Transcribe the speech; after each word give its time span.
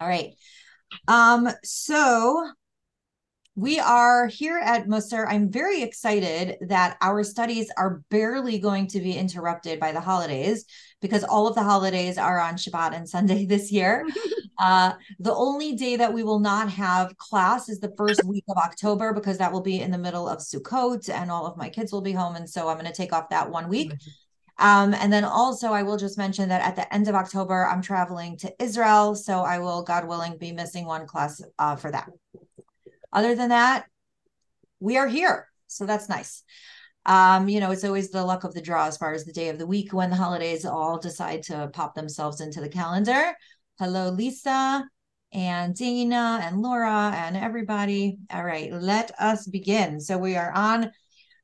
All 0.00 0.08
right. 0.08 0.34
Um, 1.06 1.48
so 1.64 2.50
we 3.56 3.80
are 3.80 4.28
here 4.28 4.56
at 4.56 4.86
Musar. 4.86 5.26
I'm 5.28 5.50
very 5.50 5.82
excited 5.82 6.58
that 6.68 6.96
our 7.00 7.24
studies 7.24 7.72
are 7.76 8.02
barely 8.08 8.60
going 8.60 8.86
to 8.88 9.00
be 9.00 9.14
interrupted 9.14 9.80
by 9.80 9.90
the 9.90 10.00
holidays 10.00 10.64
because 11.02 11.24
all 11.24 11.48
of 11.48 11.56
the 11.56 11.64
holidays 11.64 12.18
are 12.18 12.38
on 12.38 12.54
Shabbat 12.54 12.94
and 12.94 13.08
Sunday 13.08 13.46
this 13.46 13.72
year. 13.72 14.06
uh, 14.60 14.92
the 15.18 15.34
only 15.34 15.74
day 15.74 15.96
that 15.96 16.12
we 16.12 16.22
will 16.22 16.38
not 16.38 16.70
have 16.70 17.16
class 17.16 17.68
is 17.68 17.80
the 17.80 17.92
first 17.96 18.22
week 18.22 18.44
of 18.48 18.56
October 18.56 19.12
because 19.12 19.38
that 19.38 19.52
will 19.52 19.60
be 19.60 19.80
in 19.80 19.90
the 19.90 19.98
middle 19.98 20.28
of 20.28 20.38
Sukkot 20.38 21.10
and 21.10 21.28
all 21.28 21.44
of 21.44 21.56
my 21.56 21.68
kids 21.68 21.90
will 21.90 22.00
be 22.00 22.12
home. 22.12 22.36
And 22.36 22.48
so 22.48 22.68
I'm 22.68 22.76
going 22.76 22.86
to 22.86 22.92
take 22.92 23.12
off 23.12 23.30
that 23.30 23.50
one 23.50 23.68
week. 23.68 23.92
Um, 24.58 24.92
and 24.94 25.12
then 25.12 25.24
also, 25.24 25.68
I 25.68 25.84
will 25.84 25.96
just 25.96 26.18
mention 26.18 26.48
that 26.48 26.62
at 26.62 26.76
the 26.76 26.92
end 26.92 27.08
of 27.08 27.14
October, 27.14 27.66
I'm 27.66 27.82
traveling 27.82 28.36
to 28.38 28.52
Israel. 28.62 29.14
So 29.14 29.40
I 29.40 29.60
will, 29.60 29.82
God 29.82 30.08
willing, 30.08 30.36
be 30.36 30.52
missing 30.52 30.84
one 30.84 31.06
class 31.06 31.40
uh, 31.58 31.76
for 31.76 31.90
that. 31.92 32.10
Other 33.12 33.34
than 33.34 33.50
that, 33.50 33.86
we 34.80 34.96
are 34.96 35.06
here. 35.06 35.48
So 35.68 35.86
that's 35.86 36.08
nice. 36.08 36.42
Um, 37.06 37.48
you 37.48 37.60
know, 37.60 37.70
it's 37.70 37.84
always 37.84 38.10
the 38.10 38.24
luck 38.24 38.44
of 38.44 38.52
the 38.52 38.60
draw 38.60 38.86
as 38.86 38.96
far 38.96 39.12
as 39.12 39.24
the 39.24 39.32
day 39.32 39.48
of 39.48 39.58
the 39.58 39.66
week 39.66 39.92
when 39.92 40.10
the 40.10 40.16
holidays 40.16 40.64
all 40.64 40.98
decide 40.98 41.42
to 41.44 41.70
pop 41.72 41.94
themselves 41.94 42.40
into 42.40 42.60
the 42.60 42.68
calendar. 42.68 43.32
Hello, 43.78 44.10
Lisa 44.10 44.84
and 45.32 45.74
Dana 45.74 46.40
and 46.42 46.60
Laura 46.60 47.12
and 47.14 47.36
everybody. 47.36 48.18
All 48.30 48.44
right, 48.44 48.72
let 48.72 49.10
us 49.18 49.46
begin. 49.46 50.00
So 50.00 50.18
we 50.18 50.36
are 50.36 50.52
on 50.52 50.90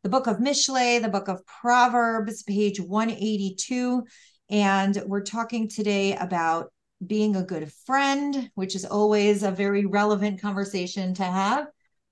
the 0.05 0.11
book 0.11 0.27
of 0.27 0.37
Mishle, 0.37 1.01
the 1.01 1.09
book 1.09 1.29
of 1.29 1.45
Proverbs, 1.47 2.43
page 2.43 2.79
182. 2.79 4.05
And 4.51 5.03
we're 5.07 5.23
talking 5.23 5.67
today 5.67 6.15
about 6.15 6.71
being 7.05 7.37
a 7.37 7.43
good 7.43 7.73
friend, 7.87 8.51
which 8.55 8.77
is 8.77 8.85
always 8.85 9.43
a 9.43 9.51
very 9.51 9.87
relevant 9.87 10.43
conversation 10.43 11.15
to 11.15 11.25
have. 11.25 11.69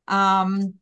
Um, 0.09 0.73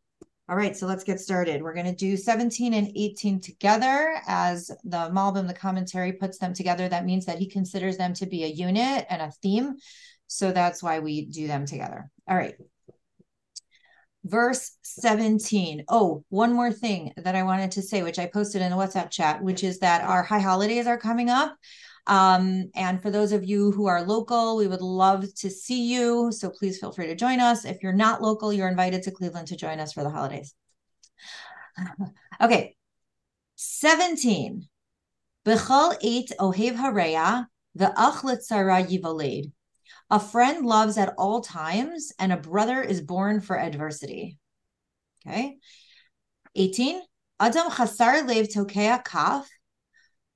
all 0.48 0.54
right, 0.54 0.76
so 0.76 0.86
let's 0.86 1.02
get 1.02 1.18
started. 1.18 1.62
We're 1.62 1.74
going 1.74 1.86
to 1.86 1.94
do 1.94 2.16
17 2.16 2.74
and 2.74 2.92
18 2.94 3.40
together 3.40 4.14
as 4.28 4.68
the 4.84 5.10
Malbim, 5.12 5.48
the 5.48 5.54
commentary, 5.54 6.12
puts 6.12 6.38
them 6.38 6.54
together. 6.54 6.88
That 6.88 7.06
means 7.06 7.26
that 7.26 7.38
he 7.40 7.48
considers 7.48 7.96
them 7.96 8.14
to 8.14 8.26
be 8.26 8.44
a 8.44 8.48
unit 8.48 9.06
and 9.10 9.20
a 9.20 9.32
theme. 9.42 9.74
So 10.28 10.52
that's 10.52 10.80
why 10.80 11.00
we 11.00 11.26
do 11.26 11.48
them 11.48 11.66
together. 11.66 12.08
All 12.28 12.36
right 12.36 12.54
verse 14.24 14.76
17. 14.82 15.84
Oh, 15.88 16.24
one 16.28 16.52
more 16.52 16.72
thing 16.72 17.12
that 17.16 17.34
I 17.34 17.42
wanted 17.42 17.72
to 17.72 17.82
say, 17.82 18.02
which 18.02 18.18
I 18.18 18.26
posted 18.26 18.62
in 18.62 18.70
the 18.70 18.76
WhatsApp 18.76 19.10
chat, 19.10 19.42
which 19.42 19.64
is 19.64 19.78
that 19.78 20.02
our 20.02 20.22
high 20.22 20.40
holidays 20.40 20.86
are 20.86 20.98
coming 20.98 21.30
up. 21.30 21.56
Um, 22.06 22.70
and 22.74 23.00
for 23.00 23.10
those 23.10 23.32
of 23.32 23.44
you 23.44 23.72
who 23.72 23.86
are 23.86 24.02
local, 24.02 24.56
we 24.56 24.66
would 24.66 24.80
love 24.80 25.32
to 25.36 25.50
see 25.50 25.92
you. 25.92 26.32
So 26.32 26.50
please 26.50 26.78
feel 26.78 26.92
free 26.92 27.06
to 27.06 27.14
join 27.14 27.40
us. 27.40 27.64
If 27.64 27.82
you're 27.82 27.92
not 27.92 28.22
local, 28.22 28.52
you're 28.52 28.68
invited 28.68 29.02
to 29.04 29.10
Cleveland 29.10 29.48
to 29.48 29.56
join 29.56 29.80
us 29.80 29.92
for 29.92 30.02
the 30.02 30.10
holidays. 30.10 30.54
okay. 32.40 32.74
17. 33.56 34.68
Bechol 35.46 35.96
eight 36.02 36.32
ohev 36.38 36.76
hareya, 36.76 37.46
the 37.74 37.92
achlet 37.96 38.42
sarah 38.42 38.82
yivaled. 38.82 39.52
A 40.10 40.18
friend 40.18 40.66
loves 40.66 40.98
at 40.98 41.14
all 41.16 41.40
times, 41.40 42.12
and 42.18 42.32
a 42.32 42.36
brother 42.36 42.82
is 42.82 43.00
born 43.00 43.40
for 43.40 43.58
adversity. 43.58 44.38
Okay. 45.26 45.58
18. 46.56 47.00
Adam 47.38 47.70
chasar 47.70 48.26
lev 48.26 48.48
tokea 48.48 49.04
kaf. 49.04 49.48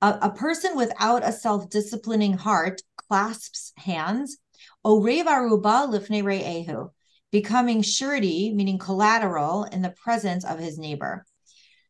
A 0.01 0.29
person 0.29 0.75
without 0.75 1.27
a 1.27 1.31
self 1.31 1.69
disciplining 1.69 2.33
heart 2.33 2.81
clasps 2.95 3.73
hands. 3.77 4.37
Orev 4.85 5.25
aruba 5.25 5.89
lifnei 5.89 6.23
re'ehu. 6.23 6.89
Becoming 7.31 7.81
surety, 7.81 8.53
meaning 8.53 8.77
collateral, 8.77 9.63
in 9.65 9.81
the 9.81 9.95
presence 10.03 10.45
of 10.45 10.59
his 10.59 10.77
neighbor. 10.77 11.25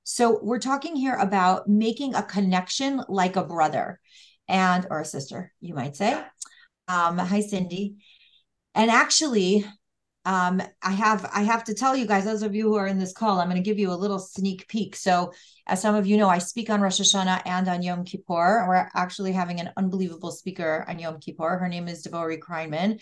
So 0.03 0.39
we're 0.41 0.59
talking 0.59 0.95
here 0.95 1.15
about 1.15 1.67
making 1.67 2.15
a 2.15 2.23
connection 2.23 3.01
like 3.09 3.35
a 3.35 3.43
brother 3.43 3.99
and 4.47 4.87
or 4.89 5.01
a 5.01 5.05
sister, 5.05 5.51
you 5.59 5.73
might 5.73 5.95
say. 5.95 6.23
Um, 6.87 7.17
hi, 7.17 7.41
Cindy. 7.41 7.97
And 8.75 8.91
actually, 8.91 9.65
um, 10.25 10.61
I 10.81 10.91
have 10.91 11.29
I 11.33 11.43
have 11.43 11.63
to 11.65 11.73
tell 11.73 11.95
you 11.95 12.05
guys, 12.05 12.25
those 12.25 12.43
of 12.43 12.55
you 12.55 12.63
who 12.63 12.75
are 12.75 12.87
in 12.87 12.99
this 12.99 13.13
call, 13.13 13.39
I'm 13.39 13.49
going 13.49 13.61
to 13.61 13.67
give 13.67 13.79
you 13.79 13.91
a 13.91 13.93
little 13.93 14.19
sneak 14.19 14.67
peek. 14.67 14.95
So, 14.95 15.33
as 15.67 15.81
some 15.81 15.95
of 15.95 16.05
you 16.05 16.17
know, 16.17 16.29
I 16.29 16.39
speak 16.39 16.69
on 16.69 16.81
Rosh 16.81 16.99
Hashanah 16.99 17.43
and 17.45 17.67
on 17.67 17.81
Yom 17.81 18.05
Kippur. 18.05 18.65
We're 18.67 18.89
actually 18.93 19.31
having 19.31 19.59
an 19.59 19.71
unbelievable 19.77 20.31
speaker 20.31 20.85
on 20.87 20.99
Yom 20.99 21.19
Kippur. 21.19 21.57
Her 21.57 21.67
name 21.67 21.87
is 21.87 22.05
Devori 22.05 22.39
Kreinman, 22.39 23.01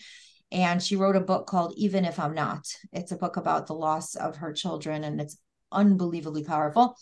and 0.52 0.82
she 0.82 0.96
wrote 0.96 1.16
a 1.16 1.22
book 1.22 1.48
called 1.48 1.74
Even 1.76 2.06
If 2.06 2.20
I'm 2.20 2.34
Not. 2.34 2.66
It's 2.92 3.12
a 3.12 3.18
book 3.18 3.38
about 3.38 3.68
the 3.68 3.74
loss 3.74 4.16
of 4.16 4.38
her 4.38 4.54
children, 4.54 5.04
and 5.04 5.20
it's 5.20 5.38
unbelievably 5.72 6.44
powerful. 6.44 6.96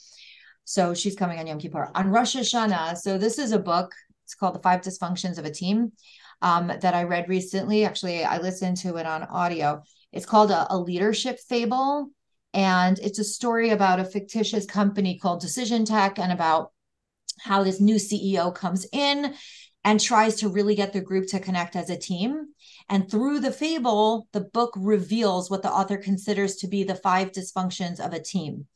So 0.64 0.94
she's 0.94 1.16
coming 1.16 1.40
on 1.40 1.48
Yom 1.48 1.60
Kippur. 1.60 1.92
On 1.94 2.10
Rosh 2.10 2.36
Hashanah, 2.36 2.98
so 2.98 3.18
this 3.18 3.38
is 3.38 3.52
a 3.52 3.60
book. 3.60 3.94
It's 4.24 4.36
called 4.36 4.56
The 4.56 4.60
Five 4.60 4.82
Dysfunctions 4.82 5.38
of 5.38 5.46
a 5.46 5.52
Team 5.52 5.92
um, 6.42 6.68
that 6.68 6.94
I 6.94 7.04
read 7.04 7.30
recently. 7.30 7.86
Actually, 7.86 8.24
I 8.24 8.38
listened 8.38 8.78
to 8.78 8.98
it 8.98 9.06
on 9.06 9.24
audio. 9.24 9.84
It's 10.12 10.26
called 10.26 10.52
a, 10.52 10.74
a 10.74 10.78
leadership 10.78 11.40
fable. 11.40 12.10
And 12.54 13.00
it's 13.00 13.20
a 13.20 13.24
story 13.24 13.70
about 13.70 14.00
a 14.00 14.06
fictitious 14.06 14.66
company 14.66 15.18
called 15.18 15.40
Decision 15.40 15.86
Tech 15.86 16.20
and 16.20 16.32
about 16.32 16.72
how 17.40 17.64
this 17.64 17.80
new 17.80 17.96
CEO 17.96 18.54
comes 18.54 18.86
in 18.92 19.34
and 19.84 20.00
tries 20.00 20.36
to 20.36 20.50
really 20.50 20.76
get 20.76 20.94
the 20.94 21.02
group 21.02 21.28
to 21.28 21.40
connect 21.40 21.76
as 21.76 21.90
a 21.90 21.98
team. 21.98 22.48
And 22.90 23.10
through 23.10 23.40
the 23.40 23.52
fable, 23.52 24.28
the 24.32 24.42
book 24.42 24.74
reveals 24.78 25.50
what 25.50 25.64
the 25.64 25.72
author 25.72 25.98
considers 25.98 26.58
to 26.58 26.68
be 26.68 26.84
the 26.84 26.96
five 26.96 27.32
dysfunctions 27.32 28.00
of 28.00 28.14
a 28.14 28.22
team. 28.22 28.68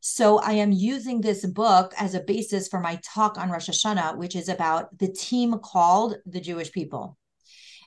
So 0.00 0.38
I 0.38 0.52
am 0.52 0.72
using 0.72 1.20
this 1.20 1.44
book 1.44 1.92
as 1.98 2.14
a 2.14 2.20
basis 2.20 2.68
for 2.68 2.80
my 2.80 2.98
talk 3.04 3.36
on 3.36 3.50
Rosh 3.50 3.68
Hashanah, 3.68 4.16
which 4.16 4.34
is 4.34 4.48
about 4.48 4.98
the 4.98 5.12
team 5.12 5.58
called 5.58 6.16
the 6.24 6.40
Jewish 6.40 6.72
people. 6.72 7.18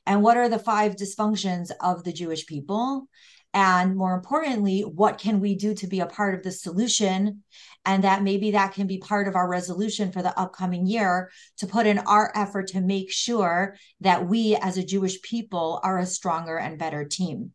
And 0.05 0.21
what 0.21 0.37
are 0.37 0.47
the 0.47 0.59
five 0.59 0.95
dysfunctions 0.95 1.71
of 1.81 2.03
the 2.03 2.13
Jewish 2.13 2.45
people? 2.45 3.07
And 3.55 3.95
more 3.95 4.13
importantly, 4.13 4.81
what 4.81 5.17
can 5.17 5.39
we 5.39 5.55
do 5.55 5.73
to 5.75 5.87
be 5.87 6.01
a 6.01 6.05
part 6.05 6.35
of 6.35 6.43
the 6.43 6.51
solution? 6.51 7.43
And 7.85 8.03
that 8.03 8.21
maybe 8.21 8.51
that 8.51 8.73
can 8.73 8.85
be 8.85 8.99
part 8.99 9.27
of 9.27 9.35
our 9.35 9.49
resolution 9.49 10.11
for 10.11 10.21
the 10.21 10.37
upcoming 10.39 10.85
year 10.85 11.31
to 11.57 11.67
put 11.67 11.87
in 11.87 11.97
our 11.99 12.31
effort 12.35 12.67
to 12.69 12.81
make 12.81 13.11
sure 13.11 13.75
that 14.01 14.27
we 14.27 14.55
as 14.55 14.77
a 14.77 14.85
Jewish 14.85 15.19
people 15.23 15.79
are 15.83 15.97
a 15.97 16.05
stronger 16.05 16.57
and 16.57 16.77
better 16.77 17.05
team. 17.05 17.53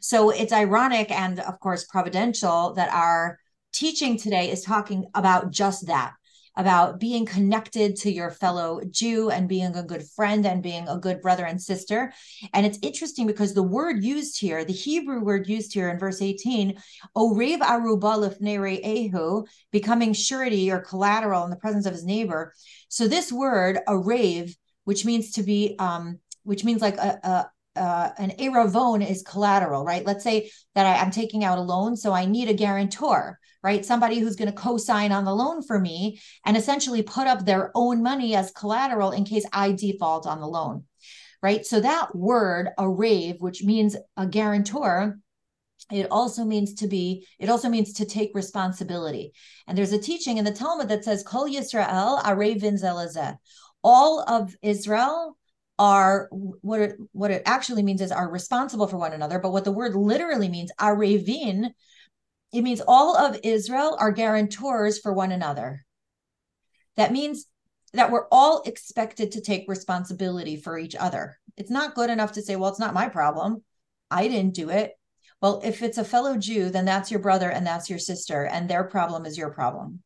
So 0.00 0.30
it's 0.30 0.52
ironic 0.52 1.10
and, 1.12 1.38
of 1.38 1.60
course, 1.60 1.84
providential 1.84 2.74
that 2.74 2.92
our 2.92 3.38
teaching 3.74 4.16
today 4.16 4.50
is 4.50 4.62
talking 4.62 5.06
about 5.14 5.50
just 5.50 5.86
that 5.86 6.14
about 6.56 7.00
being 7.00 7.26
connected 7.26 7.96
to 7.96 8.12
your 8.12 8.30
fellow 8.30 8.80
Jew 8.88 9.30
and 9.30 9.48
being 9.48 9.74
a 9.74 9.82
good 9.82 10.04
friend 10.10 10.46
and 10.46 10.62
being 10.62 10.86
a 10.88 10.98
good 10.98 11.20
brother 11.20 11.44
and 11.44 11.60
sister. 11.60 12.12
And 12.52 12.64
it's 12.64 12.78
interesting 12.80 13.26
because 13.26 13.54
the 13.54 13.62
word 13.62 14.04
used 14.04 14.40
here, 14.40 14.64
the 14.64 14.72
Hebrew 14.72 15.20
word 15.20 15.48
used 15.48 15.74
here 15.74 15.90
in 15.90 15.98
verse 15.98 16.22
18, 16.22 16.78
Orev 17.16 17.58
aruba 17.58 18.38
lifnei 18.40 18.58
re'ehu, 18.58 19.46
becoming 19.72 20.12
surety 20.12 20.70
or 20.70 20.80
collateral 20.80 21.44
in 21.44 21.50
the 21.50 21.56
presence 21.56 21.86
of 21.86 21.92
his 21.92 22.04
neighbor. 22.04 22.54
So 22.88 23.08
this 23.08 23.32
word, 23.32 23.80
Orev, 23.88 24.54
which 24.84 25.04
means 25.04 25.32
to 25.32 25.42
be, 25.42 25.74
um, 25.78 26.20
which 26.44 26.62
means 26.62 26.80
like 26.80 26.98
a, 26.98 27.18
a 27.24 27.50
uh, 27.76 28.10
an 28.18 28.32
eravon 28.38 29.08
is 29.08 29.22
collateral, 29.22 29.84
right? 29.84 30.04
Let's 30.04 30.24
say 30.24 30.50
that 30.74 30.86
I, 30.86 31.02
I'm 31.02 31.10
taking 31.10 31.44
out 31.44 31.58
a 31.58 31.62
loan, 31.62 31.96
so 31.96 32.12
I 32.12 32.26
need 32.26 32.48
a 32.48 32.54
guarantor 32.54 33.38
right? 33.64 33.84
Somebody 33.84 34.18
who's 34.18 34.36
going 34.36 34.50
to 34.50 34.56
co 34.56 34.76
sign 34.76 35.10
on 35.10 35.24
the 35.24 35.34
loan 35.34 35.62
for 35.62 35.80
me 35.80 36.20
and 36.44 36.54
essentially 36.54 37.02
put 37.02 37.26
up 37.26 37.44
their 37.44 37.72
own 37.74 38.02
money 38.02 38.36
as 38.36 38.52
collateral 38.52 39.10
in 39.10 39.24
case 39.24 39.46
I 39.52 39.72
default 39.72 40.26
on 40.26 40.38
the 40.38 40.46
loan, 40.46 40.84
right? 41.42 41.64
So 41.64 41.80
that 41.80 42.14
word, 42.14 42.68
arev, 42.78 43.40
which 43.40 43.64
means 43.64 43.96
a 44.18 44.26
guarantor, 44.26 45.18
it 45.90 46.06
also 46.10 46.44
means 46.44 46.74
to 46.74 46.86
be 46.86 47.26
it 47.38 47.48
also 47.48 47.68
means 47.68 47.94
to 47.94 48.06
take 48.06 48.30
responsibility 48.34 49.32
and 49.66 49.76
there's 49.76 49.92
a 49.92 49.98
teaching 49.98 50.38
in 50.38 50.44
the 50.46 50.50
talmud 50.50 50.88
that 50.88 51.04
says 51.04 51.22
kol 51.22 51.46
yisrael 51.46 52.22
arevin 52.22 52.80
zelazeh 52.80 53.36
all 53.82 54.24
of 54.26 54.56
israel 54.62 55.36
are 55.78 56.28
what 56.30 56.80
it, 56.80 56.96
what 57.12 57.30
it 57.30 57.42
actually 57.46 57.82
means 57.82 58.00
is 58.00 58.12
are 58.12 58.30
responsible 58.30 58.86
for 58.86 58.96
one 58.96 59.12
another 59.12 59.40
but 59.40 59.50
what 59.50 59.64
the 59.64 59.72
word 59.72 59.96
literally 59.96 60.48
means 60.48 60.70
arevin 60.80 61.70
it 62.54 62.62
means 62.62 62.80
all 62.86 63.16
of 63.16 63.40
Israel 63.42 63.96
are 63.98 64.12
guarantors 64.12 65.00
for 65.00 65.12
one 65.12 65.32
another. 65.32 65.84
That 66.96 67.10
means 67.10 67.46
that 67.94 68.12
we're 68.12 68.28
all 68.30 68.62
expected 68.62 69.32
to 69.32 69.40
take 69.40 69.68
responsibility 69.68 70.56
for 70.56 70.78
each 70.78 70.94
other. 70.94 71.36
It's 71.56 71.70
not 71.70 71.96
good 71.96 72.10
enough 72.10 72.32
to 72.32 72.42
say, 72.42 72.54
well, 72.54 72.70
it's 72.70 72.78
not 72.78 72.94
my 72.94 73.08
problem. 73.08 73.64
I 74.08 74.28
didn't 74.28 74.54
do 74.54 74.70
it. 74.70 74.92
Well, 75.42 75.62
if 75.64 75.82
it's 75.82 75.98
a 75.98 76.04
fellow 76.04 76.38
Jew, 76.38 76.70
then 76.70 76.84
that's 76.84 77.10
your 77.10 77.18
brother 77.18 77.50
and 77.50 77.66
that's 77.66 77.90
your 77.90 77.98
sister, 77.98 78.44
and 78.44 78.70
their 78.70 78.84
problem 78.84 79.26
is 79.26 79.36
your 79.36 79.50
problem. 79.50 80.04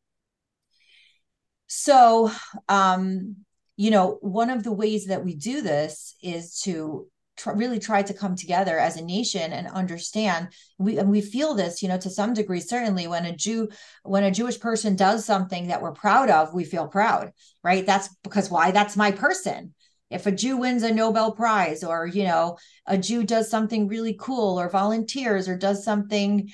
So, 1.67 2.31
um, 2.67 3.45
you 3.79 3.91
know, 3.91 4.17
one 4.19 4.49
of 4.49 4.63
the 4.63 4.73
ways 4.73 5.05
that 5.05 5.23
we 5.23 5.33
do 5.33 5.61
this 5.61 6.13
is 6.21 6.59
to 6.63 7.07
tr- 7.37 7.53
really 7.53 7.79
try 7.79 8.01
to 8.01 8.13
come 8.13 8.35
together 8.35 8.77
as 8.77 8.97
a 8.97 9.05
nation 9.05 9.53
and 9.53 9.69
understand. 9.69 10.49
We 10.77 10.97
and 10.97 11.09
we 11.09 11.21
feel 11.21 11.53
this 11.53 11.81
you 11.81 11.87
know 11.87 11.97
to 11.99 12.09
some 12.09 12.33
degree 12.33 12.59
certainly 12.59 13.07
when 13.07 13.23
a 13.23 13.33
jew 13.33 13.69
when 14.03 14.25
a 14.25 14.31
jewish 14.31 14.59
person 14.59 14.97
does 14.97 15.23
something 15.23 15.67
that 15.67 15.81
we're 15.81 15.93
proud 15.93 16.29
of 16.29 16.53
we 16.53 16.65
feel 16.65 16.89
proud 16.89 17.31
right? 17.63 17.85
That's 17.85 18.09
because 18.21 18.51
why? 18.51 18.71
That's 18.71 18.97
my 18.97 19.11
person. 19.11 19.73
If 20.09 20.25
a 20.25 20.31
jew 20.33 20.57
wins 20.57 20.83
a 20.83 20.93
nobel 20.93 21.31
prize 21.31 21.81
or 21.81 22.05
you 22.05 22.25
know 22.25 22.57
a 22.85 22.97
jew 22.97 23.23
does 23.23 23.49
something 23.49 23.87
really 23.87 24.17
cool 24.19 24.59
or 24.59 24.67
volunteers 24.69 25.47
or 25.47 25.55
does 25.57 25.85
something 25.85 26.51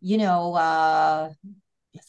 you 0.00 0.18
know 0.18 0.54
uh 0.54 1.30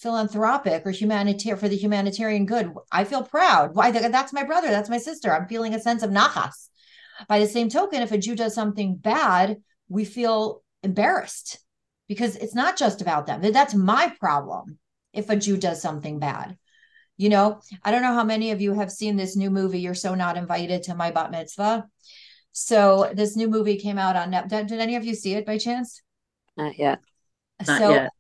philanthropic 0.02 0.86
or 0.86 0.92
humanitarian 0.92 1.58
for 1.58 1.70
the 1.70 1.76
humanitarian 1.76 2.46
good 2.46 2.72
i 2.92 3.04
feel 3.04 3.24
proud 3.24 3.74
why 3.74 3.90
that's 3.92 4.34
my 4.34 4.44
brother 4.44 4.68
that's 4.68 4.90
my 4.90 4.98
sister 4.98 5.34
i'm 5.34 5.48
feeling 5.48 5.74
a 5.74 5.80
sense 5.80 6.04
of 6.04 6.12
nachas 6.12 6.70
by 7.28 7.40
the 7.40 7.48
same 7.48 7.70
token, 7.70 8.02
if 8.02 8.12
a 8.12 8.18
Jew 8.18 8.36
does 8.36 8.56
something 8.56 8.96
bad, 8.96 9.58
we 9.90 10.06
feel 10.06 10.64
embarrassed 10.84 11.60
because 12.08 12.36
it's 12.36 12.56
not 12.56 12.78
just 12.78 13.02
about 13.02 13.28
them. 13.28 13.42
That's 13.42 13.74
my 13.74 14.14
problem 14.20 14.80
if 15.14 15.30
a 15.30 15.36
Jew 15.36 15.58
does 15.58 15.82
something 15.82 16.20
bad. 16.20 16.58
You 17.18 17.30
know, 17.30 17.60
I 17.84 17.92
don't 17.92 18.02
know 18.02 18.14
how 18.14 18.24
many 18.24 18.52
of 18.52 18.62
you 18.62 18.74
have 18.74 18.92
seen 18.92 19.18
this 19.18 19.36
new 19.36 19.50
movie, 19.50 19.82
You're 19.82 19.94
So 19.94 20.16
Not 20.16 20.38
Invited 20.38 20.84
to 20.84 20.96
My 20.96 21.12
Bat 21.12 21.32
Mitzvah. 21.32 21.86
So 22.54 23.12
this 23.14 23.36
new 23.36 23.50
movie 23.50 23.78
came 23.78 23.98
out 23.98 24.16
on 24.16 24.32
Netflix. 24.32 24.50
Did, 24.50 24.68
did 24.68 24.80
any 24.80 24.96
of 24.96 25.04
you 25.04 25.14
see 25.14 25.34
it 25.34 25.46
by 25.46 25.58
chance? 25.58 26.02
Not 26.56 26.80
yet. 26.80 27.00
Not 27.68 27.78
so, 27.78 27.90
yet. 27.90 28.12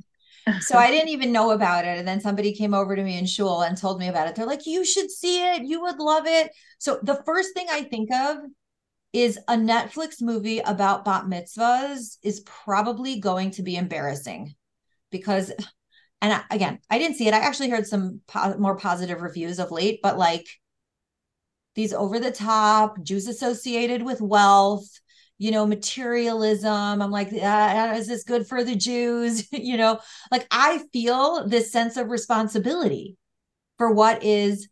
So 0.62 0.78
I 0.78 0.92
didn't 0.92 1.10
even 1.10 1.32
know 1.32 1.52
about 1.52 1.86
it. 1.86 1.98
And 1.98 2.08
then 2.08 2.22
somebody 2.22 2.54
came 2.54 2.74
over 2.74 2.96
to 2.96 3.04
me 3.04 3.18
in 3.18 3.26
shul 3.26 3.62
and 3.62 3.78
told 3.78 4.00
me 4.00 4.08
about 4.08 4.28
it. 4.28 4.36
They're 4.36 4.46
like, 4.46 4.66
you 4.66 4.86
should 4.86 5.12
see 5.12 5.44
it. 5.44 5.64
You 5.64 5.82
would 5.82 6.00
love 6.00 6.26
it. 6.26 6.52
So 6.78 7.00
the 7.04 7.22
first 7.26 7.54
thing 7.54 7.68
I 7.70 7.84
think 7.84 8.12
of 8.14 8.38
is 9.12 9.40
a 9.48 9.56
Netflix 9.56 10.22
movie 10.22 10.60
about 10.60 11.06
bat 11.06 11.26
mitzvahs 11.26 12.18
is 12.24 12.42
probably 12.42 13.20
going 13.20 13.52
to 13.52 13.64
be 13.64 13.76
embarrassing 13.76 14.54
because, 15.12 15.52
and 16.22 16.44
again, 16.52 16.80
I 16.90 17.00
didn't 17.00 17.18
see 17.18 17.28
it. 17.28 17.34
I 17.34 17.40
actually 17.40 17.70
heard 17.70 17.88
some 17.88 18.22
po- 18.28 18.58
more 18.58 18.78
positive 18.78 19.22
reviews 19.22 19.60
of 19.60 19.72
late, 19.72 20.00
but 20.04 20.18
like 20.18 20.48
these 21.76 21.94
over 21.94 22.20
the 22.20 22.32
top 22.32 23.02
Jews 23.02 23.28
associated 23.28 24.04
with 24.04 24.22
wealth, 24.22 24.88
you 25.40 25.50
know, 25.50 25.66
materialism. 25.66 27.02
I'm 27.02 27.12
like, 27.12 27.34
uh, 27.34 27.94
is 27.98 28.08
this 28.08 28.24
good 28.24 28.46
for 28.46 28.64
the 28.64 28.76
Jews? 28.76 29.48
you 29.52 29.78
know, 29.78 30.00
like 30.32 30.46
I 30.52 30.84
feel 30.94 31.48
this 31.48 31.72
sense 31.72 31.98
of 31.98 32.12
responsibility 32.12 33.18
for 33.80 33.92
what 33.92 34.24
is 34.24 34.70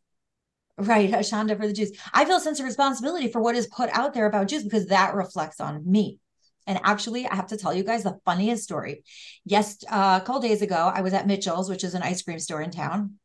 Right, 0.80 1.10
a 1.12 1.18
shanda 1.18 1.58
for 1.58 1.66
the 1.66 1.74
Jews. 1.74 1.92
I 2.14 2.24
feel 2.26 2.38
a 2.38 2.40
sense 2.40 2.60
of 2.60 2.66
responsibility 2.66 3.32
for 3.32 3.42
what 3.42 3.56
is 3.56 3.66
put 3.66 3.90
out 3.94 4.14
there 4.14 4.28
about 4.28 4.48
Jews 4.48 4.64
because 4.64 4.88
that 4.88 5.16
reflects 5.16 5.60
on 5.60 5.82
me. 5.90 6.20
And 6.68 6.80
actually, 6.84 7.26
I 7.26 7.34
have 7.34 7.48
to 7.48 7.58
tell 7.58 7.74
you 7.74 7.84
guys 7.84 8.04
the 8.04 8.20
funniest 8.26 8.64
story. 8.64 9.04
Yes, 9.44 9.78
uh, 9.90 10.20
a 10.22 10.26
couple 10.26 10.42
days 10.42 10.62
ago, 10.62 10.92
I 10.94 11.02
was 11.02 11.14
at 11.14 11.26
Mitchell's, 11.26 11.68
which 11.68 11.84
is 11.84 11.96
an 11.96 12.04
ice 12.04 12.22
cream 12.22 12.38
store 12.38 12.62
in 12.62 12.70
town. 12.70 13.16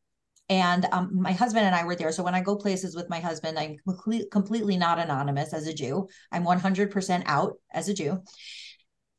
And 0.48 0.86
um, 0.92 1.10
my 1.12 1.32
husband 1.32 1.64
and 1.64 1.74
I 1.74 1.84
were 1.84 1.96
there. 1.96 2.12
So 2.12 2.22
when 2.22 2.34
I 2.34 2.40
go 2.40 2.56
places 2.56 2.94
with 2.94 3.08
my 3.08 3.20
husband, 3.20 3.58
I'm 3.58 3.76
complete, 3.86 4.30
completely 4.30 4.76
not 4.76 4.98
anonymous 4.98 5.54
as 5.54 5.66
a 5.66 5.72
Jew. 5.72 6.08
I'm 6.30 6.44
100% 6.44 7.22
out 7.26 7.54
as 7.72 7.88
a 7.88 7.94
Jew. 7.94 8.22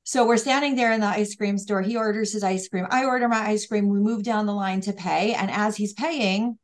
So 0.03 0.27
we're 0.27 0.37
standing 0.37 0.75
there 0.75 0.91
in 0.91 0.99
the 0.99 1.07
ice 1.07 1.33
cream 1.35 1.57
store. 1.57 1.81
He 1.81 1.95
orders 1.95 2.33
his 2.33 2.43
ice 2.43 2.67
cream. 2.67 2.85
I 2.89 3.05
order 3.05 3.27
my 3.29 3.39
ice 3.39 3.65
cream. 3.65 3.87
We 3.87 3.99
move 3.99 4.23
down 4.23 4.45
the 4.45 4.53
line 4.53 4.81
to 4.81 4.93
pay. 4.93 5.33
And 5.33 5.49
as 5.49 5.77
he's 5.77 5.93
paying, 5.93 6.57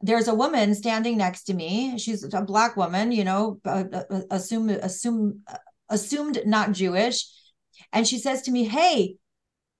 there's 0.00 0.28
a 0.28 0.34
woman 0.34 0.74
standing 0.74 1.16
next 1.16 1.44
to 1.44 1.54
me. 1.54 1.98
She's 1.98 2.22
a 2.32 2.42
black 2.42 2.76
woman, 2.76 3.12
you 3.12 3.24
know, 3.24 3.60
uh, 3.64 3.84
uh, 3.92 4.20
assume 4.30 4.68
assume 4.68 5.42
assumed 5.88 6.40
not 6.44 6.72
Jewish, 6.72 7.26
and 7.92 8.06
she 8.06 8.18
says 8.18 8.42
to 8.42 8.50
me, 8.50 8.64
"Hey." 8.64 9.16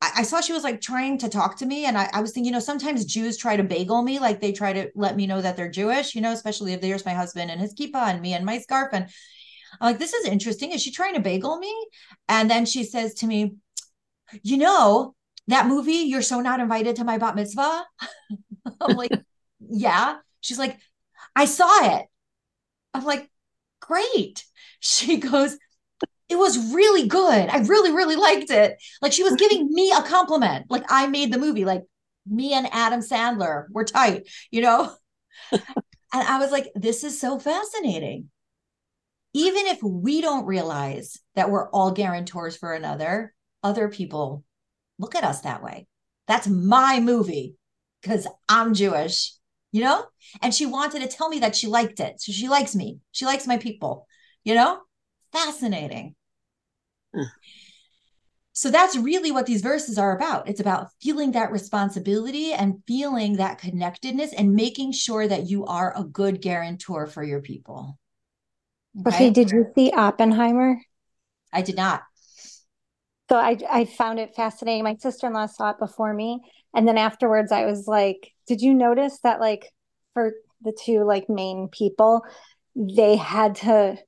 I, 0.02 0.22
saw 0.22 0.40
she 0.40 0.52
was 0.52 0.62
like 0.62 0.80
trying 0.80 1.18
to 1.18 1.28
talk 1.28 1.56
to 1.56 1.66
me, 1.66 1.86
and 1.86 1.96
I, 1.96 2.08
I 2.12 2.20
was 2.20 2.32
thinking, 2.32 2.46
you 2.46 2.52
know, 2.52 2.60
sometimes 2.60 3.06
Jews 3.06 3.36
try 3.36 3.56
to 3.56 3.62
bagel 3.62 4.02
me, 4.02 4.18
like 4.18 4.40
they 4.40 4.52
try 4.52 4.72
to 4.72 4.90
let 4.94 5.16
me 5.16 5.26
know 5.26 5.40
that 5.40 5.56
they're 5.56 5.70
Jewish, 5.70 6.14
you 6.14 6.20
know, 6.20 6.32
especially 6.32 6.74
if 6.74 6.80
there's 6.80 7.04
my 7.06 7.14
husband 7.14 7.50
and 7.50 7.60
his 7.60 7.74
kippah 7.74 8.08
and 8.08 8.20
me 8.20 8.34
and 8.34 8.44
my 8.44 8.58
scarf. 8.58 8.90
And 8.92 9.08
I'm 9.80 9.92
like, 9.92 9.98
this 9.98 10.12
is 10.12 10.26
interesting. 10.26 10.72
Is 10.72 10.82
she 10.82 10.92
trying 10.92 11.14
to 11.14 11.20
bagel 11.20 11.58
me? 11.58 11.74
And 12.28 12.50
then 12.50 12.66
she 12.66 12.84
says 12.84 13.14
to 13.14 13.26
me, 13.26 13.56
you 14.42 14.58
know, 14.58 15.14
that 15.48 15.66
movie, 15.66 15.92
You're 15.92 16.22
So 16.22 16.40
Not 16.40 16.60
Invited 16.60 16.96
to 16.96 17.04
My 17.04 17.18
Bat 17.18 17.36
Mitzvah. 17.36 17.84
I'm 18.80 18.96
like, 18.96 19.12
yeah. 19.60 20.16
She's 20.40 20.58
like, 20.58 20.78
I 21.34 21.44
saw 21.46 21.96
it. 21.96 22.06
I'm 22.94 23.04
like, 23.04 23.28
great. 23.80 24.44
She 24.78 25.16
goes, 25.16 25.56
it 26.28 26.36
was 26.36 26.74
really 26.74 27.06
good. 27.06 27.48
I 27.48 27.58
really, 27.58 27.92
really 27.92 28.16
liked 28.16 28.50
it. 28.50 28.82
Like 29.00 29.12
she 29.12 29.22
was 29.22 29.36
giving 29.36 29.68
me 29.70 29.92
a 29.92 30.02
compliment. 30.02 30.66
Like 30.68 30.84
I 30.88 31.06
made 31.06 31.32
the 31.32 31.38
movie. 31.38 31.64
Like 31.64 31.84
me 32.26 32.52
and 32.52 32.68
Adam 32.72 33.00
Sandler 33.00 33.66
were 33.70 33.84
tight, 33.84 34.28
you 34.50 34.60
know? 34.60 34.92
and 35.52 35.62
I 36.12 36.38
was 36.38 36.50
like, 36.50 36.68
this 36.74 37.04
is 37.04 37.20
so 37.20 37.38
fascinating. 37.38 38.30
Even 39.34 39.66
if 39.66 39.82
we 39.82 40.20
don't 40.20 40.46
realize 40.46 41.18
that 41.34 41.50
we're 41.50 41.70
all 41.70 41.92
guarantors 41.92 42.56
for 42.56 42.72
another, 42.72 43.34
other 43.62 43.88
people 43.88 44.44
look 44.98 45.14
at 45.14 45.24
us 45.24 45.42
that 45.42 45.62
way. 45.62 45.86
That's 46.26 46.48
my 46.48 47.00
movie 47.00 47.56
because 48.00 48.26
I'm 48.48 48.74
Jewish 48.74 49.36
you 49.76 49.82
know? 49.82 50.06
And 50.40 50.54
she 50.54 50.64
wanted 50.64 51.02
to 51.02 51.08
tell 51.08 51.28
me 51.28 51.40
that 51.40 51.54
she 51.54 51.66
liked 51.66 52.00
it. 52.00 52.18
So 52.18 52.32
she 52.32 52.48
likes 52.48 52.74
me. 52.74 52.98
She 53.12 53.26
likes 53.26 53.46
my 53.46 53.58
people, 53.58 54.06
you 54.42 54.54
know? 54.54 54.80
Fascinating. 55.36 56.14
Hmm. 57.14 57.22
So 58.52 58.70
that's 58.70 58.96
really 58.96 59.30
what 59.30 59.44
these 59.44 59.60
verses 59.60 59.98
are 59.98 60.16
about. 60.16 60.48
It's 60.48 60.60
about 60.60 60.88
feeling 61.02 61.32
that 61.32 61.52
responsibility 61.52 62.54
and 62.54 62.82
feeling 62.86 63.36
that 63.36 63.58
connectedness 63.58 64.32
and 64.32 64.54
making 64.54 64.92
sure 64.92 65.28
that 65.28 65.50
you 65.50 65.66
are 65.66 65.92
a 65.94 66.04
good 66.04 66.40
guarantor 66.40 67.06
for 67.06 67.22
your 67.22 67.42
people. 67.42 67.98
Okay, 69.06 69.14
okay 69.14 69.30
did 69.30 69.50
you 69.50 69.66
see 69.74 69.92
Oppenheimer? 69.92 70.80
I 71.52 71.60
did 71.60 71.76
not. 71.76 72.02
So 73.28 73.36
I 73.36 73.58
I 73.70 73.84
found 73.84 74.20
it 74.20 74.34
fascinating. 74.34 74.84
My 74.84 74.96
sister-in-law 74.96 75.46
saw 75.46 75.70
it 75.72 75.78
before 75.78 76.14
me 76.14 76.40
and 76.74 76.88
then 76.88 76.96
afterwards 76.96 77.52
I 77.52 77.66
was 77.66 77.86
like, 77.86 78.32
did 78.46 78.62
you 78.62 78.72
notice 78.72 79.18
that 79.22 79.38
like 79.38 79.70
for 80.14 80.32
the 80.62 80.72
two 80.72 81.04
like 81.04 81.28
main 81.28 81.68
people, 81.68 82.22
they 82.74 83.16
had 83.16 83.56
to 83.56 83.98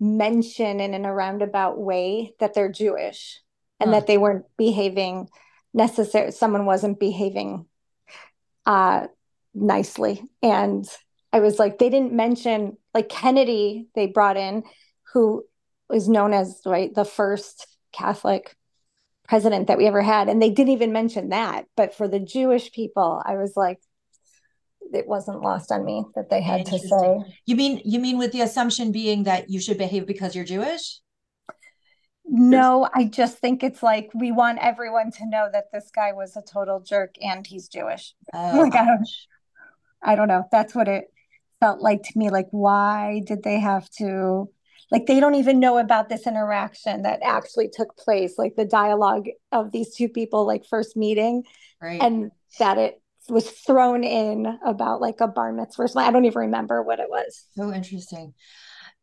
mention 0.00 0.80
in, 0.80 0.94
in 0.94 1.04
a 1.04 1.14
roundabout 1.14 1.78
way 1.78 2.34
that 2.40 2.54
they're 2.54 2.70
Jewish 2.70 3.40
and 3.80 3.90
huh. 3.90 4.00
that 4.00 4.06
they 4.06 4.18
weren't 4.18 4.46
behaving 4.56 5.28
necessary 5.74 6.32
someone 6.32 6.64
wasn't 6.64 6.98
behaving 6.98 7.66
uh 8.64 9.06
nicely. 9.54 10.22
And 10.42 10.88
I 11.32 11.40
was 11.40 11.58
like, 11.58 11.78
they 11.78 11.90
didn't 11.90 12.12
mention 12.12 12.76
like 12.94 13.08
Kennedy, 13.08 13.88
they 13.94 14.06
brought 14.06 14.36
in, 14.36 14.62
who 15.12 15.44
is 15.92 16.08
known 16.08 16.32
as 16.32 16.60
right 16.64 16.94
the 16.94 17.04
first 17.04 17.66
Catholic 17.92 18.54
president 19.28 19.66
that 19.66 19.78
we 19.78 19.86
ever 19.86 20.02
had. 20.02 20.28
And 20.28 20.40
they 20.40 20.50
didn't 20.50 20.72
even 20.72 20.92
mention 20.92 21.30
that. 21.30 21.66
But 21.76 21.94
for 21.94 22.08
the 22.08 22.20
Jewish 22.20 22.72
people, 22.72 23.22
I 23.24 23.36
was 23.36 23.52
like, 23.56 23.78
it 24.92 25.06
wasn't 25.06 25.42
lost 25.42 25.70
on 25.72 25.84
me 25.84 26.04
that 26.14 26.30
they 26.30 26.40
had 26.40 26.66
to 26.66 26.78
say. 26.78 27.18
You 27.46 27.56
mean 27.56 27.80
you 27.84 27.98
mean 27.98 28.18
with 28.18 28.32
the 28.32 28.40
assumption 28.40 28.92
being 28.92 29.24
that 29.24 29.50
you 29.50 29.60
should 29.60 29.78
behave 29.78 30.06
because 30.06 30.34
you're 30.34 30.44
Jewish? 30.44 31.00
No, 32.30 32.88
I 32.94 33.04
just 33.04 33.38
think 33.38 33.62
it's 33.62 33.82
like 33.82 34.10
we 34.14 34.32
want 34.32 34.58
everyone 34.60 35.10
to 35.12 35.26
know 35.26 35.48
that 35.50 35.72
this 35.72 35.90
guy 35.94 36.12
was 36.12 36.36
a 36.36 36.42
total 36.42 36.80
jerk 36.80 37.14
and 37.22 37.46
he's 37.46 37.68
Jewish. 37.68 38.14
Oh, 38.34 38.58
like 38.58 38.74
I 38.74 38.84
don't, 38.84 39.08
I 40.02 40.14
don't 40.14 40.28
know. 40.28 40.44
That's 40.52 40.74
what 40.74 40.88
it 40.88 41.04
felt 41.60 41.80
like 41.80 42.02
to 42.02 42.18
me. 42.18 42.28
Like, 42.28 42.48
why 42.50 43.22
did 43.26 43.42
they 43.42 43.58
have 43.58 43.88
to 43.98 44.50
like 44.90 45.06
they 45.06 45.20
don't 45.20 45.34
even 45.34 45.60
know 45.60 45.78
about 45.78 46.08
this 46.08 46.26
interaction 46.26 47.02
that 47.02 47.20
actually 47.22 47.68
took 47.68 47.96
place 47.96 48.34
like 48.38 48.56
the 48.56 48.64
dialogue 48.64 49.26
of 49.52 49.72
these 49.72 49.94
two 49.94 50.08
people 50.08 50.46
like 50.46 50.64
first 50.64 50.96
meeting 50.96 51.42
right 51.80 52.00
and 52.02 52.30
that 52.58 52.78
it 52.78 53.00
was 53.28 53.50
thrown 53.50 54.04
in 54.04 54.58
about 54.64 55.00
like 55.00 55.20
a 55.20 55.28
bar 55.28 55.52
mitzvah 55.52 55.88
i 55.96 56.10
don't 56.10 56.24
even 56.24 56.38
remember 56.38 56.82
what 56.82 57.00
it 57.00 57.08
was 57.08 57.46
so 57.56 57.72
interesting 57.72 58.32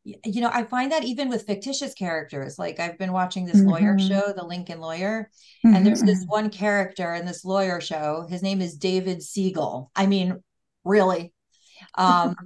you 0.03 0.41
know 0.41 0.51
i 0.53 0.63
find 0.63 0.91
that 0.91 1.03
even 1.03 1.29
with 1.29 1.48
fictitious 1.48 1.94
characters 1.94 2.60
like 2.60 2.79
i've 2.79 2.98
been 2.98 3.13
watching 3.13 3.46
this 3.46 3.58
mm-hmm. 3.58 3.70
lawyer 3.70 4.00
show 4.00 4.34
the 4.36 4.46
lincoln 4.46 4.79
lawyer 4.79 5.29
mm-hmm. 5.65 5.75
and 5.75 5.86
there's 5.86 6.01
this 6.01 6.22
mm-hmm. 6.22 6.32
one 6.32 6.50
character 6.50 7.13
in 7.13 7.25
this 7.25 7.44
lawyer 7.44 7.82
show 7.82 8.25
his 8.29 8.44
name 8.44 8.62
is 8.62 8.77
david 8.77 9.22
siegel 9.22 9.91
i 9.96 10.05
mean 10.05 10.39
really 10.84 11.34
um 11.96 12.36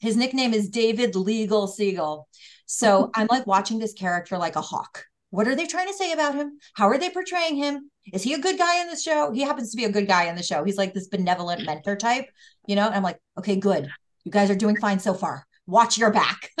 his 0.00 0.16
nickname 0.16 0.54
is 0.54 0.68
David 0.68 1.16
Legal 1.16 1.66
Siegel. 1.66 2.28
So 2.66 3.10
I'm 3.14 3.26
like 3.28 3.46
watching 3.46 3.78
this 3.78 3.94
character 3.94 4.38
like 4.38 4.56
a 4.56 4.60
hawk. 4.60 5.04
What 5.30 5.46
are 5.46 5.54
they 5.54 5.66
trying 5.66 5.88
to 5.88 5.94
say 5.94 6.12
about 6.12 6.34
him? 6.34 6.58
How 6.74 6.88
are 6.88 6.98
they 6.98 7.10
portraying 7.10 7.56
him? 7.56 7.90
Is 8.12 8.22
he 8.22 8.34
a 8.34 8.38
good 8.38 8.58
guy 8.58 8.80
in 8.80 8.88
the 8.88 8.96
show? 8.96 9.32
He 9.32 9.42
happens 9.42 9.70
to 9.70 9.76
be 9.76 9.84
a 9.84 9.92
good 9.92 10.06
guy 10.06 10.24
in 10.24 10.36
the 10.36 10.42
show. 10.42 10.64
He's 10.64 10.78
like 10.78 10.94
this 10.94 11.08
benevolent 11.08 11.64
mentor 11.64 11.96
type, 11.96 12.26
you 12.66 12.76
know? 12.76 12.86
And 12.86 12.94
I'm 12.94 13.02
like, 13.02 13.18
okay, 13.38 13.56
good. 13.56 13.88
You 14.24 14.32
guys 14.32 14.50
are 14.50 14.56
doing 14.56 14.76
fine 14.76 14.98
so 14.98 15.14
far. 15.14 15.46
watch 15.68 15.98
your 15.98 16.10
back. 16.10 16.50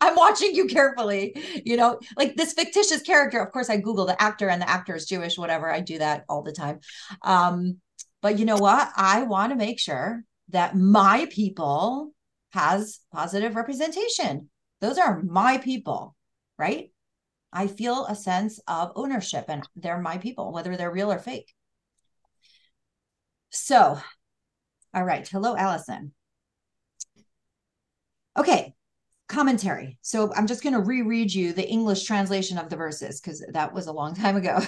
I'm 0.00 0.16
watching 0.16 0.54
you 0.54 0.66
carefully. 0.66 1.34
You 1.64 1.76
know, 1.76 2.00
like 2.16 2.36
this 2.36 2.52
fictitious 2.52 3.00
character. 3.00 3.40
Of 3.40 3.52
course, 3.52 3.70
I 3.70 3.78
Google 3.78 4.06
the 4.06 4.20
actor 4.20 4.48
and 4.48 4.60
the 4.60 4.68
actor 4.68 4.94
is 4.94 5.06
Jewish, 5.06 5.38
whatever. 5.38 5.70
I 5.70 5.80
do 5.80 5.98
that 5.98 6.24
all 6.28 6.42
the 6.42 6.52
time. 6.52 6.80
Um, 7.22 7.78
but 8.20 8.38
you 8.38 8.44
know 8.44 8.56
what? 8.56 8.90
I 8.96 9.22
want 9.22 9.52
to 9.52 9.56
make 9.56 9.78
sure 9.78 10.24
that 10.50 10.76
my 10.76 11.26
people 11.30 12.12
has 12.52 13.00
positive 13.12 13.54
representation. 13.56 14.50
Those 14.80 14.98
are 14.98 15.22
my 15.22 15.58
people, 15.58 16.14
right? 16.58 16.90
I 17.54 17.68
feel 17.68 18.04
a 18.06 18.16
sense 18.16 18.60
of 18.66 18.92
ownership 18.96 19.44
and 19.48 19.66
they're 19.76 20.00
my 20.00 20.18
people, 20.18 20.52
whether 20.52 20.76
they're 20.76 20.90
real 20.90 21.12
or 21.12 21.18
fake. 21.18 21.54
So, 23.50 23.98
all 24.92 25.04
right. 25.04 25.26
Hello, 25.26 25.56
Allison. 25.56 26.12
Okay, 28.36 28.74
commentary. 29.28 29.98
So 30.02 30.34
I'm 30.34 30.48
just 30.48 30.64
going 30.64 30.72
to 30.72 30.80
reread 30.80 31.32
you 31.32 31.52
the 31.52 31.68
English 31.68 32.04
translation 32.04 32.58
of 32.58 32.68
the 32.68 32.76
verses 32.76 33.20
because 33.20 33.44
that 33.52 33.72
was 33.72 33.86
a 33.86 33.92
long 33.92 34.14
time 34.16 34.36
ago. 34.36 34.58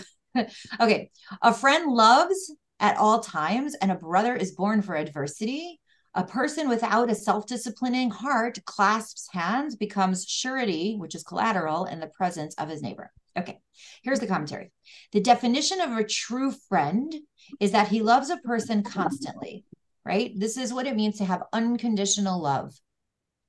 okay, 0.80 1.10
a 1.42 1.52
friend 1.52 1.92
loves 1.92 2.52
at 2.78 2.96
all 2.98 3.20
times, 3.20 3.74
and 3.74 3.90
a 3.90 3.96
brother 3.96 4.36
is 4.36 4.52
born 4.52 4.82
for 4.82 4.94
adversity. 4.94 5.80
A 6.16 6.24
person 6.24 6.68
without 6.68 7.10
a 7.10 7.14
self 7.14 7.46
disciplining 7.46 8.10
heart 8.10 8.58
clasps 8.64 9.28
hands, 9.32 9.76
becomes 9.76 10.26
surety, 10.28 10.96
which 10.96 11.14
is 11.14 11.22
collateral, 11.22 11.84
in 11.84 12.00
the 12.00 12.08
presence 12.08 12.54
of 12.56 12.68
his 12.68 12.82
neighbor. 12.82 13.12
Okay, 13.38 13.60
here's 14.02 14.20
the 14.20 14.26
commentary. 14.26 14.72
The 15.12 15.20
definition 15.20 15.80
of 15.80 15.92
a 15.92 16.02
true 16.02 16.52
friend 16.68 17.14
is 17.60 17.70
that 17.72 17.88
he 17.88 18.02
loves 18.02 18.30
a 18.30 18.38
person 18.38 18.82
constantly, 18.82 19.64
right? 20.04 20.32
This 20.34 20.56
is 20.56 20.72
what 20.72 20.86
it 20.86 20.96
means 20.96 21.18
to 21.18 21.24
have 21.24 21.42
unconditional 21.52 22.40
love 22.42 22.72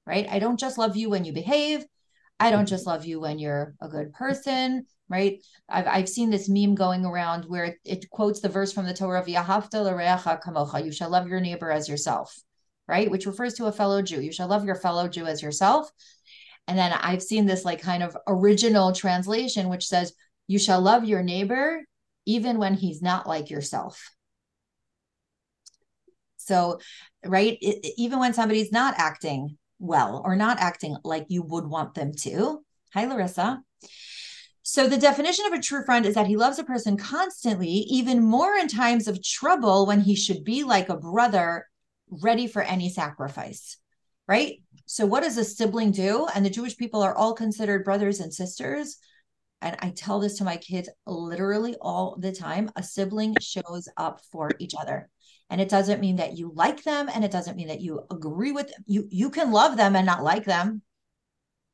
right? 0.08 0.28
I 0.30 0.40
don't 0.40 0.60
just 0.60 0.78
love 0.78 0.96
you 0.96 1.10
when 1.10 1.26
you 1.26 1.34
behave. 1.34 1.86
I 2.40 2.50
don't 2.50 2.68
just 2.68 2.88
love 2.88 3.06
you 3.06 3.20
when 3.20 3.40
you're 3.40 3.76
a 3.82 3.90
good 3.90 4.14
person, 4.14 4.86
right? 5.10 5.44
I've, 5.68 5.88
I've 5.88 6.10
seen 6.10 6.30
this 6.30 6.48
meme 6.48 6.76
going 6.76 7.04
around 7.04 7.46
where 7.46 7.66
it, 7.66 7.78
it 7.84 8.10
quotes 8.10 8.40
the 8.40 8.50
verse 8.50 8.72
from 8.72 8.86
the 8.86 8.94
Torah, 8.94 9.24
kamocha, 9.24 10.86
you 10.86 10.92
shall 10.92 11.10
love 11.10 11.28
your 11.28 11.42
neighbor 11.42 11.72
as 11.72 11.90
yourself, 11.90 12.36
right? 12.88 13.10
Which 13.10 13.26
refers 13.26 13.56
to 13.56 13.66
a 13.66 13.72
fellow 13.72 14.02
Jew. 14.02 14.22
You 14.22 14.32
shall 14.32 14.48
love 14.48 14.66
your 14.66 14.76
fellow 14.76 15.08
Jew 15.08 15.26
as 15.26 15.42
yourself. 15.42 15.92
And 16.68 16.78
then 16.78 16.92
I've 16.94 17.24
seen 17.24 17.46
this 17.46 17.64
like 17.66 17.82
kind 17.82 18.04
of 18.04 18.18
original 18.28 18.92
translation, 18.92 19.70
which 19.70 19.88
says, 19.88 20.14
you 20.48 20.60
shall 20.60 20.82
love 20.82 21.06
your 21.06 21.24
neighbor 21.24 21.82
even 22.26 22.58
when 22.58 22.74
he's 22.74 23.02
not 23.02 23.28
like 23.28 23.50
yourself. 23.50 24.12
So, 26.38 26.80
right, 27.26 27.58
it, 27.62 27.94
even 27.98 28.20
when 28.20 28.34
somebody's 28.34 28.72
not 28.72 28.96
acting 28.98 29.58
well 29.80 30.22
or 30.26 30.36
not 30.36 30.60
acting 30.60 30.96
like 31.04 31.26
you 31.30 31.42
would 31.44 31.68
want 31.68 31.94
them 31.94 32.14
to. 32.20 32.64
Hi, 32.94 33.06
Larissa. 33.06 33.62
So, 34.64 34.88
the 34.88 34.98
definition 34.98 35.46
of 35.46 35.54
a 35.54 35.62
true 35.62 35.84
friend 35.86 36.06
is 36.06 36.16
that 36.16 36.28
he 36.28 36.36
loves 36.36 36.60
a 36.60 36.64
person 36.64 36.98
constantly, 36.98 37.70
even 37.70 38.24
more 38.24 38.54
in 38.54 38.68
times 38.68 39.08
of 39.08 39.24
trouble 39.24 39.86
when 39.86 40.02
he 40.02 40.16
should 40.16 40.44
be 40.44 40.64
like 40.64 40.90
a 40.90 40.98
brother, 40.98 41.68
ready 42.10 42.48
for 42.48 42.62
any 42.62 42.90
sacrifice, 42.90 43.78
right? 44.28 44.62
So, 44.86 45.06
what 45.06 45.24
does 45.24 45.38
a 45.38 45.44
sibling 45.44 45.92
do? 45.92 46.28
And 46.34 46.46
the 46.46 46.50
Jewish 46.50 46.78
people 46.78 47.02
are 47.02 47.16
all 47.16 47.34
considered 47.34 47.84
brothers 47.84 48.20
and 48.20 48.34
sisters. 48.34 48.98
And 49.62 49.76
I 49.80 49.90
tell 49.90 50.20
this 50.20 50.38
to 50.38 50.44
my 50.44 50.58
kids 50.58 50.90
literally 51.06 51.76
all 51.82 52.16
the 52.20 52.32
time 52.32 52.70
a 52.76 52.84
sibling 52.84 53.36
shows 53.42 53.90
up 53.98 54.22
for 54.32 54.52
each 54.60 54.74
other 54.80 55.10
and 55.50 55.62
it 55.62 55.70
doesn't 55.70 56.02
mean 56.02 56.18
that 56.18 56.38
you 56.38 56.52
like 56.54 56.84
them 56.84 57.10
and 57.14 57.24
it 57.24 57.32
doesn't 57.32 57.56
mean 57.56 57.70
that 57.70 57.82
you 57.82 58.02
agree 58.12 58.52
with 58.52 58.68
them. 58.68 58.84
you 58.86 59.08
you 59.10 59.30
can 59.30 59.52
love 59.52 59.78
them 59.78 59.96
and 59.96 60.06
not 60.06 60.24
like 60.24 60.46
them 60.46 60.82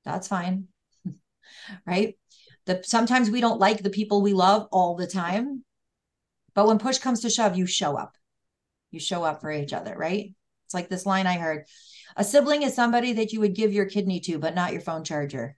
that's 0.05 0.27
fine 0.27 0.67
right 1.85 2.17
the 2.65 2.81
sometimes 2.83 3.29
we 3.29 3.41
don't 3.41 3.59
like 3.59 3.81
the 3.81 3.89
people 3.89 4.21
we 4.21 4.33
love 4.33 4.67
all 4.71 4.95
the 4.95 5.07
time 5.07 5.63
but 6.53 6.67
when 6.67 6.77
push 6.77 6.99
comes 6.99 7.21
to 7.21 7.29
shove 7.29 7.57
you 7.57 7.65
show 7.65 7.97
up 7.97 8.15
you 8.93 8.99
show 8.99 9.23
up 9.23 9.41
for 9.41 9.51
each 9.51 9.73
other 9.73 9.95
right 9.97 10.33
it's 10.65 10.73
like 10.73 10.89
this 10.89 11.05
line 11.05 11.27
i 11.27 11.37
heard 11.37 11.65
a 12.15 12.23
sibling 12.23 12.63
is 12.63 12.73
somebody 12.75 13.13
that 13.13 13.33
you 13.33 13.39
would 13.39 13.55
give 13.55 13.73
your 13.73 13.85
kidney 13.85 14.19
to 14.19 14.37
but 14.39 14.55
not 14.55 14.71
your 14.71 14.81
phone 14.81 15.03
charger 15.03 15.57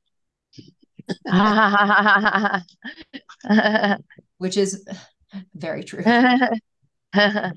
which 4.38 4.58
is 4.58 4.86
very 5.54 5.84
true 5.84 6.04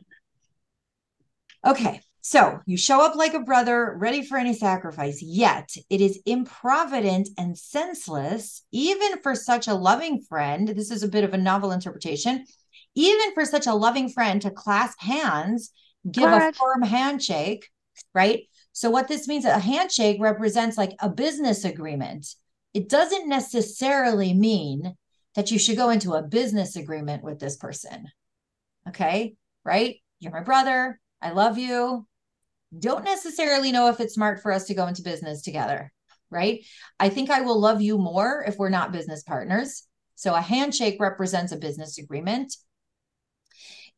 Okay, 1.66 2.00
so 2.20 2.60
you 2.66 2.76
show 2.76 3.04
up 3.04 3.16
like 3.16 3.34
a 3.34 3.40
brother, 3.40 3.96
ready 3.98 4.22
for 4.22 4.38
any 4.38 4.54
sacrifice, 4.54 5.20
yet 5.20 5.74
it 5.90 6.00
is 6.00 6.20
improvident 6.24 7.28
and 7.36 7.58
senseless, 7.58 8.64
even 8.70 9.20
for 9.22 9.34
such 9.34 9.66
a 9.66 9.74
loving 9.74 10.22
friend. 10.22 10.68
This 10.68 10.92
is 10.92 11.02
a 11.02 11.08
bit 11.08 11.24
of 11.24 11.34
a 11.34 11.38
novel 11.38 11.72
interpretation. 11.72 12.46
Even 12.94 13.32
for 13.34 13.44
such 13.44 13.66
a 13.66 13.74
loving 13.74 14.08
friend 14.08 14.42
to 14.42 14.50
clasp 14.50 15.00
hands, 15.00 15.70
give 16.10 16.24
Correct. 16.24 16.56
a 16.56 16.58
firm 16.58 16.82
handshake, 16.82 17.68
right? 18.14 18.44
So, 18.72 18.90
what 18.90 19.08
this 19.08 19.26
means, 19.26 19.44
a 19.44 19.58
handshake 19.58 20.18
represents 20.20 20.78
like 20.78 20.94
a 21.00 21.08
business 21.08 21.64
agreement. 21.64 22.26
It 22.74 22.88
doesn't 22.88 23.28
necessarily 23.28 24.34
mean 24.34 24.96
that 25.34 25.50
you 25.50 25.58
should 25.58 25.76
go 25.76 25.90
into 25.90 26.14
a 26.14 26.22
business 26.22 26.76
agreement 26.76 27.22
with 27.22 27.38
this 27.38 27.56
person. 27.56 28.08
Okay, 28.88 29.34
right? 29.64 29.96
You're 30.20 30.32
my 30.32 30.42
brother. 30.42 31.00
I 31.20 31.30
love 31.30 31.58
you. 31.58 32.06
Don't 32.76 33.04
necessarily 33.04 33.72
know 33.72 33.88
if 33.88 34.00
it's 34.00 34.14
smart 34.14 34.42
for 34.42 34.52
us 34.52 34.66
to 34.66 34.74
go 34.74 34.86
into 34.86 35.02
business 35.02 35.42
together, 35.42 35.92
right? 36.30 36.64
I 37.00 37.08
think 37.08 37.30
I 37.30 37.40
will 37.40 37.58
love 37.58 37.80
you 37.80 37.98
more 37.98 38.44
if 38.46 38.58
we're 38.58 38.68
not 38.68 38.92
business 38.92 39.22
partners. 39.22 39.84
So 40.16 40.34
a 40.34 40.40
handshake 40.40 40.98
represents 41.00 41.52
a 41.52 41.56
business 41.56 41.98
agreement. 41.98 42.54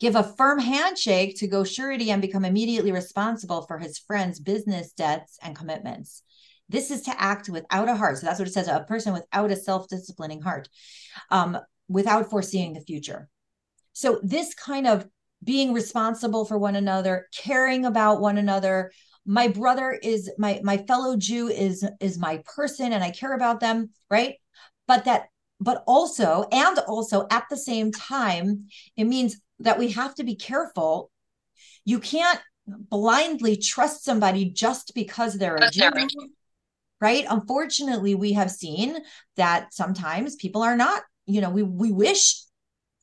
Give 0.00 0.16
a 0.16 0.22
firm 0.24 0.58
handshake 0.58 1.36
to 1.38 1.46
go 1.46 1.62
surety 1.62 2.10
and 2.10 2.22
become 2.22 2.46
immediately 2.46 2.90
responsible 2.90 3.62
for 3.62 3.78
his 3.78 3.98
friend's 3.98 4.40
business 4.40 4.92
debts 4.92 5.38
and 5.42 5.54
commitments. 5.54 6.22
This 6.70 6.90
is 6.90 7.02
to 7.02 7.20
act 7.20 7.50
without 7.50 7.88
a 7.88 7.94
heart. 7.94 8.18
So 8.18 8.26
that's 8.26 8.38
what 8.38 8.48
it 8.48 8.54
says 8.54 8.68
a 8.68 8.80
person 8.88 9.12
without 9.12 9.50
a 9.50 9.56
self 9.56 9.88
disciplining 9.88 10.40
heart, 10.40 10.68
um, 11.30 11.58
without 11.88 12.30
foreseeing 12.30 12.72
the 12.72 12.80
future. 12.80 13.28
So, 13.92 14.20
this 14.22 14.54
kind 14.54 14.86
of 14.86 15.06
being 15.42 15.72
responsible 15.72 16.44
for 16.44 16.56
one 16.58 16.76
another, 16.76 17.26
caring 17.36 17.84
about 17.84 18.20
one 18.20 18.38
another. 18.38 18.92
My 19.26 19.48
brother 19.48 19.90
is 20.02 20.30
my 20.38 20.60
my 20.62 20.78
fellow 20.78 21.16
Jew 21.16 21.48
is 21.48 21.86
is 22.00 22.18
my 22.18 22.42
person 22.56 22.92
and 22.92 23.04
I 23.04 23.10
care 23.10 23.34
about 23.34 23.60
them, 23.60 23.90
right? 24.08 24.36
But 24.86 25.04
that 25.04 25.26
but 25.60 25.84
also 25.86 26.46
and 26.50 26.78
also 26.80 27.26
at 27.30 27.44
the 27.50 27.56
same 27.56 27.92
time 27.92 28.68
it 28.96 29.04
means 29.04 29.40
that 29.60 29.78
we 29.78 29.92
have 29.92 30.14
to 30.16 30.24
be 30.24 30.34
careful. 30.34 31.10
You 31.84 32.00
can't 32.00 32.40
blindly 32.66 33.56
trust 33.56 34.04
somebody 34.04 34.50
just 34.50 34.92
because 34.94 35.34
they're 35.34 35.56
a 35.56 35.70
Jew. 35.70 35.90
Right? 37.00 37.24
Unfortunately, 37.28 38.14
we 38.14 38.34
have 38.34 38.50
seen 38.50 38.98
that 39.36 39.72
sometimes 39.72 40.36
people 40.36 40.62
are 40.62 40.76
not, 40.76 41.02
you 41.24 41.40
know, 41.40 41.48
we 41.48 41.62
we 41.62 41.92
wish 41.92 42.42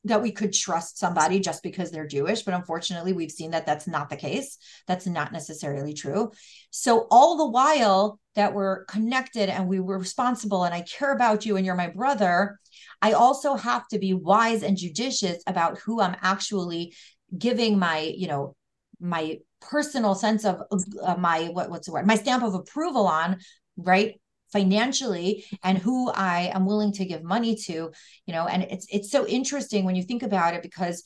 that 0.08 0.22
we 0.22 0.32
could 0.32 0.52
trust 0.52 0.98
somebody 0.98 1.40
just 1.40 1.62
because 1.62 1.90
they're 1.90 2.06
Jewish, 2.06 2.42
but 2.42 2.54
unfortunately, 2.54 3.12
we've 3.12 3.30
seen 3.30 3.52
that 3.52 3.66
that's 3.66 3.86
not 3.86 4.10
the 4.10 4.16
case. 4.16 4.58
That's 4.86 5.06
not 5.06 5.32
necessarily 5.32 5.94
true. 5.94 6.32
So, 6.70 7.06
all 7.10 7.36
the 7.36 7.48
while 7.48 8.18
that 8.34 8.54
we're 8.54 8.84
connected 8.86 9.48
and 9.48 9.68
we 9.68 9.80
were 9.80 9.98
responsible, 9.98 10.64
and 10.64 10.74
I 10.74 10.82
care 10.82 11.12
about 11.12 11.46
you 11.46 11.56
and 11.56 11.64
you're 11.64 11.74
my 11.74 11.88
brother, 11.88 12.58
I 13.00 13.12
also 13.12 13.54
have 13.54 13.86
to 13.88 13.98
be 13.98 14.14
wise 14.14 14.62
and 14.62 14.76
judicious 14.76 15.42
about 15.46 15.78
who 15.78 16.00
I'm 16.00 16.16
actually 16.22 16.94
giving 17.36 17.78
my, 17.78 18.00
you 18.00 18.28
know, 18.28 18.56
my 19.00 19.38
personal 19.60 20.14
sense 20.14 20.44
of 20.44 20.62
uh, 21.02 21.16
my 21.16 21.46
what 21.46 21.68
what's 21.70 21.86
the 21.86 21.92
word 21.92 22.06
my 22.06 22.14
stamp 22.14 22.44
of 22.44 22.54
approval 22.54 23.06
on 23.06 23.36
right 23.76 24.20
financially 24.52 25.44
and 25.62 25.78
mm-hmm. 25.78 25.84
who 25.84 26.10
I 26.10 26.50
am 26.54 26.66
willing 26.66 26.92
to 26.92 27.04
give 27.04 27.22
money 27.22 27.56
to, 27.66 27.92
you 28.26 28.32
know, 28.32 28.46
and 28.46 28.62
it's 28.64 28.86
it's 28.90 29.10
so 29.10 29.26
interesting 29.26 29.84
when 29.84 29.96
you 29.96 30.02
think 30.02 30.22
about 30.22 30.54
it 30.54 30.62
because 30.62 31.02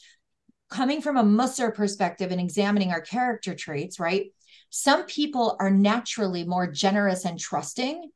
coming 0.70 1.02
from 1.02 1.16
a 1.16 1.22
Musser 1.22 1.70
perspective 1.70 2.30
and 2.30 2.40
examining 2.40 2.92
our 2.92 3.00
character 3.00 3.54
traits, 3.54 4.00
right? 4.00 4.26
Some 4.70 5.04
people 5.04 5.56
are 5.60 5.70
naturally 5.70 6.44
more 6.44 6.66
generous 6.66 7.26
and 7.26 7.38
trusting, 7.38 8.10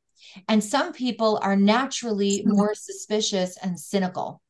and 0.49 0.64
some 0.64 0.92
people 0.92 1.38
are 1.42 1.56
naturally 1.56 2.38
mm-hmm. 2.38 2.56
more 2.56 2.75
suspicious 2.75 3.59
and 3.62 3.78
cynical. 3.78 4.40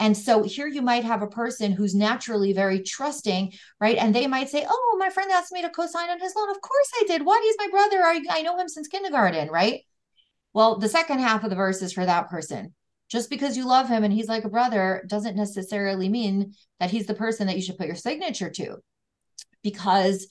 And 0.00 0.16
so 0.16 0.42
here 0.42 0.66
you 0.66 0.82
might 0.82 1.04
have 1.04 1.22
a 1.22 1.28
person 1.28 1.72
who's 1.72 1.94
naturally 1.94 2.52
very 2.52 2.80
trusting, 2.80 3.52
right? 3.80 3.96
And 3.96 4.14
they 4.14 4.26
might 4.26 4.48
say, 4.48 4.66
Oh, 4.68 4.96
my 4.98 5.10
friend 5.10 5.30
asked 5.30 5.52
me 5.52 5.62
to 5.62 5.70
co 5.70 5.86
sign 5.86 6.10
on 6.10 6.20
his 6.20 6.34
loan. 6.34 6.50
Of 6.50 6.60
course 6.60 6.90
I 7.00 7.04
did. 7.06 7.24
What? 7.24 7.42
He's 7.42 7.56
my 7.58 7.68
brother. 7.70 8.02
I, 8.02 8.22
I 8.30 8.42
know 8.42 8.58
him 8.58 8.68
since 8.68 8.88
kindergarten, 8.88 9.48
right? 9.48 9.82
Well, 10.56 10.78
the 10.78 10.88
second 10.88 11.18
half 11.18 11.44
of 11.44 11.50
the 11.50 11.56
verse 11.56 11.82
is 11.82 11.92
for 11.92 12.06
that 12.06 12.30
person. 12.30 12.72
Just 13.10 13.28
because 13.28 13.58
you 13.58 13.66
love 13.66 13.90
him 13.90 14.04
and 14.04 14.12
he's 14.12 14.26
like 14.26 14.44
a 14.44 14.48
brother 14.48 15.04
doesn't 15.06 15.36
necessarily 15.36 16.08
mean 16.08 16.54
that 16.80 16.90
he's 16.90 17.04
the 17.04 17.12
person 17.12 17.46
that 17.46 17.56
you 17.56 17.62
should 17.62 17.76
put 17.76 17.88
your 17.88 17.94
signature 17.94 18.48
to. 18.48 18.76
Because, 19.62 20.28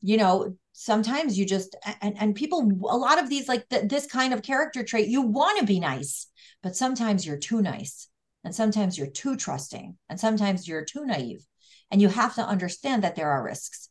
you 0.00 0.16
know, 0.16 0.56
sometimes 0.72 1.38
you 1.38 1.46
just 1.46 1.76
and, 2.02 2.16
and 2.18 2.34
people 2.34 2.68
a 2.90 2.96
lot 2.96 3.22
of 3.22 3.28
these 3.28 3.46
like 3.46 3.68
this 3.68 4.06
kind 4.06 4.34
of 4.34 4.42
character 4.42 4.82
trait 4.82 5.06
you 5.08 5.22
want 5.22 5.58
to 5.58 5.66
be 5.66 5.80
nice 5.80 6.28
but 6.62 6.76
sometimes 6.76 7.26
you're 7.26 7.36
too 7.36 7.60
nice 7.60 8.08
and 8.44 8.54
sometimes 8.54 8.96
you're 8.96 9.10
too 9.10 9.34
trusting 9.34 9.96
and 10.08 10.20
sometimes 10.20 10.68
you're 10.68 10.84
too 10.84 11.04
naive 11.04 11.44
and 11.90 12.00
you 12.00 12.06
have 12.06 12.36
to 12.36 12.46
understand 12.46 13.02
that 13.02 13.16
there 13.16 13.28
are 13.28 13.42
risks 13.42 13.88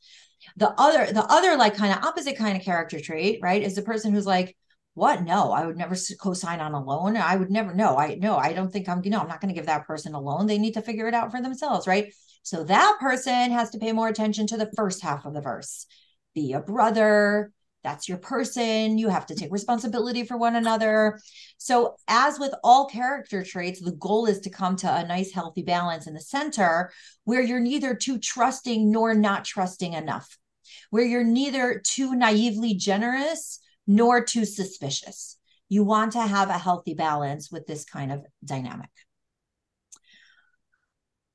the 0.55 0.69
other 0.79 1.11
the 1.11 1.25
other 1.25 1.57
like 1.57 1.75
kind 1.75 1.91
of 1.91 2.05
opposite 2.05 2.37
kind 2.37 2.55
of 2.55 2.63
character 2.63 3.01
trait 3.01 3.39
right 3.41 3.63
is 3.63 3.75
the 3.75 3.81
person 3.81 4.13
who's 4.13 4.25
like 4.25 4.55
what? 4.97 5.23
No 5.23 5.51
i 5.51 5.65
would 5.65 5.77
never 5.77 5.95
co-sign 6.19 6.59
on 6.59 6.73
a 6.73 6.83
loan. 6.83 7.15
I 7.17 7.35
would 7.35 7.51
never 7.51 7.73
no 7.73 7.95
i 7.97 8.15
no 8.15 8.35
i 8.35 8.51
don't 8.51 8.71
think 8.73 8.89
i'm 8.89 9.03
you 9.03 9.11
know 9.11 9.19
i'm 9.19 9.27
not 9.27 9.39
going 9.39 9.53
to 9.53 9.59
give 9.59 9.67
that 9.67 9.85
person 9.85 10.15
a 10.15 10.19
loan. 10.19 10.47
They 10.47 10.57
need 10.57 10.73
to 10.73 10.81
figure 10.81 11.07
it 11.07 11.13
out 11.13 11.31
for 11.31 11.41
themselves 11.41 11.87
right? 11.87 12.11
So 12.41 12.63
that 12.63 12.97
person 12.99 13.51
has 13.51 13.69
to 13.71 13.77
pay 13.77 13.91
more 13.91 14.07
attention 14.07 14.47
to 14.47 14.57
the 14.57 14.71
first 14.75 15.03
half 15.03 15.25
of 15.25 15.33
the 15.33 15.41
verse. 15.41 15.85
Be 16.33 16.53
a 16.53 16.61
brother. 16.61 17.51
That's 17.83 18.09
your 18.09 18.17
person. 18.17 18.97
You 18.97 19.09
have 19.09 19.27
to 19.27 19.35
take 19.35 19.51
responsibility 19.51 20.23
for 20.23 20.35
one 20.35 20.55
another. 20.55 21.19
So 21.57 21.95
as 22.07 22.39
with 22.39 22.53
all 22.63 22.87
character 22.87 23.43
traits 23.43 23.79
the 23.79 23.91
goal 23.91 24.25
is 24.25 24.39
to 24.41 24.49
come 24.49 24.75
to 24.77 24.93
a 24.93 25.05
nice 25.05 25.31
healthy 25.31 25.61
balance 25.61 26.07
in 26.07 26.15
the 26.15 26.21
center 26.21 26.91
where 27.23 27.41
you're 27.41 27.59
neither 27.59 27.93
too 27.93 28.17
trusting 28.17 28.89
nor 28.91 29.13
not 29.13 29.45
trusting 29.45 29.93
enough 29.93 30.37
where 30.89 31.05
you're 31.05 31.23
neither 31.23 31.81
too 31.85 32.15
naively 32.15 32.73
generous 32.73 33.59
nor 33.87 34.23
too 34.23 34.45
suspicious 34.45 35.37
you 35.69 35.83
want 35.83 36.13
to 36.13 36.21
have 36.21 36.49
a 36.49 36.57
healthy 36.57 36.93
balance 36.93 37.51
with 37.51 37.65
this 37.65 37.85
kind 37.85 38.11
of 38.11 38.25
dynamic 38.43 38.89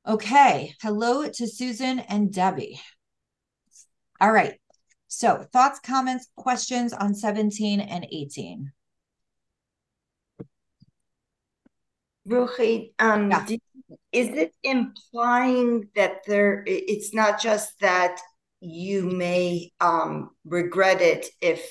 okay 0.07 0.75
hello 0.81 1.29
to 1.29 1.47
susan 1.47 1.99
and 1.99 2.33
debbie 2.33 2.81
all 4.21 4.31
right 4.31 4.59
so, 5.15 5.45
thoughts, 5.53 5.79
comments, 5.79 6.27
questions 6.37 6.95
on 6.95 7.15
17 7.15 7.81
and 7.81 8.07
18? 8.11 8.73
Ruchi, 12.27 12.95
um, 12.99 13.31
yeah. 13.31 13.45
is 14.11 14.29
it 14.31 14.55
implying 14.63 15.91
that 15.97 16.23
there, 16.27 16.65
it's 16.67 17.13
not 17.13 17.43
just 17.43 17.79
that 17.81 18.23
you 18.61 19.03
may 19.03 19.73
um, 19.83 20.31
regret 20.47 21.03
it 21.03 21.27
if 21.43 21.71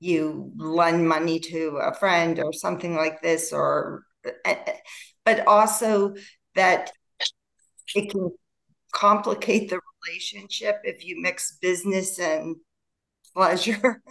you 0.00 0.50
lend 0.56 1.08
money 1.08 1.38
to 1.38 1.78
a 1.82 1.94
friend 1.94 2.40
or 2.40 2.52
something 2.52 2.96
like 2.96 3.22
this, 3.22 3.52
or, 3.52 4.02
eh, 4.24 4.30
eh, 4.44 4.72
but 5.24 5.46
also 5.46 6.14
that 6.54 6.90
it 7.94 8.10
can 8.10 8.30
complicate 8.92 9.70
the 9.70 9.78
relationship 10.06 10.80
if 10.84 11.04
you 11.04 11.20
mix 11.20 11.58
business 11.60 12.18
and 12.18 12.56
pleasure 13.34 14.02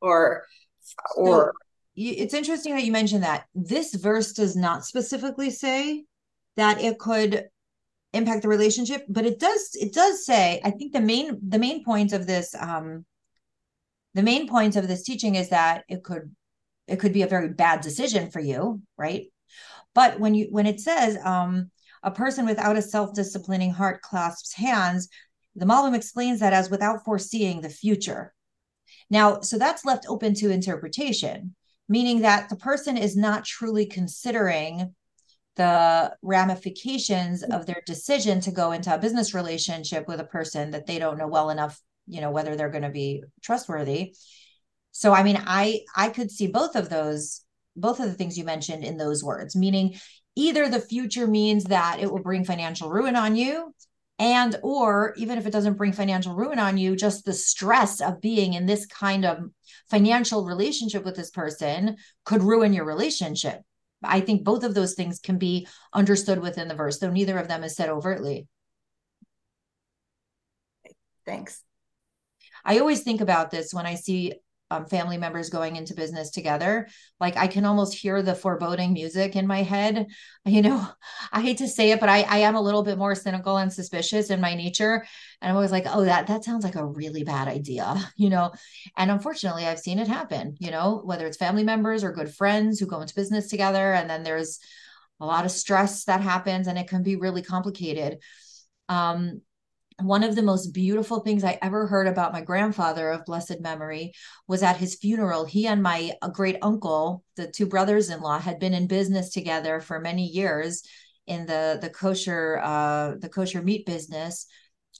or 0.00 0.44
or 1.16 1.26
so 1.26 1.52
it's 1.96 2.34
interesting 2.34 2.74
that 2.74 2.84
you 2.84 2.92
mentioned 2.92 3.24
that. 3.24 3.44
This 3.54 3.94
verse 3.94 4.32
does 4.32 4.56
not 4.56 4.86
specifically 4.86 5.50
say 5.50 6.04
that 6.56 6.80
it 6.80 6.98
could 6.98 7.48
impact 8.12 8.42
the 8.42 8.48
relationship 8.48 9.04
but 9.08 9.24
it 9.24 9.38
does 9.38 9.70
it 9.74 9.92
does 9.92 10.26
say 10.26 10.60
i 10.64 10.70
think 10.70 10.92
the 10.92 11.00
main 11.00 11.38
the 11.48 11.58
main 11.58 11.84
point 11.84 12.12
of 12.12 12.26
this 12.26 12.54
um 12.58 13.04
the 14.14 14.22
main 14.22 14.48
point 14.48 14.76
of 14.76 14.88
this 14.88 15.02
teaching 15.02 15.34
is 15.34 15.50
that 15.50 15.84
it 15.88 16.02
could 16.02 16.34
it 16.86 16.96
could 16.96 17.12
be 17.12 17.22
a 17.22 17.28
very 17.28 17.48
bad 17.48 17.80
decision 17.80 18.30
for 18.30 18.40
you 18.40 18.80
right 18.96 19.26
but 19.94 20.18
when 20.20 20.34
you 20.34 20.48
when 20.50 20.66
it 20.66 20.80
says 20.80 21.18
um 21.24 21.70
a 22.02 22.10
person 22.10 22.46
without 22.46 22.78
a 22.78 22.82
self-disciplining 22.82 23.70
heart 23.70 24.00
clasps 24.00 24.54
hands 24.54 25.08
the 25.56 25.66
Malbim 25.66 25.94
explains 25.94 26.40
that 26.40 26.52
as 26.52 26.70
without 26.70 27.04
foreseeing 27.04 27.60
the 27.60 27.68
future. 27.68 28.32
Now, 29.08 29.40
so 29.40 29.58
that's 29.58 29.84
left 29.84 30.06
open 30.08 30.34
to 30.34 30.50
interpretation, 30.50 31.54
meaning 31.88 32.20
that 32.20 32.48
the 32.48 32.56
person 32.56 32.96
is 32.96 33.16
not 33.16 33.44
truly 33.44 33.86
considering 33.86 34.94
the 35.56 36.16
ramifications 36.22 37.42
of 37.42 37.66
their 37.66 37.82
decision 37.84 38.40
to 38.40 38.52
go 38.52 38.70
into 38.72 38.94
a 38.94 38.98
business 38.98 39.34
relationship 39.34 40.06
with 40.06 40.20
a 40.20 40.24
person 40.24 40.70
that 40.70 40.86
they 40.86 40.98
don't 40.98 41.18
know 41.18 41.26
well 41.26 41.50
enough, 41.50 41.80
you 42.06 42.20
know, 42.20 42.30
whether 42.30 42.56
they're 42.56 42.70
going 42.70 42.82
to 42.82 42.90
be 42.90 43.22
trustworthy. 43.42 44.14
So, 44.92 45.12
I 45.12 45.22
mean, 45.22 45.40
I 45.44 45.80
I 45.96 46.08
could 46.10 46.30
see 46.30 46.48
both 46.48 46.76
of 46.76 46.88
those, 46.88 47.42
both 47.76 48.00
of 48.00 48.06
the 48.06 48.14
things 48.14 48.36
you 48.36 48.44
mentioned 48.44 48.84
in 48.84 48.96
those 48.96 49.22
words, 49.22 49.54
meaning 49.54 49.94
either 50.36 50.68
the 50.68 50.80
future 50.80 51.26
means 51.26 51.64
that 51.64 52.00
it 52.00 52.10
will 52.10 52.22
bring 52.22 52.44
financial 52.44 52.90
ruin 52.90 53.16
on 53.16 53.36
you 53.36 53.74
and 54.18 54.56
or 54.62 55.14
even 55.16 55.38
if 55.38 55.46
it 55.46 55.50
doesn't 55.50 55.78
bring 55.78 55.92
financial 55.92 56.34
ruin 56.34 56.58
on 56.58 56.76
you 56.76 56.94
just 56.94 57.24
the 57.24 57.32
stress 57.32 58.00
of 58.00 58.20
being 58.20 58.54
in 58.54 58.66
this 58.66 58.86
kind 58.86 59.24
of 59.24 59.38
financial 59.88 60.44
relationship 60.44 61.04
with 61.04 61.16
this 61.16 61.30
person 61.30 61.96
could 62.24 62.42
ruin 62.42 62.72
your 62.72 62.84
relationship. 62.84 63.62
I 64.02 64.20
think 64.20 64.44
both 64.44 64.62
of 64.62 64.74
those 64.74 64.94
things 64.94 65.18
can 65.18 65.38
be 65.38 65.66
understood 65.92 66.38
within 66.38 66.68
the 66.68 66.74
verse 66.74 66.98
though 66.98 67.10
neither 67.10 67.38
of 67.38 67.48
them 67.48 67.64
is 67.64 67.74
said 67.74 67.88
overtly. 67.88 68.46
Thanks 71.24 71.62
i 72.64 72.78
always 72.78 73.02
think 73.02 73.20
about 73.20 73.50
this 73.50 73.72
when 73.74 73.86
i 73.86 73.94
see 73.94 74.32
um, 74.72 74.86
family 74.86 75.18
members 75.18 75.50
going 75.50 75.76
into 75.76 75.94
business 75.94 76.30
together 76.30 76.88
like 77.18 77.36
i 77.36 77.46
can 77.46 77.64
almost 77.64 77.94
hear 77.94 78.22
the 78.22 78.34
foreboding 78.34 78.92
music 78.92 79.36
in 79.36 79.46
my 79.46 79.62
head. 79.62 80.06
You 80.46 80.62
know 80.62 80.88
i 81.32 81.42
hate 81.42 81.58
to 81.58 81.68
say 81.68 81.90
it 81.90 82.00
but 82.00 82.08
i 82.08 82.22
i 82.22 82.38
am 82.38 82.54
a 82.54 82.62
little 82.62 82.82
bit 82.82 82.96
more 82.96 83.14
cynical 83.14 83.58
and 83.58 83.70
suspicious 83.70 84.30
in 84.30 84.40
my 84.40 84.54
nature. 84.54 85.04
And 85.40 85.50
i'm 85.50 85.54
always 85.54 85.70
like 85.70 85.84
oh 85.86 86.04
that 86.04 86.28
that 86.28 86.44
sounds 86.44 86.64
like 86.64 86.76
a 86.76 86.86
really 86.86 87.24
bad 87.24 87.46
idea 87.46 87.94
you 88.16 88.30
know? 88.30 88.52
And 88.96 89.10
unfortunately 89.10 89.66
i've 89.66 89.78
seen 89.78 89.98
it 89.98 90.08
happen 90.08 90.56
you 90.60 90.70
know? 90.70 91.02
Whether 91.04 91.26
it's 91.26 91.36
family 91.36 91.62
members 91.62 92.02
or 92.02 92.12
good 92.12 92.34
friends 92.34 92.80
who 92.80 92.86
go 92.86 93.02
into 93.02 93.14
business 93.14 93.48
together 93.48 93.92
and 93.92 94.08
then 94.08 94.22
there's 94.22 94.60
a 95.20 95.26
lot 95.26 95.44
of 95.44 95.50
stress 95.50 96.04
that 96.04 96.22
happens 96.22 96.66
and 96.66 96.78
it 96.78 96.88
can 96.88 97.02
be 97.02 97.16
really 97.16 97.42
complicated. 97.42 98.18
Um 98.88 99.42
one 100.02 100.22
of 100.22 100.34
the 100.34 100.42
most 100.42 100.68
beautiful 100.72 101.20
things 101.20 101.44
I 101.44 101.58
ever 101.62 101.86
heard 101.86 102.06
about 102.06 102.32
my 102.32 102.40
grandfather 102.40 103.10
of 103.10 103.24
blessed 103.24 103.60
memory 103.60 104.12
was 104.46 104.62
at 104.62 104.76
his 104.76 104.96
funeral. 104.96 105.44
He 105.44 105.66
and 105.66 105.82
my 105.82 106.12
great 106.32 106.56
uncle, 106.62 107.24
the 107.36 107.50
two 107.50 107.66
brothers 107.66 108.10
in 108.10 108.20
law, 108.20 108.38
had 108.38 108.58
been 108.58 108.74
in 108.74 108.86
business 108.86 109.30
together 109.30 109.80
for 109.80 110.00
many 110.00 110.26
years 110.26 110.82
in 111.26 111.46
the 111.46 111.78
the 111.80 111.90
kosher 111.90 112.60
uh, 112.62 113.14
the 113.18 113.28
kosher 113.28 113.62
meat 113.62 113.86
business. 113.86 114.46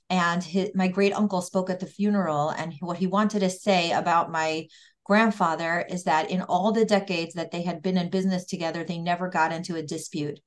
And 0.09 0.43
his, 0.43 0.71
my 0.75 0.87
great 0.87 1.13
uncle 1.13 1.41
spoke 1.41 1.69
at 1.69 1.79
the 1.79 1.85
funeral, 1.85 2.49
and 2.49 2.73
what 2.81 2.97
he 2.97 3.07
wanted 3.07 3.39
to 3.39 3.49
say 3.49 3.91
about 3.91 4.31
my 4.31 4.67
grandfather 5.05 5.85
is 5.89 6.03
that 6.03 6.29
in 6.29 6.41
all 6.41 6.71
the 6.71 6.85
decades 6.85 7.33
that 7.35 7.51
they 7.51 7.61
had 7.61 7.81
been 7.81 7.97
in 7.97 8.09
business 8.09 8.45
together, 8.45 8.83
they 8.83 8.97
never 8.97 9.29
got 9.29 9.53
into 9.53 9.75
a 9.75 9.83
dispute 9.83 10.39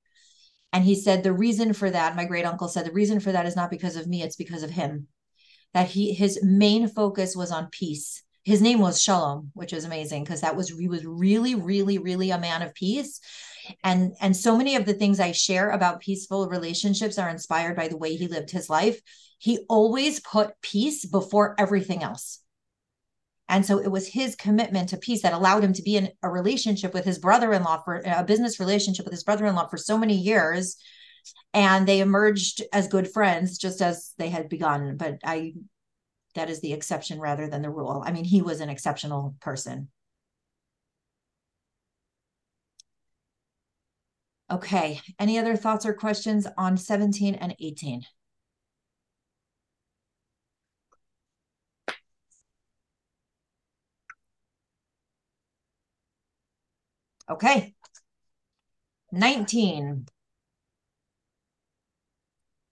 and 0.75 0.83
he 0.83 0.97
said, 0.97 1.23
the 1.23 1.33
reason 1.33 1.73
for 1.73 1.89
that, 1.89 2.17
my 2.17 2.25
great 2.25 2.45
uncle 2.45 2.67
said, 2.67 2.85
the 2.85 2.93
reason 2.93 3.21
for 3.21 3.31
that 3.31 3.47
is 3.47 3.55
not 3.55 3.71
because 3.71 3.95
of 3.95 4.09
me, 4.09 4.25
it's 4.25 4.35
because 4.35 4.65
of 4.65 4.71
him. 4.71 5.07
That 5.73 5.87
he 5.89 6.13
his 6.13 6.41
main 6.43 6.89
focus 6.89 7.37
was 7.37 7.53
on 7.53 7.69
peace. 7.71 8.25
His 8.43 8.61
name 8.61 8.81
was 8.81 9.01
Shalom, 9.01 9.53
which 9.55 9.73
is 9.73 9.85
amazing 9.85 10.25
because 10.25 10.41
that 10.41 10.57
was 10.57 10.69
he 10.69 10.89
was 10.89 11.07
really, 11.07 11.55
really, 11.55 11.99
really 11.99 12.31
a 12.31 12.41
man 12.41 12.61
of 12.63 12.75
peace. 12.75 13.21
And 13.85 14.15
and 14.21 14.37
so 14.37 14.57
many 14.57 14.75
of 14.75 14.85
the 14.85 14.95
things 14.95 15.21
I 15.21 15.31
share 15.31 15.71
about 15.71 16.01
peaceful 16.01 16.49
relationships 16.49 17.19
are 17.19 17.31
inspired 17.31 17.77
by 17.77 17.87
the 17.87 17.97
way 17.97 18.17
he 18.17 18.27
lived 18.27 18.51
his 18.51 18.69
life. 18.69 19.01
He 19.39 19.65
always 19.69 20.19
put 20.21 20.61
peace 20.61 21.07
before 21.07 21.55
everything 21.57 22.03
else. 22.03 22.41
And 23.49 23.65
so 23.65 23.79
it 23.79 23.91
was 23.91 24.09
his 24.09 24.37
commitment 24.37 24.89
to 24.89 24.97
peace 24.97 25.23
that 25.23 25.35
allowed 25.35 25.65
him 25.65 25.75
to 25.75 25.83
be 25.83 25.97
in 25.97 26.11
a 26.23 26.31
relationship 26.31 26.95
with 26.95 27.05
his 27.05 27.19
brother-in-law 27.19 27.83
for 27.85 28.03
a 28.07 28.25
business 28.25 28.59
relationship 28.59 29.05
with 29.05 29.13
his 29.13 29.25
brother-in-law 29.25 29.69
for 29.69 29.77
so 29.77 29.99
many 29.99 30.17
years. 30.17 30.77
And 31.53 31.87
they 31.87 32.01
emerged 32.01 32.63
as 32.73 32.89
good 32.89 33.11
friends 33.13 33.59
just 33.59 33.83
as 33.83 34.13
they 34.19 34.29
had 34.29 34.49
begun. 34.49 34.97
But 34.97 35.19
I 35.25 35.55
that 36.35 36.51
is 36.51 36.61
the 36.61 36.73
exception 36.73 37.21
rather 37.21 37.49
than 37.49 37.63
the 37.63 37.71
rule. 37.71 38.03
I 38.05 38.13
mean, 38.13 38.25
he 38.25 38.43
was 38.43 38.61
an 38.61 38.69
exceptional 38.69 39.37
person. 39.41 39.89
Okay. 44.51 45.01
Any 45.19 45.39
other 45.39 45.57
thoughts 45.57 45.87
or 45.87 45.95
questions 45.95 46.47
on 46.59 46.77
17 46.77 47.35
and 47.35 47.55
18? 47.61 48.03
Okay. 57.31 57.75
19. 59.13 60.07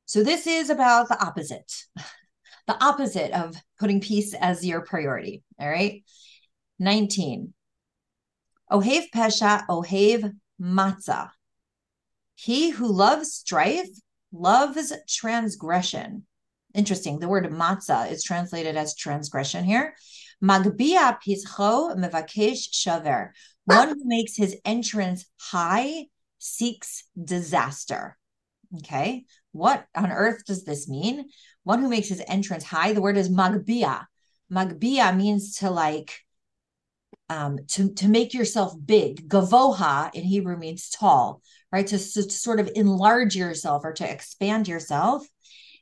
So 0.06 0.22
this 0.22 0.46
is 0.46 0.68
about 0.68 1.08
the 1.08 1.22
opposite, 1.24 1.72
the 2.66 2.84
opposite 2.84 3.32
of 3.32 3.56
putting 3.78 4.00
peace 4.00 4.34
as 4.34 4.64
your 4.64 4.82
priority. 4.82 5.42
All 5.58 5.68
right. 5.68 6.02
19. 6.78 7.54
Ohev 8.70 9.04
Pesha, 9.14 9.66
Ohev 9.68 10.32
Matzah. 10.60 11.30
He 12.34 12.70
who 12.70 12.92
loves 12.92 13.32
strife 13.32 13.88
loves 14.32 14.92
transgression. 15.08 16.26
Interesting. 16.74 17.18
The 17.18 17.28
word 17.28 17.44
matzah 17.50 18.10
is 18.10 18.24
translated 18.24 18.76
as 18.76 18.96
transgression 18.96 19.64
here. 19.64 19.94
Magbia 20.42 21.18
pischo 21.20 21.94
mevakesh 21.94 22.68
shaver. 22.72 23.34
One 23.64 23.88
who 23.88 24.04
makes 24.04 24.36
his 24.36 24.56
entrance 24.64 25.24
high 25.38 26.06
seeks 26.38 27.04
disaster. 27.22 28.18
Okay. 28.78 29.24
What 29.52 29.86
on 29.94 30.10
earth 30.10 30.44
does 30.46 30.64
this 30.64 30.88
mean? 30.88 31.26
One 31.64 31.80
who 31.80 31.88
makes 31.88 32.08
his 32.08 32.22
entrance 32.26 32.64
high. 32.64 32.92
The 32.92 33.02
word 33.02 33.16
is 33.16 33.28
magbia. 33.28 34.06
Magbia 34.50 35.16
means 35.16 35.56
to 35.58 35.70
like 35.70 36.12
um, 37.28 37.58
to, 37.68 37.92
to 37.94 38.08
make 38.08 38.34
yourself 38.34 38.74
big. 38.84 39.28
Gavoha 39.28 40.10
in 40.12 40.22
Hebrew 40.22 40.56
means 40.58 40.90
tall, 40.90 41.40
right? 41.70 41.86
To, 41.86 41.96
to 41.96 42.30
sort 42.30 42.60
of 42.60 42.70
enlarge 42.74 43.34
yourself 43.34 43.84
or 43.84 43.92
to 43.94 44.10
expand 44.10 44.68
yourself. 44.68 45.26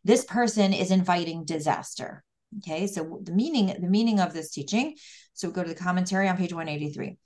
This 0.04 0.24
person 0.24 0.72
is 0.72 0.90
inviting 0.90 1.44
disaster. 1.44 2.22
Okay, 2.58 2.86
so 2.86 3.20
the 3.22 3.32
meaning 3.32 3.66
the 3.66 3.88
meaning 3.88 4.18
of 4.20 4.32
this 4.32 4.50
teaching. 4.50 4.96
So 5.34 5.50
go 5.50 5.62
to 5.62 5.68
the 5.68 5.74
commentary 5.74 6.28
on 6.28 6.36
page 6.36 6.52
183. 6.52 7.16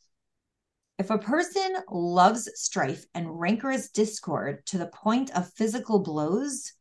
If 0.98 1.10
a 1.10 1.18
person 1.18 1.76
loves 1.90 2.48
strife 2.54 3.04
and 3.14 3.40
rancorous 3.40 3.90
discord 3.90 4.64
to 4.66 4.78
the 4.78 4.86
point 4.86 5.34
of 5.36 5.52
physical 5.54 5.98
blows, 5.98 6.72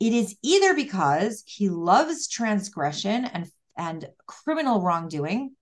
it 0.00 0.12
is 0.12 0.36
either 0.42 0.74
because 0.74 1.42
he 1.46 1.68
loves 1.68 2.26
transgression 2.26 3.26
and, 3.26 3.50
and 3.76 4.08
criminal 4.26 4.80
wrongdoing. 4.80 5.54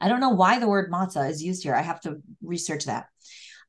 I 0.00 0.08
don't 0.08 0.20
know 0.20 0.30
why 0.30 0.58
the 0.58 0.68
word 0.68 0.90
matzah 0.90 1.28
is 1.28 1.42
used 1.42 1.62
here. 1.62 1.74
I 1.74 1.82
have 1.82 2.00
to 2.02 2.16
research 2.42 2.86
that. 2.86 3.06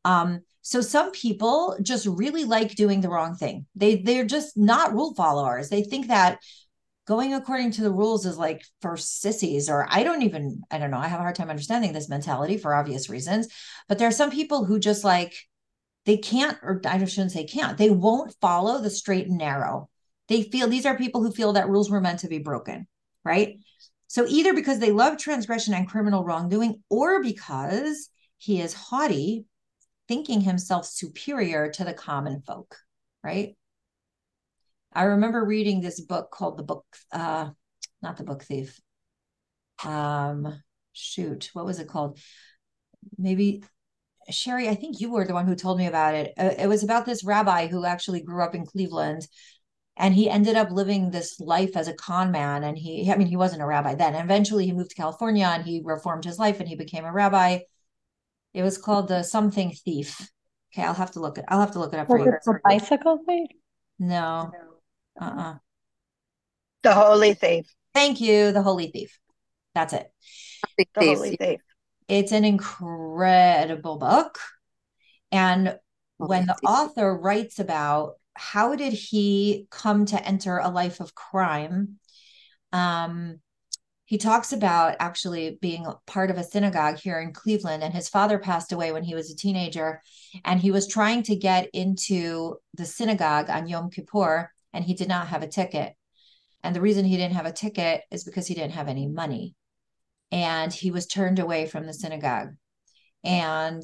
Um, 0.05 0.41
so 0.61 0.81
some 0.81 1.11
people 1.11 1.77
just 1.81 2.05
really 2.05 2.45
like 2.45 2.75
doing 2.75 3.01
the 3.01 3.09
wrong 3.09 3.35
thing. 3.35 3.65
They 3.75 3.97
they're 3.97 4.25
just 4.25 4.57
not 4.57 4.93
rule 4.93 5.13
followers. 5.15 5.69
They 5.69 5.83
think 5.83 6.07
that 6.07 6.39
going 7.07 7.33
according 7.33 7.71
to 7.71 7.81
the 7.81 7.91
rules 7.91 8.25
is 8.25 8.37
like 8.37 8.63
for 8.81 8.95
sissies 8.95 9.69
or 9.69 9.87
i 9.89 10.03
don't 10.03 10.21
even 10.21 10.61
i 10.71 10.77
don't 10.77 10.91
know 10.91 10.97
i 10.97 11.07
have 11.07 11.19
a 11.19 11.23
hard 11.23 11.35
time 11.35 11.49
understanding 11.49 11.93
this 11.93 12.09
mentality 12.09 12.57
for 12.57 12.73
obvious 12.73 13.09
reasons 13.09 13.47
but 13.87 13.97
there 13.97 14.07
are 14.07 14.11
some 14.11 14.31
people 14.31 14.65
who 14.65 14.79
just 14.79 15.03
like 15.03 15.33
they 16.05 16.17
can't 16.17 16.57
or 16.61 16.81
i 16.85 17.03
shouldn't 17.05 17.31
say 17.31 17.45
can't 17.45 17.77
they 17.77 17.89
won't 17.89 18.35
follow 18.41 18.81
the 18.81 18.89
straight 18.89 19.27
and 19.27 19.37
narrow. 19.37 19.89
They 20.27 20.43
feel 20.43 20.67
these 20.67 20.85
are 20.85 20.97
people 20.97 21.21
who 21.21 21.31
feel 21.31 21.53
that 21.53 21.67
rules 21.67 21.89
were 21.89 22.01
meant 22.01 22.19
to 22.19 22.27
be 22.27 22.39
broken 22.39 22.87
right? 23.23 23.59
So 24.07 24.25
either 24.27 24.53
because 24.53 24.79
they 24.79 24.91
love 24.91 25.17
transgression 25.17 25.73
and 25.73 25.87
criminal 25.87 26.23
wrongdoing 26.23 26.83
or 26.89 27.21
because 27.21 28.09
he 28.37 28.59
is 28.59 28.73
haughty 28.73 29.45
thinking 30.07 30.41
himself 30.41 30.85
superior 30.85 31.69
to 31.71 31.83
the 31.83 31.93
common 31.93 32.41
folk 32.41 32.75
right 33.23 33.55
I 34.93 35.03
remember 35.03 35.43
reading 35.43 35.81
this 35.81 35.99
book 35.99 36.31
called 36.31 36.57
the 36.57 36.63
book, 36.63 36.85
uh, 37.11 37.49
not 38.01 38.17
the 38.17 38.23
book 38.23 38.43
thief. 38.43 38.79
Um, 39.85 40.61
shoot, 40.93 41.49
what 41.53 41.65
was 41.65 41.79
it 41.79 41.87
called? 41.87 42.19
Maybe 43.17 43.63
Sherry, 44.29 44.69
I 44.69 44.75
think 44.75 44.99
you 44.99 45.11
were 45.11 45.25
the 45.25 45.33
one 45.33 45.47
who 45.47 45.55
told 45.55 45.77
me 45.77 45.87
about 45.87 46.15
it. 46.15 46.33
Uh, 46.37 46.53
it 46.57 46.67
was 46.67 46.83
about 46.83 47.05
this 47.05 47.23
rabbi 47.23 47.67
who 47.67 47.85
actually 47.85 48.21
grew 48.21 48.43
up 48.43 48.53
in 48.53 48.65
Cleveland 48.65 49.27
and 49.97 50.13
he 50.13 50.29
ended 50.29 50.55
up 50.55 50.71
living 50.71 51.11
this 51.11 51.39
life 51.39 51.75
as 51.75 51.87
a 51.87 51.93
con 51.93 52.31
man 52.31 52.63
and 52.63 52.77
he 52.77 53.11
i 53.11 53.15
mean 53.17 53.27
he 53.27 53.35
wasn't 53.35 53.61
a 53.61 53.65
rabbi 53.65 53.95
then. 53.95 54.15
And 54.15 54.23
eventually 54.23 54.65
he 54.65 54.71
moved 54.71 54.91
to 54.91 54.95
california 54.95 55.45
and 55.45 55.63
he 55.63 55.81
reformed 55.83 56.25
his 56.25 56.39
life 56.39 56.59
and 56.59 56.67
he 56.67 56.75
became 56.75 57.05
a 57.05 57.11
rabbi. 57.11 57.59
It 58.53 58.63
was 58.63 58.77
called 58.77 59.07
the 59.07 59.23
something 59.23 59.71
thief. 59.71 60.29
Okay 60.73 60.85
i'll 60.85 60.93
have 60.93 61.11
to 61.11 61.19
look 61.19 61.37
it 61.37 61.45
i'll 61.47 61.59
have 61.59 61.71
to 61.71 61.79
look 61.79 61.93
it 61.93 61.99
up 61.99 62.09
was 62.09 62.21
for 62.21 62.25
you. 62.25 62.33
it 62.33 62.41
the 62.45 62.59
bicycle 62.63 63.19
thief? 63.27 63.49
No 63.99 64.51
uh-uh. 65.21 65.55
The 66.83 66.93
Holy 66.93 67.33
Thief. 67.35 67.67
Thank 67.93 68.19
you. 68.19 68.51
The 68.51 68.63
Holy 68.63 68.87
Thief. 68.87 69.17
That's 69.75 69.93
it. 69.93 70.11
The 70.77 70.87
Holy 70.95 71.35
Thief. 71.35 71.59
It's 72.07 72.31
an 72.31 72.43
incredible 72.43 73.97
book. 73.97 74.39
And 75.31 75.77
when 76.17 76.45
the 76.47 76.57
author 76.65 77.15
writes 77.15 77.59
about 77.59 78.15
how 78.35 78.75
did 78.75 78.93
he 78.93 79.67
come 79.69 80.05
to 80.07 80.21
enter 80.25 80.57
a 80.57 80.69
life 80.69 80.99
of 80.99 81.15
crime, 81.15 81.99
um, 82.73 83.39
he 84.05 84.17
talks 84.17 84.51
about 84.51 84.97
actually 84.99 85.57
being 85.61 85.85
part 86.05 86.31
of 86.31 86.37
a 86.37 86.43
synagogue 86.43 86.97
here 86.97 87.19
in 87.19 87.31
Cleveland, 87.31 87.81
and 87.81 87.93
his 87.93 88.09
father 88.09 88.39
passed 88.39 88.73
away 88.73 88.91
when 88.91 89.03
he 89.03 89.15
was 89.15 89.31
a 89.31 89.35
teenager, 89.35 90.01
and 90.43 90.59
he 90.59 90.71
was 90.71 90.87
trying 90.87 91.23
to 91.23 91.35
get 91.35 91.69
into 91.73 92.55
the 92.73 92.85
synagogue 92.85 93.49
on 93.49 93.69
Yom 93.69 93.89
Kippur, 93.89 94.51
and 94.73 94.83
he 94.83 94.93
did 94.93 95.07
not 95.07 95.27
have 95.27 95.43
a 95.43 95.47
ticket. 95.47 95.93
And 96.63 96.75
the 96.75 96.81
reason 96.81 97.05
he 97.05 97.17
didn't 97.17 97.35
have 97.35 97.45
a 97.45 97.51
ticket 97.51 98.03
is 98.11 98.23
because 98.23 98.47
he 98.47 98.53
didn't 98.53 98.73
have 98.73 98.87
any 98.87 99.07
money. 99.07 99.55
And 100.31 100.71
he 100.71 100.91
was 100.91 101.07
turned 101.07 101.39
away 101.39 101.65
from 101.65 101.85
the 101.85 101.93
synagogue. 101.93 102.55
And 103.23 103.83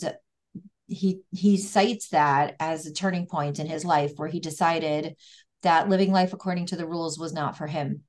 he 0.88 1.22
he 1.32 1.58
cites 1.58 2.10
that 2.10 2.56
as 2.60 2.86
a 2.86 2.94
turning 2.94 3.26
point 3.26 3.60
in 3.60 3.68
his 3.68 3.84
life 3.84 4.14
where 4.16 4.30
he 4.30 4.40
decided 4.40 5.16
that 5.64 5.90
living 5.90 6.12
life 6.12 6.34
according 6.34 6.68
to 6.68 6.76
the 6.76 6.88
rules 6.88 7.20
was 7.20 7.34
not 7.34 7.58
for 7.58 7.68
him. 7.68 8.04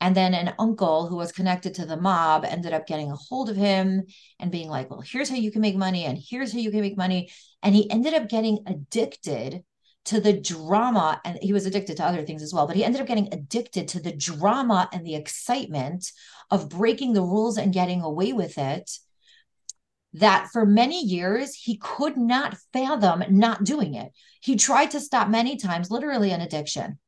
And 0.00 0.14
then 0.14 0.32
an 0.32 0.54
uncle 0.58 1.08
who 1.08 1.16
was 1.16 1.32
connected 1.32 1.74
to 1.74 1.86
the 1.86 1.96
mob 1.96 2.44
ended 2.44 2.72
up 2.72 2.86
getting 2.86 3.10
a 3.10 3.16
hold 3.16 3.50
of 3.50 3.56
him 3.56 4.04
and 4.38 4.52
being 4.52 4.68
like, 4.68 4.90
Well, 4.90 5.00
here's 5.00 5.28
how 5.28 5.36
you 5.36 5.50
can 5.50 5.60
make 5.60 5.76
money, 5.76 6.04
and 6.04 6.18
here's 6.18 6.52
how 6.52 6.58
you 6.58 6.70
can 6.70 6.80
make 6.80 6.96
money. 6.96 7.30
And 7.62 7.74
he 7.74 7.90
ended 7.90 8.14
up 8.14 8.28
getting 8.28 8.60
addicted 8.66 9.64
to 10.08 10.20
the 10.20 10.32
drama 10.32 11.20
and 11.24 11.38
he 11.42 11.52
was 11.52 11.66
addicted 11.66 11.96
to 11.96 12.04
other 12.04 12.22
things 12.22 12.42
as 12.42 12.52
well 12.52 12.66
but 12.66 12.76
he 12.76 12.84
ended 12.84 13.00
up 13.00 13.06
getting 13.06 13.28
addicted 13.32 13.88
to 13.88 14.00
the 14.00 14.12
drama 14.12 14.88
and 14.92 15.06
the 15.06 15.14
excitement 15.14 16.10
of 16.50 16.68
breaking 16.68 17.12
the 17.12 17.22
rules 17.22 17.58
and 17.58 17.74
getting 17.74 18.02
away 18.02 18.32
with 18.32 18.56
it 18.56 18.90
that 20.14 20.48
for 20.52 20.64
many 20.64 21.04
years 21.04 21.54
he 21.54 21.76
could 21.76 22.16
not 22.16 22.56
fathom 22.72 23.22
not 23.28 23.62
doing 23.62 23.94
it. 23.94 24.10
He 24.40 24.56
tried 24.56 24.92
to 24.92 25.00
stop 25.00 25.28
many 25.28 25.56
times 25.56 25.90
literally 25.90 26.30
an 26.30 26.40
addiction 26.40 26.98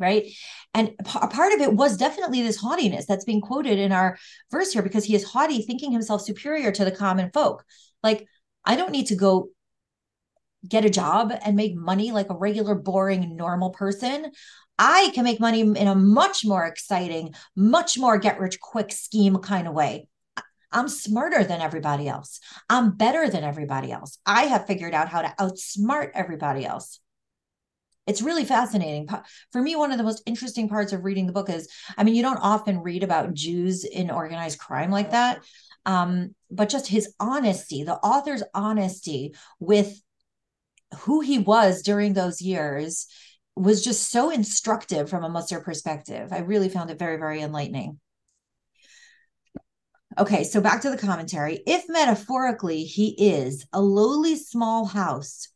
right? 0.00 0.26
And 0.74 0.90
a 1.14 1.28
part 1.28 1.52
of 1.52 1.60
it 1.60 1.72
was 1.72 1.96
definitely 1.96 2.42
this 2.42 2.56
haughtiness 2.56 3.06
that's 3.06 3.24
being 3.24 3.40
quoted 3.40 3.78
in 3.78 3.92
our 3.92 4.18
verse 4.50 4.72
here 4.72 4.82
because 4.82 5.04
he 5.04 5.14
is 5.14 5.22
haughty 5.22 5.62
thinking 5.62 5.92
himself 5.92 6.22
superior 6.22 6.72
to 6.72 6.84
the 6.84 6.90
common 6.90 7.30
folk. 7.32 7.64
Like 8.02 8.26
i 8.64 8.76
don't 8.76 8.92
need 8.92 9.06
to 9.06 9.16
go 9.16 9.50
get 10.66 10.84
a 10.84 10.90
job 10.90 11.32
and 11.44 11.56
make 11.56 11.74
money 11.74 12.12
like 12.12 12.30
a 12.30 12.36
regular, 12.36 12.74
boring, 12.74 13.36
normal 13.36 13.70
person. 13.70 14.32
I 14.78 15.10
can 15.14 15.24
make 15.24 15.40
money 15.40 15.60
in 15.60 15.76
a 15.76 15.94
much 15.94 16.44
more 16.44 16.64
exciting, 16.66 17.34
much 17.54 17.96
more 17.98 18.18
get 18.18 18.40
rich 18.40 18.60
quick 18.60 18.90
scheme 18.90 19.38
kind 19.38 19.68
of 19.68 19.74
way. 19.74 20.08
I'm 20.72 20.88
smarter 20.88 21.44
than 21.44 21.60
everybody 21.60 22.08
else. 22.08 22.40
I'm 22.68 22.96
better 22.96 23.28
than 23.28 23.44
everybody 23.44 23.92
else. 23.92 24.18
I 24.26 24.44
have 24.44 24.66
figured 24.66 24.92
out 24.92 25.08
how 25.08 25.22
to 25.22 25.34
outsmart 25.38 26.10
everybody 26.14 26.66
else. 26.66 26.98
It's 28.06 28.20
really 28.20 28.44
fascinating. 28.44 29.08
For 29.52 29.62
me, 29.62 29.76
one 29.76 29.92
of 29.92 29.98
the 29.98 30.04
most 30.04 30.22
interesting 30.26 30.68
parts 30.68 30.92
of 30.92 31.04
reading 31.04 31.26
the 31.26 31.32
book 31.32 31.48
is 31.48 31.68
I 31.96 32.04
mean, 32.04 32.14
you 32.14 32.22
don't 32.22 32.38
often 32.38 32.80
read 32.80 33.02
about 33.02 33.34
Jews 33.34 33.84
in 33.84 34.10
organized 34.10 34.58
crime 34.58 34.90
like 34.90 35.12
that. 35.12 35.42
Um, 35.86 36.34
but 36.50 36.68
just 36.68 36.86
his 36.86 37.14
honesty, 37.20 37.84
the 37.84 37.94
author's 37.94 38.42
honesty 38.54 39.34
with 39.58 40.00
who 40.94 41.20
he 41.20 41.38
was 41.38 41.82
during 41.82 42.12
those 42.12 42.40
years 42.40 43.06
was 43.56 43.84
just 43.84 44.10
so 44.10 44.30
instructive 44.30 45.08
from 45.08 45.24
a 45.24 45.28
Musser 45.28 45.60
perspective. 45.60 46.32
I 46.32 46.38
really 46.38 46.68
found 46.68 46.90
it 46.90 46.98
very, 46.98 47.16
very 47.16 47.40
enlightening. 47.40 48.00
Okay, 50.16 50.44
so 50.44 50.60
back 50.60 50.82
to 50.82 50.90
the 50.90 50.96
commentary. 50.96 51.60
If 51.66 51.84
metaphorically 51.88 52.84
he 52.84 53.14
is 53.18 53.66
a 53.72 53.80
lowly 53.80 54.36
small 54.36 54.84
house 54.84 55.48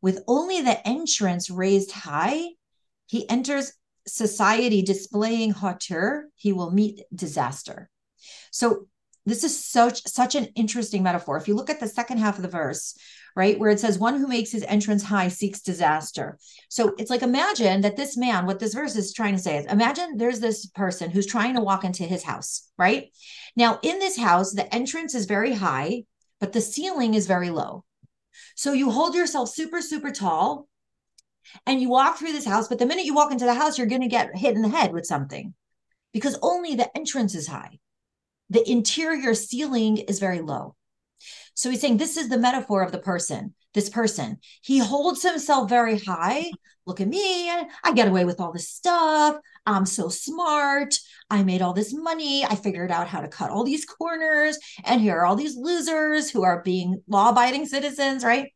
with 0.00 0.22
only 0.28 0.60
the 0.60 0.86
entrance 0.86 1.50
raised 1.50 1.90
high, 1.90 2.50
he 3.06 3.28
enters 3.28 3.72
society 4.06 4.82
displaying 4.82 5.50
hauteur, 5.50 6.28
he 6.36 6.52
will 6.52 6.70
meet 6.70 7.02
disaster. 7.14 7.90
So 8.52 8.86
this 9.24 9.42
is 9.42 9.64
such 9.64 10.06
such 10.06 10.36
an 10.36 10.46
interesting 10.54 11.02
metaphor. 11.02 11.36
If 11.36 11.48
you 11.48 11.56
look 11.56 11.70
at 11.70 11.80
the 11.80 11.88
second 11.88 12.18
half 12.18 12.36
of 12.36 12.42
the 12.42 12.48
verse, 12.48 12.96
right? 13.36 13.58
Where 13.58 13.70
it 13.70 13.78
says, 13.78 13.98
one 13.98 14.18
who 14.18 14.26
makes 14.26 14.50
his 14.50 14.64
entrance 14.64 15.02
high 15.02 15.28
seeks 15.28 15.60
disaster. 15.60 16.38
So 16.70 16.94
it's 16.98 17.10
like, 17.10 17.20
imagine 17.20 17.82
that 17.82 17.96
this 17.96 18.16
man, 18.16 18.46
what 18.46 18.58
this 18.58 18.72
verse 18.72 18.96
is 18.96 19.12
trying 19.12 19.36
to 19.36 19.42
say 19.42 19.58
is, 19.58 19.66
imagine 19.66 20.16
there's 20.16 20.40
this 20.40 20.66
person 20.66 21.10
who's 21.10 21.26
trying 21.26 21.54
to 21.54 21.60
walk 21.60 21.84
into 21.84 22.04
his 22.04 22.24
house, 22.24 22.70
right? 22.78 23.12
Now, 23.54 23.78
in 23.82 23.98
this 23.98 24.16
house, 24.16 24.52
the 24.52 24.74
entrance 24.74 25.14
is 25.14 25.26
very 25.26 25.52
high, 25.52 26.04
but 26.40 26.54
the 26.54 26.62
ceiling 26.62 27.12
is 27.12 27.26
very 27.26 27.50
low. 27.50 27.84
So 28.54 28.72
you 28.72 28.90
hold 28.90 29.14
yourself 29.14 29.50
super, 29.50 29.82
super 29.82 30.10
tall 30.10 30.66
and 31.66 31.80
you 31.80 31.90
walk 31.90 32.16
through 32.16 32.32
this 32.32 32.46
house, 32.46 32.68
but 32.68 32.78
the 32.78 32.86
minute 32.86 33.04
you 33.04 33.14
walk 33.14 33.32
into 33.32 33.44
the 33.44 33.54
house, 33.54 33.76
you're 33.76 33.86
going 33.86 34.00
to 34.00 34.08
get 34.08 34.34
hit 34.34 34.54
in 34.54 34.62
the 34.62 34.68
head 34.68 34.92
with 34.92 35.04
something 35.04 35.52
because 36.12 36.38
only 36.40 36.74
the 36.74 36.94
entrance 36.96 37.34
is 37.34 37.46
high. 37.46 37.78
The 38.48 38.68
interior 38.68 39.34
ceiling 39.34 39.98
is 39.98 40.20
very 40.20 40.40
low. 40.40 40.75
So 41.56 41.68
he's 41.68 41.80
saying 41.80 41.96
this 41.96 42.16
is 42.16 42.28
the 42.28 42.38
metaphor 42.38 42.82
of 42.82 42.92
the 42.92 42.98
person 42.98 43.54
this 43.76 43.90
person. 43.90 44.38
He 44.62 44.78
holds 44.78 45.22
himself 45.22 45.68
very 45.68 45.98
high. 45.98 46.50
Look 46.86 47.00
at 47.00 47.08
me. 47.08 47.50
I 47.50 47.92
get 47.94 48.08
away 48.08 48.24
with 48.24 48.40
all 48.40 48.50
this 48.50 48.70
stuff. 48.70 49.36
I'm 49.66 49.84
so 49.84 50.08
smart. 50.08 50.98
I 51.28 51.42
made 51.44 51.60
all 51.60 51.74
this 51.74 51.92
money. 51.92 52.44
I 52.44 52.54
figured 52.54 52.90
out 52.90 53.06
how 53.06 53.20
to 53.20 53.28
cut 53.28 53.50
all 53.50 53.64
these 53.64 53.84
corners. 53.84 54.58
And 54.84 55.00
here 55.00 55.18
are 55.18 55.26
all 55.26 55.36
these 55.36 55.56
losers 55.56 56.30
who 56.30 56.42
are 56.42 56.62
being 56.62 57.02
law 57.06 57.28
abiding 57.28 57.66
citizens, 57.66 58.24
right? 58.24 58.50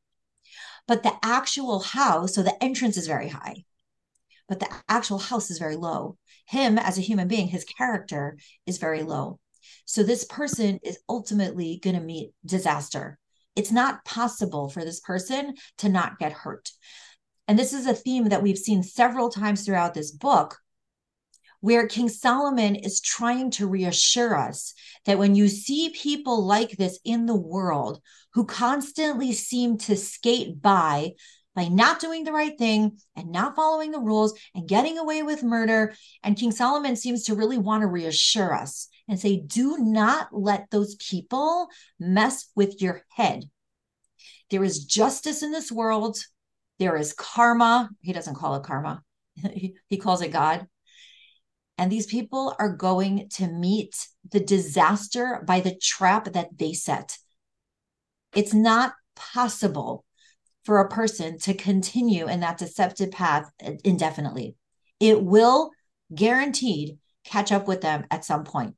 But 0.89 1.03
the 1.03 1.13
actual 1.23 1.81
house, 1.81 2.35
so 2.35 2.43
the 2.43 2.65
entrance 2.65 2.97
is 2.97 3.07
very 3.07 3.29
high, 3.29 3.65
but 4.49 4.59
the 4.59 4.69
actual 4.89 5.19
house 5.19 5.51
is 5.51 5.59
very 5.59 5.77
low. 5.77 6.17
Him 6.47 6.79
as 6.79 6.97
a 6.97 7.03
human 7.03 7.29
being, 7.29 7.49
his 7.49 7.65
character 7.65 8.39
is 8.67 8.79
very 8.79 9.03
low. 9.03 9.39
So 9.90 10.03
this 10.03 10.24
person 10.24 10.79
is 10.83 10.98
ultimately 11.09 11.81
going 11.83 11.96
to 11.96 12.03
meet 12.03 12.33
disaster 12.44 13.18
it's 13.57 13.72
not 13.72 14.05
possible 14.05 14.68
for 14.68 14.85
this 14.85 15.00
person 15.00 15.55
to 15.79 15.88
not 15.88 16.18
get 16.18 16.33
hurt. 16.33 16.70
And 17.48 17.59
this 17.59 17.72
is 17.72 17.87
a 17.87 17.94
theme 17.94 18.29
that 18.29 18.42
we've 18.42 18.59
seen 18.59 18.83
several 18.83 19.29
times 19.29 19.64
throughout 19.64 19.94
this 19.94 20.12
book, 20.12 20.59
where 21.61 21.87
King 21.87 22.09
Solomon 22.09 22.76
is 22.76 23.00
trying 23.00 23.50
to 23.53 23.66
reassure 23.66 24.37
us 24.37 24.72
that 25.05 25.18
when 25.18 25.35
you 25.35 25.48
see 25.48 25.90
people 25.90 26.46
like 26.46 26.70
this 26.70 26.98
in 27.05 27.26
the 27.26 27.37
world 27.37 28.00
who 28.35 28.44
constantly 28.44 29.33
seem 29.33 29.76
to 29.79 29.96
skate 29.96 30.62
by 30.62 31.12
by 31.57 31.66
not 31.66 31.98
doing 31.98 32.22
the 32.22 32.33
right 32.33 32.57
thing 32.57 32.96
and 33.16 33.33
not 33.33 33.57
following 33.57 33.90
the 33.90 33.98
rules 33.98 34.33
and 34.55 34.68
getting 34.68 34.96
away 34.96 35.24
with 35.24 35.42
murder, 35.42 35.92
and 36.22 36.37
King 36.37 36.53
Solomon 36.53 36.94
seems 36.94 37.24
to 37.24 37.35
really 37.35 37.59
want 37.59 37.83
to 37.83 37.88
reassure 37.88 38.55
us 38.55 38.88
and 39.09 39.19
say, 39.19 39.41
do 39.41 39.79
not 39.79 40.29
let 40.33 40.71
those 40.71 40.95
people 40.97 41.69
mess 41.99 42.51
with 42.55 42.81
your 42.81 43.03
head. 43.11 43.45
There 44.51 44.65
is 44.65 44.85
justice 44.85 45.43
in 45.43 45.53
this 45.53 45.71
world. 45.71 46.19
There 46.79 46.97
is 46.97 47.13
karma. 47.13 47.91
He 48.01 48.13
doesn't 48.13 48.37
call 48.37 48.57
it 48.57 48.63
karma, 48.63 49.03
he 49.89 49.97
calls 49.99 50.23
it 50.23 50.33
God. 50.33 50.67
And 51.79 51.91
these 51.91 52.07
people 52.07 52.55
are 52.59 52.77
going 52.77 53.31
to 53.37 53.47
meet 53.47 53.97
the 54.31 54.41
disaster 54.41 55.43
by 55.47 55.61
the 55.61 55.75
trap 55.81 56.33
that 56.33 56.59
they 56.59 56.75
set. 56.75 57.17
It's 58.35 58.53
not 58.53 58.93
possible 59.17 60.05
for 60.65 60.79
a 60.79 60.89
person 60.89 61.39
to 61.39 61.55
continue 61.55 62.29
in 62.29 62.41
that 62.41 62.59
deceptive 62.59 63.11
path 63.11 63.51
indefinitely. 63.83 64.57
It 64.99 65.23
will 65.23 65.71
guaranteed 66.15 66.99
catch 67.25 67.51
up 67.51 67.67
with 67.67 67.81
them 67.81 68.05
at 68.11 68.25
some 68.25 68.45
point. 68.45 68.75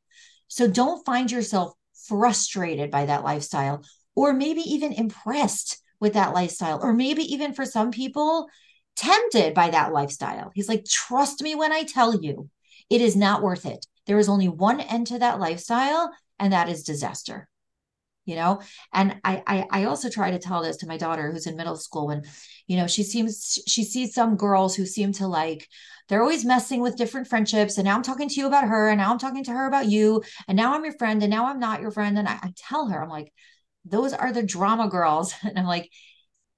So 0.53 0.69
don't 0.69 1.03
find 1.07 1.31
yourself 1.31 1.73
frustrated 2.07 2.91
by 2.91 3.07
that 3.07 3.25
lifestyle, 3.25 3.87
or 4.15 4.35
maybe 4.35 4.61
even 4.61 4.93
impressed 4.93 5.81
with 5.99 6.12
that 6.12 6.35
lifestyle, 6.35 6.79
or 6.83 6.93
maybe 6.93 7.23
even 7.33 7.55
for 7.55 7.65
some 7.65 7.91
people, 7.91 8.49
tempted 8.95 9.55
by 9.55 9.71
that 9.71 9.95
lifestyle. 9.95 10.51
He's 10.55 10.69
like, 10.69 10.85
trust 10.85 11.41
me 11.41 11.55
when 11.55 11.73
I 11.73 11.85
tell 11.85 12.21
you, 12.23 12.51
it 12.91 13.01
is 13.01 13.17
not 13.17 13.41
worth 13.41 13.65
it. 13.65 13.87
There 14.07 14.19
is 14.19 14.29
only 14.29 14.47
one 14.47 14.81
end 14.81 15.07
to 15.07 15.21
that 15.21 15.41
lifestyle, 15.41 16.12
and 16.38 16.53
that 16.53 16.69
is 16.69 16.83
disaster 16.83 17.49
you 18.25 18.37
know 18.37 18.61
and 18.93 19.17
I, 19.25 19.43
I 19.47 19.67
i 19.71 19.85
also 19.85 20.09
try 20.09 20.31
to 20.31 20.39
tell 20.39 20.63
this 20.63 20.77
to 20.79 20.87
my 20.87 20.97
daughter 20.97 21.31
who's 21.31 21.47
in 21.47 21.57
middle 21.57 21.77
school 21.77 22.07
when 22.07 22.23
you 22.67 22.77
know 22.77 22.87
she 22.87 23.03
seems 23.03 23.59
she 23.67 23.85
sees 23.85 24.15
some 24.15 24.37
girls 24.37 24.77
who 24.77 24.87
seem 24.87 25.13
to 25.15 25.27
like 25.27 25.69
they're 26.09 26.21
always 26.21 26.45
messing 26.45 26.81
with 26.81 26.97
different 26.97 27.29
friendships. 27.29 27.79
And 27.79 27.87
now 27.87 27.97
I'm 27.97 28.03
talking 28.03 28.29
to 28.29 28.35
you 28.41 28.47
about 28.47 28.69
her, 28.69 28.89
and 28.89 28.99
now 28.99 29.13
I'm 29.13 29.19
talking 29.19 29.45
to 29.45 29.53
her 29.53 29.67
about 29.67 29.87
you, 29.87 30.23
and 30.49 30.57
now 30.57 30.75
I'm 30.75 30.85
your 30.85 30.93
friend, 30.99 31.23
and 31.23 31.31
now 31.31 31.47
I'm 31.47 31.59
not 31.59 31.81
your 31.81 31.91
friend. 31.91 32.19
And 32.19 32.29
I, 32.29 32.35
I 32.43 32.53
tell 32.57 32.89
her, 32.89 33.03
I'm 33.03 33.09
like, 33.09 33.33
those 33.85 34.13
are 34.13 34.33
the 34.33 34.43
drama 34.43 34.89
girls. 34.89 35.35
And 35.43 35.59
I'm 35.59 35.67
like, 35.67 35.91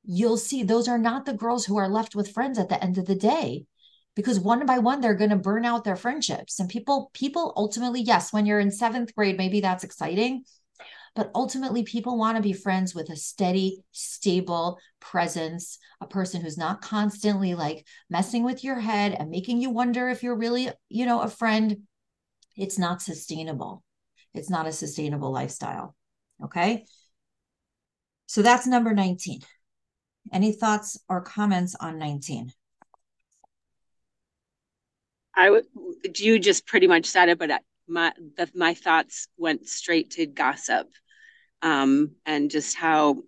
you'll 0.04 0.38
see, 0.38 0.62
those 0.62 0.88
are 0.88 0.98
not 0.98 1.24
the 1.24 1.34
girls 1.34 1.64
who 1.64 1.76
are 1.76 1.88
left 1.88 2.14
with 2.14 2.32
friends 2.32 2.58
at 2.58 2.68
the 2.68 2.82
end 2.82 2.98
of 2.98 3.06
the 3.06 3.14
day 3.14 3.64
because 4.16 4.38
one 4.38 4.64
by 4.66 4.78
one 4.78 5.00
they're 5.00 5.14
going 5.14 5.30
to 5.30 5.36
burn 5.36 5.64
out 5.64 5.84
their 5.84 5.96
friendships 5.96 6.60
and 6.60 6.68
people 6.68 7.10
people 7.14 7.52
ultimately 7.56 8.00
yes 8.00 8.32
when 8.32 8.46
you're 8.46 8.60
in 8.60 8.70
7th 8.70 9.14
grade 9.14 9.36
maybe 9.36 9.60
that's 9.60 9.82
exciting 9.82 10.44
but 11.14 11.30
ultimately, 11.34 11.84
people 11.84 12.18
want 12.18 12.36
to 12.36 12.42
be 12.42 12.52
friends 12.52 12.92
with 12.92 13.08
a 13.08 13.16
steady, 13.16 13.84
stable 13.92 14.78
presence, 15.00 15.78
a 16.00 16.06
person 16.06 16.40
who's 16.40 16.58
not 16.58 16.82
constantly 16.82 17.54
like 17.54 17.86
messing 18.10 18.42
with 18.42 18.64
your 18.64 18.80
head 18.80 19.14
and 19.18 19.30
making 19.30 19.60
you 19.60 19.70
wonder 19.70 20.08
if 20.08 20.24
you're 20.24 20.36
really, 20.36 20.70
you 20.88 21.06
know, 21.06 21.20
a 21.20 21.28
friend. 21.28 21.82
It's 22.56 22.78
not 22.78 23.00
sustainable. 23.00 23.84
It's 24.34 24.50
not 24.50 24.66
a 24.66 24.72
sustainable 24.72 25.32
lifestyle. 25.32 25.94
Okay. 26.42 26.84
So 28.26 28.42
that's 28.42 28.66
number 28.66 28.92
19. 28.92 29.40
Any 30.32 30.50
thoughts 30.50 30.98
or 31.08 31.20
comments 31.20 31.76
on 31.78 31.98
19? 31.98 32.52
I 35.36 35.50
would, 35.50 35.66
you 36.16 36.40
just 36.40 36.66
pretty 36.66 36.88
much 36.88 37.06
said 37.06 37.28
it, 37.28 37.38
but 37.38 37.62
my 37.86 38.12
the, 38.36 38.50
my 38.54 38.74
thoughts 38.74 39.28
went 39.36 39.68
straight 39.68 40.10
to 40.12 40.26
gossip 40.26 40.88
um, 41.64 42.12
and 42.26 42.50
just 42.50 42.76
how 42.76 43.24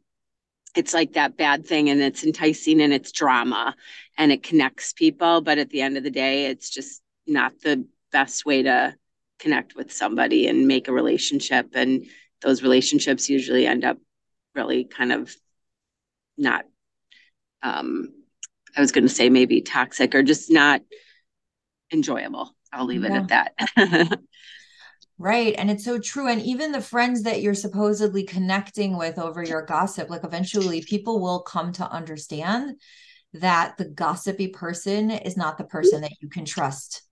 it's 0.77 0.93
like 0.93 1.15
that 1.15 1.39
bad 1.39 1.67
thing 1.67 1.89
and 1.89 2.01
it's 2.03 2.23
enticing 2.23 2.83
and 2.83 2.93
it's 2.93 3.11
drama 3.11 3.75
and 4.19 4.31
it 4.31 4.43
connects 4.43 4.93
people. 4.93 5.41
But 5.41 5.59
at 5.59 5.71
the 5.71 5.81
end 5.81 5.97
of 5.97 6.05
the 6.05 6.11
day 6.11 6.47
it's 6.47 6.71
just 6.71 7.03
not 7.27 7.59
the 7.63 7.87
best 8.13 8.45
way 8.45 8.63
to 8.63 8.95
connect 9.39 9.75
with 9.75 9.91
somebody 9.91 10.47
and 10.47 10.69
make 10.69 10.87
a 10.87 10.93
relationship. 10.93 11.71
And 11.73 12.05
those 12.43 12.63
relationships 12.63 13.31
usually 13.31 13.67
end 13.67 13.85
up 13.85 13.99
really 14.55 14.85
kind 14.85 15.13
of 15.13 15.35
not 16.39 16.65
um 17.63 18.13
i 18.77 18.81
was 18.81 18.93
going 18.93 19.07
to 19.07 19.13
say 19.13 19.31
maybe 19.31 19.61
toxic 19.63 20.15
or 20.15 20.23
just 20.23 20.51
not 20.51 20.83
enjoyable. 21.93 22.55
I'll 22.73 22.85
leave 22.85 23.05
yeah. 23.05 23.23
it 23.25 23.31
at 23.33 23.53
that 23.77 24.21
Right. 25.19 25.55
And 25.57 25.71
it's 25.71 25.85
so 25.85 25.99
true. 25.99 26.29
And 26.29 26.43
even 26.43 26.73
the 26.73 26.81
friends 26.81 27.23
that 27.23 27.41
you're 27.41 27.55
supposedly 27.55 28.25
connecting 28.25 28.99
with 28.99 29.19
over 29.19 29.43
your 29.43 29.63
gossip, 29.65 30.11
like 30.11 30.25
eventually 30.25 30.83
people 30.83 31.21
will 31.21 31.41
come 31.41 31.73
to 31.73 31.91
understand 31.91 32.79
that 33.33 33.79
the 33.79 33.87
gossipy 33.87 34.49
person 34.49 35.11
is 35.11 35.37
not 35.37 35.57
the 35.57 35.65
person 35.65 36.03
that 36.03 36.13
you 36.21 36.29
can 36.29 36.45
trust. 36.45 37.03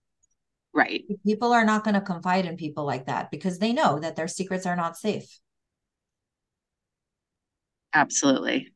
Right. 0.71 1.03
People 1.25 1.51
are 1.51 1.65
not 1.65 1.83
going 1.83 1.95
to 1.95 2.01
confide 2.01 2.45
in 2.45 2.57
people 2.57 2.85
like 2.85 3.07
that 3.07 3.31
because 3.31 3.57
they 3.57 3.73
know 3.73 3.97
that 3.99 4.15
their 4.15 4.27
secrets 4.27 4.65
are 4.65 4.75
not 4.75 4.97
safe. 4.97 5.39
Absolutely. 7.93 8.71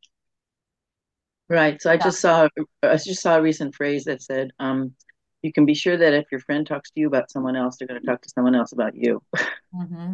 Right. 1.49 1.79
So 1.81 1.91
I 1.91 1.95
yeah. 1.95 2.03
just 2.03 2.21
saw 2.21 2.47
I 2.81 2.95
just 2.95 3.21
saw 3.21 3.37
a 3.37 3.41
recent 3.41 3.75
phrase 3.75 4.05
that 4.05 4.21
said, 4.21 4.51
um, 4.59 4.93
you 5.41 5.53
can 5.53 5.65
be 5.65 5.73
sure 5.73 5.97
that 5.97 6.13
if 6.13 6.25
your 6.31 6.41
friend 6.41 6.65
talks 6.65 6.91
to 6.91 6.99
you 6.99 7.07
about 7.07 7.31
someone 7.31 7.55
else, 7.55 7.77
they're 7.77 7.87
going 7.87 7.99
to 7.99 8.05
talk 8.05 8.21
to 8.21 8.29
someone 8.29 8.55
else 8.55 8.71
about 8.71 8.95
you. 8.95 9.21
mm-hmm. 9.73 10.13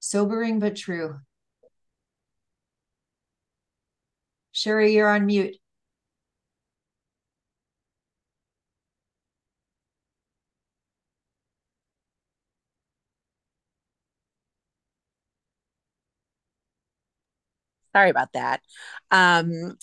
Sobering 0.00 0.58
but 0.58 0.76
true. 0.76 1.20
Sherry, 4.52 4.94
you're 4.94 5.08
on 5.08 5.26
mute. 5.26 5.56
Sorry 17.94 18.10
about 18.10 18.32
that. 18.34 18.60
Um, 19.10 19.76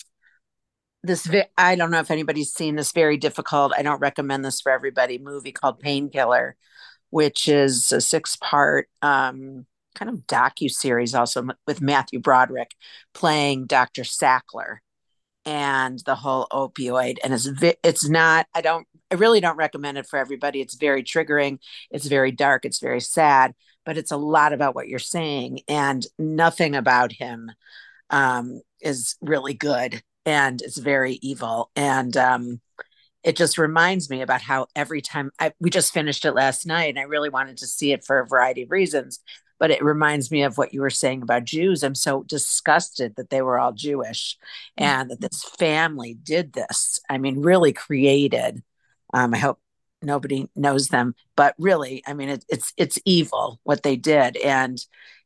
this 1.02 1.28
I 1.56 1.76
don't 1.76 1.90
know 1.90 2.00
if 2.00 2.10
anybody's 2.10 2.52
seen 2.52 2.76
this 2.76 2.92
very 2.92 3.16
difficult. 3.16 3.72
I 3.76 3.82
don't 3.82 4.00
recommend 4.00 4.44
this 4.44 4.60
for 4.60 4.72
everybody. 4.72 5.18
Movie 5.18 5.52
called 5.52 5.80
Painkiller, 5.80 6.56
which 7.10 7.48
is 7.48 7.92
a 7.92 8.00
six 8.00 8.36
part 8.36 8.88
um, 9.02 9.66
kind 9.94 10.10
of 10.10 10.26
docu 10.26 10.70
series, 10.70 11.14
also 11.14 11.48
with 11.66 11.80
Matthew 11.80 12.20
Broderick 12.20 12.72
playing 13.14 13.66
Dr. 13.66 14.02
Sackler 14.02 14.78
and 15.44 16.00
the 16.04 16.16
whole 16.16 16.46
opioid. 16.52 17.18
And 17.22 17.32
it's 17.32 17.48
it's 17.82 18.08
not. 18.08 18.46
I 18.54 18.60
don't. 18.60 18.86
I 19.10 19.14
really 19.14 19.40
don't 19.40 19.56
recommend 19.56 19.98
it 19.98 20.06
for 20.06 20.18
everybody. 20.18 20.60
It's 20.60 20.74
very 20.74 21.02
triggering. 21.02 21.58
It's 21.90 22.06
very 22.06 22.32
dark. 22.32 22.64
It's 22.64 22.80
very 22.80 23.00
sad. 23.00 23.54
But 23.86 23.96
it's 23.96 24.10
a 24.10 24.18
lot 24.18 24.52
about 24.52 24.74
what 24.74 24.88
you're 24.88 24.98
saying, 24.98 25.60
and 25.68 26.04
nothing 26.18 26.74
about 26.74 27.12
him 27.12 27.50
um, 28.10 28.60
is 28.82 29.16
really 29.22 29.54
good 29.54 30.02
and 30.28 30.60
it's 30.60 30.76
very 30.76 31.18
evil. 31.22 31.70
And 31.74 32.14
um, 32.18 32.60
it 33.24 33.34
just 33.34 33.56
reminds 33.56 34.10
me 34.10 34.20
about 34.20 34.42
how 34.42 34.66
every 34.76 35.00
time 35.00 35.30
I, 35.40 35.52
we 35.58 35.70
just 35.70 35.94
finished 35.94 36.26
it 36.26 36.34
last 36.34 36.66
night, 36.66 36.90
and 36.90 36.98
I 36.98 37.02
really 37.02 37.30
wanted 37.30 37.56
to 37.58 37.66
see 37.66 37.92
it 37.92 38.04
for 38.04 38.20
a 38.20 38.26
variety 38.26 38.62
of 38.62 38.70
reasons. 38.70 39.20
But 39.58 39.70
it 39.70 39.82
reminds 39.82 40.30
me 40.30 40.42
of 40.42 40.56
what 40.56 40.72
you 40.72 40.82
were 40.82 40.90
saying 40.90 41.22
about 41.22 41.44
Jews. 41.44 41.82
I'm 41.82 41.94
so 41.94 42.22
disgusted 42.22 43.14
that 43.16 43.30
they 43.30 43.42
were 43.42 43.58
all 43.58 43.72
Jewish 43.72 44.36
and 44.76 45.10
that 45.10 45.20
this 45.20 45.42
family 45.42 46.14
did 46.14 46.52
this. 46.52 47.00
I 47.08 47.18
mean, 47.18 47.40
really 47.40 47.72
created. 47.72 48.62
Um, 49.12 49.34
I 49.34 49.38
hope 49.38 49.58
nobody 50.00 50.48
knows 50.54 50.88
them, 50.88 51.14
but 51.36 51.54
really, 51.58 52.04
I 52.06 52.12
mean, 52.12 52.28
it, 52.28 52.44
it's 52.48 52.72
it's 52.76 52.98
evil 53.04 53.60
what 53.64 53.82
they 53.82 53.96
did, 53.96 54.36
and 54.36 54.78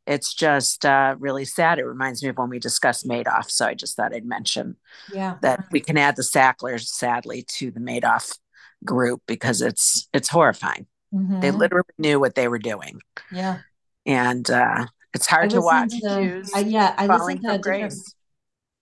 it's 0.05 0.33
just 0.33 0.85
uh, 0.85 1.15
really 1.19 1.45
sad. 1.45 1.79
It 1.79 1.85
reminds 1.85 2.21
me 2.21 2.29
of 2.29 2.37
when 2.37 2.49
we 2.49 2.59
discussed 2.59 3.07
Madoff. 3.07 3.49
So 3.49 3.65
I 3.65 3.73
just 3.73 3.95
thought 3.95 4.13
I'd 4.13 4.25
mention 4.25 4.75
yeah. 5.13 5.37
that 5.41 5.65
we 5.71 5.79
can 5.79 5.97
add 5.97 6.15
the 6.15 6.23
Sacklers, 6.23 6.89
sadly, 6.89 7.45
to 7.57 7.71
the 7.71 7.79
Madoff 7.79 8.37
group 8.83 9.21
because 9.27 9.61
it's 9.61 10.07
it's 10.13 10.29
horrifying. 10.29 10.87
Mm-hmm. 11.13 11.39
They 11.39 11.51
literally 11.51 11.87
knew 11.97 12.19
what 12.19 12.35
they 12.35 12.47
were 12.47 12.59
doing. 12.59 12.99
Yeah. 13.31 13.59
And 14.05 14.49
uh, 14.49 14.87
it's 15.13 15.27
hard 15.27 15.51
to 15.51 15.61
watch. 15.61 15.91
To, 16.01 16.43
I, 16.53 16.59
yeah, 16.59 16.93
I 16.97 17.07
listened 17.07 17.41
to 17.43 17.53
a 17.53 17.57
different. 17.57 17.93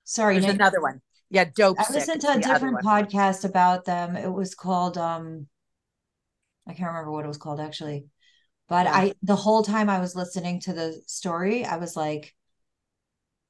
Sorry, 0.03 0.36
there's 0.36 0.47
Nick. 0.47 0.55
another 0.55 0.81
one. 0.81 1.01
Yeah, 1.29 1.45
dope. 1.55 1.77
I 1.79 1.93
listened 1.93 2.21
to 2.21 2.31
a 2.31 2.39
different 2.39 2.79
podcast 2.84 3.45
about 3.45 3.86
them. 3.86 4.15
It 4.15 4.31
was 4.31 4.55
called 4.55 4.97
um, 4.97 5.47
I 6.67 6.73
can't 6.73 6.89
remember 6.89 7.12
what 7.12 7.25
it 7.25 7.27
was 7.27 7.38
called 7.38 7.60
actually, 7.60 8.05
but 8.71 8.86
yeah. 8.86 8.93
I 8.93 9.13
the 9.21 9.36
whole 9.36 9.63
time 9.63 9.89
I 9.89 9.99
was 9.99 10.15
listening 10.15 10.62
to 10.62 10.71
the 10.71 11.01
story, 11.05 11.65
I 11.65 11.75
was 11.75 11.97
like, 11.97 12.34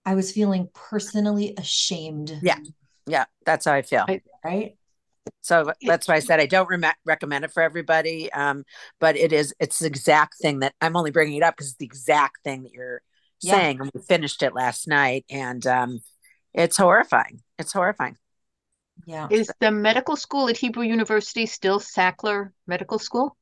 I 0.04 0.16
was 0.16 0.32
feeling 0.32 0.68
personally 0.74 1.54
ashamed. 1.60 2.40
Yeah, 2.42 2.58
yeah, 3.06 3.26
that's 3.46 3.66
how 3.66 3.74
I 3.74 3.84
feel. 3.84 4.08
Right. 4.44 4.78
So 5.42 5.74
that's 5.84 6.08
why 6.08 6.16
I 6.16 6.20
said 6.22 6.40
I 6.40 6.48
don't 6.48 6.68
re- 6.68 6.92
recommend 7.06 7.46
it 7.46 7.52
for 7.52 7.62
everybody. 7.62 8.34
Um, 8.34 8.64
but 9.00 9.16
it 9.16 9.32
is 9.32 9.54
it's 9.60 9.78
the 9.78 9.86
exact 9.86 10.40
thing 10.42 10.62
that 10.62 10.74
I'm 10.82 10.96
only 10.96 11.12
bringing 11.12 11.38
it 11.38 11.44
up 11.44 11.56
because 11.56 11.68
it's 11.68 11.78
the 11.78 11.86
exact 11.86 12.40
thing 12.44 12.64
that 12.64 12.74
you're 12.74 13.04
yeah. 13.44 13.54
saying. 13.54 13.80
And 13.80 13.92
we 13.94 14.02
finished 14.02 14.42
it 14.42 14.56
last 14.56 14.88
night, 14.88 15.26
and 15.30 15.68
um, 15.68 16.00
it's 16.52 16.78
horrifying. 16.78 17.44
It's 17.60 17.74
horrifying. 17.74 18.18
Yeah. 19.06 19.28
Is 19.30 19.52
the 19.60 19.70
medical 19.70 20.16
school 20.16 20.50
at 20.50 20.58
Hebrew 20.58 20.84
University 20.84 21.46
still 21.46 21.80
Sackler 21.80 22.54
Medical 22.66 22.98
School? 22.98 23.38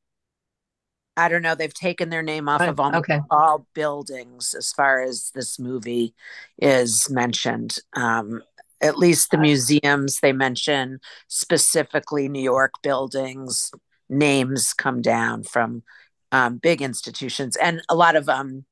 I 1.20 1.28
don't 1.28 1.42
know. 1.42 1.56
They've 1.56 1.74
taken 1.74 2.10
their 2.10 2.24
name 2.24 2.48
off 2.48 2.62
of 2.62 2.80
all, 2.80 2.96
okay. 2.96 3.20
all 3.30 3.68
buildings 3.74 4.56
as 4.58 4.72
far 4.72 5.02
as 5.02 5.32
this 5.36 5.60
movie 5.60 6.14
is 6.58 7.10
mentioned. 7.10 7.78
Um, 7.96 8.42
at 8.82 8.98
least 8.98 9.32
the 9.32 9.38
museums 9.38 10.22
they 10.22 10.32
mention 10.32 11.00
specifically 11.28 12.30
New 12.30 12.42
York 12.42 12.76
buildings 12.82 13.72
names 14.10 14.74
come 14.74 15.02
down 15.02 15.44
from 15.44 15.84
um, 16.32 16.58
big 16.58 16.82
institutions 16.82 17.56
and 17.58 17.82
a 17.90 17.96
lot 17.96 18.16
of 18.16 18.30
um 18.30 18.66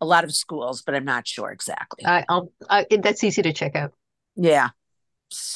a 0.00 0.04
lot 0.04 0.24
of 0.24 0.34
schools, 0.34 0.82
but 0.82 0.94
I'm 0.94 1.06
not 1.06 1.26
sure 1.26 1.50
exactly. 1.50 2.04
I, 2.04 2.24
will 2.28 2.52
that's 3.00 3.24
easy 3.24 3.42
to 3.42 3.52
check 3.52 3.76
out. 3.76 3.92
Yeah, 4.34 4.70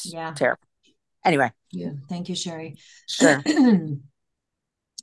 yeah, 0.04 0.32
terrible. 0.34 0.62
Anyway, 1.24 1.50
yeah. 1.72 1.90
Thank 2.08 2.28
you, 2.28 2.34
Sherry. 2.36 2.76
Sure. 3.08 3.42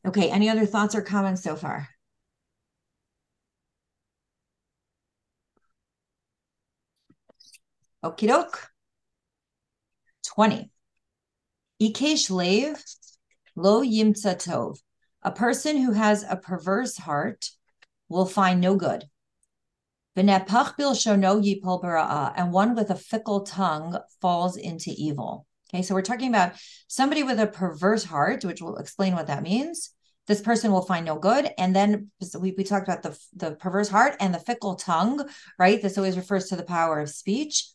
okay. 0.06 0.30
Any 0.30 0.50
other 0.50 0.66
thoughts 0.66 0.96
or 0.96 1.02
comments 1.02 1.44
so 1.44 1.56
far? 1.56 1.90
Okie 8.04 8.28
doke. 8.28 8.70
20. 10.28 10.70
Ikesh 11.82 12.30
Lev 12.30 12.84
Lo 13.56 13.82
Yimtza 13.82 14.36
Tov. 14.36 14.78
A 15.24 15.32
person 15.32 15.78
who 15.78 15.94
has 15.94 16.24
a 16.24 16.36
perverse 16.36 16.98
heart 16.98 17.50
will 18.08 18.28
find 18.28 18.62
no 18.62 18.76
good. 18.76 19.06
And 20.16 20.30
one 22.54 22.76
with 22.76 22.92
a 22.92 22.96
fickle 22.96 23.42
tongue 23.42 23.98
falls 24.22 24.58
into 24.58 24.92
evil. 24.96 25.47
Okay, 25.74 25.84
so 25.84 25.94
we're 25.94 26.02
talking 26.02 26.30
about 26.30 26.54
somebody 26.88 27.24
with 27.24 27.40
a 27.40 27.48
perverse 27.48 28.04
heart, 28.04 28.46
which 28.46 28.62
we'll 28.62 28.78
explain 28.78 29.16
what 29.16 29.28
that 29.28 29.44
means. 29.44 29.92
This 30.28 30.42
person 30.42 30.72
will 30.72 30.82
find 30.82 31.06
no 31.06 31.18
good. 31.18 31.50
And 31.58 31.76
then 31.76 32.10
we, 32.40 32.54
we 32.58 32.64
talked 32.64 32.88
about 32.88 33.04
the, 33.04 33.18
the 33.36 33.56
perverse 33.56 33.90
heart 33.90 34.16
and 34.20 34.34
the 34.34 34.40
fickle 34.40 34.76
tongue, 34.76 35.28
right? 35.58 35.82
This 35.82 35.98
always 35.98 36.18
refers 36.18 36.48
to 36.48 36.56
the 36.56 36.64
power 36.64 37.00
of 37.00 37.10
speech 37.10 37.66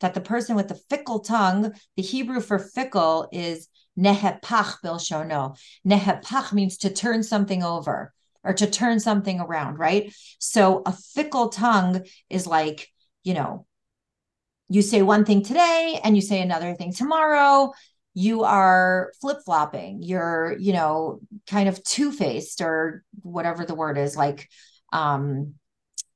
that 0.00 0.14
the 0.14 0.20
person 0.20 0.56
with 0.56 0.68
the 0.68 0.80
fickle 0.88 1.20
tongue, 1.20 1.72
the 1.96 2.02
Hebrew 2.02 2.40
for 2.40 2.58
fickle 2.58 3.28
is 3.32 3.68
nehepach 3.98 4.76
bilshono. 4.84 5.56
Nehepach 5.86 6.52
means 6.52 6.78
to 6.78 6.90
turn 6.90 7.22
something 7.22 7.62
over 7.62 8.12
or 8.42 8.52
to 8.54 8.66
turn 8.66 9.00
something 9.00 9.40
around, 9.40 9.78
right? 9.78 10.14
So 10.38 10.82
a 10.86 10.92
fickle 10.92 11.48
tongue 11.48 12.04
is 12.28 12.46
like, 12.46 12.88
you 13.22 13.34
know, 13.34 13.66
you 14.70 14.82
say 14.82 15.02
one 15.02 15.24
thing 15.24 15.42
today 15.42 16.00
and 16.02 16.14
you 16.14 16.22
say 16.22 16.40
another 16.40 16.74
thing 16.74 16.92
tomorrow. 16.92 17.72
You 18.14 18.44
are 18.44 19.12
flip 19.20 19.38
flopping. 19.44 20.00
You're, 20.02 20.56
you 20.58 20.72
know, 20.72 21.20
kind 21.48 21.68
of 21.68 21.82
two 21.82 22.12
faced 22.12 22.60
or 22.60 23.04
whatever 23.22 23.64
the 23.64 23.74
word 23.74 23.98
is, 23.98 24.16
like, 24.16 24.48
um, 24.92 25.54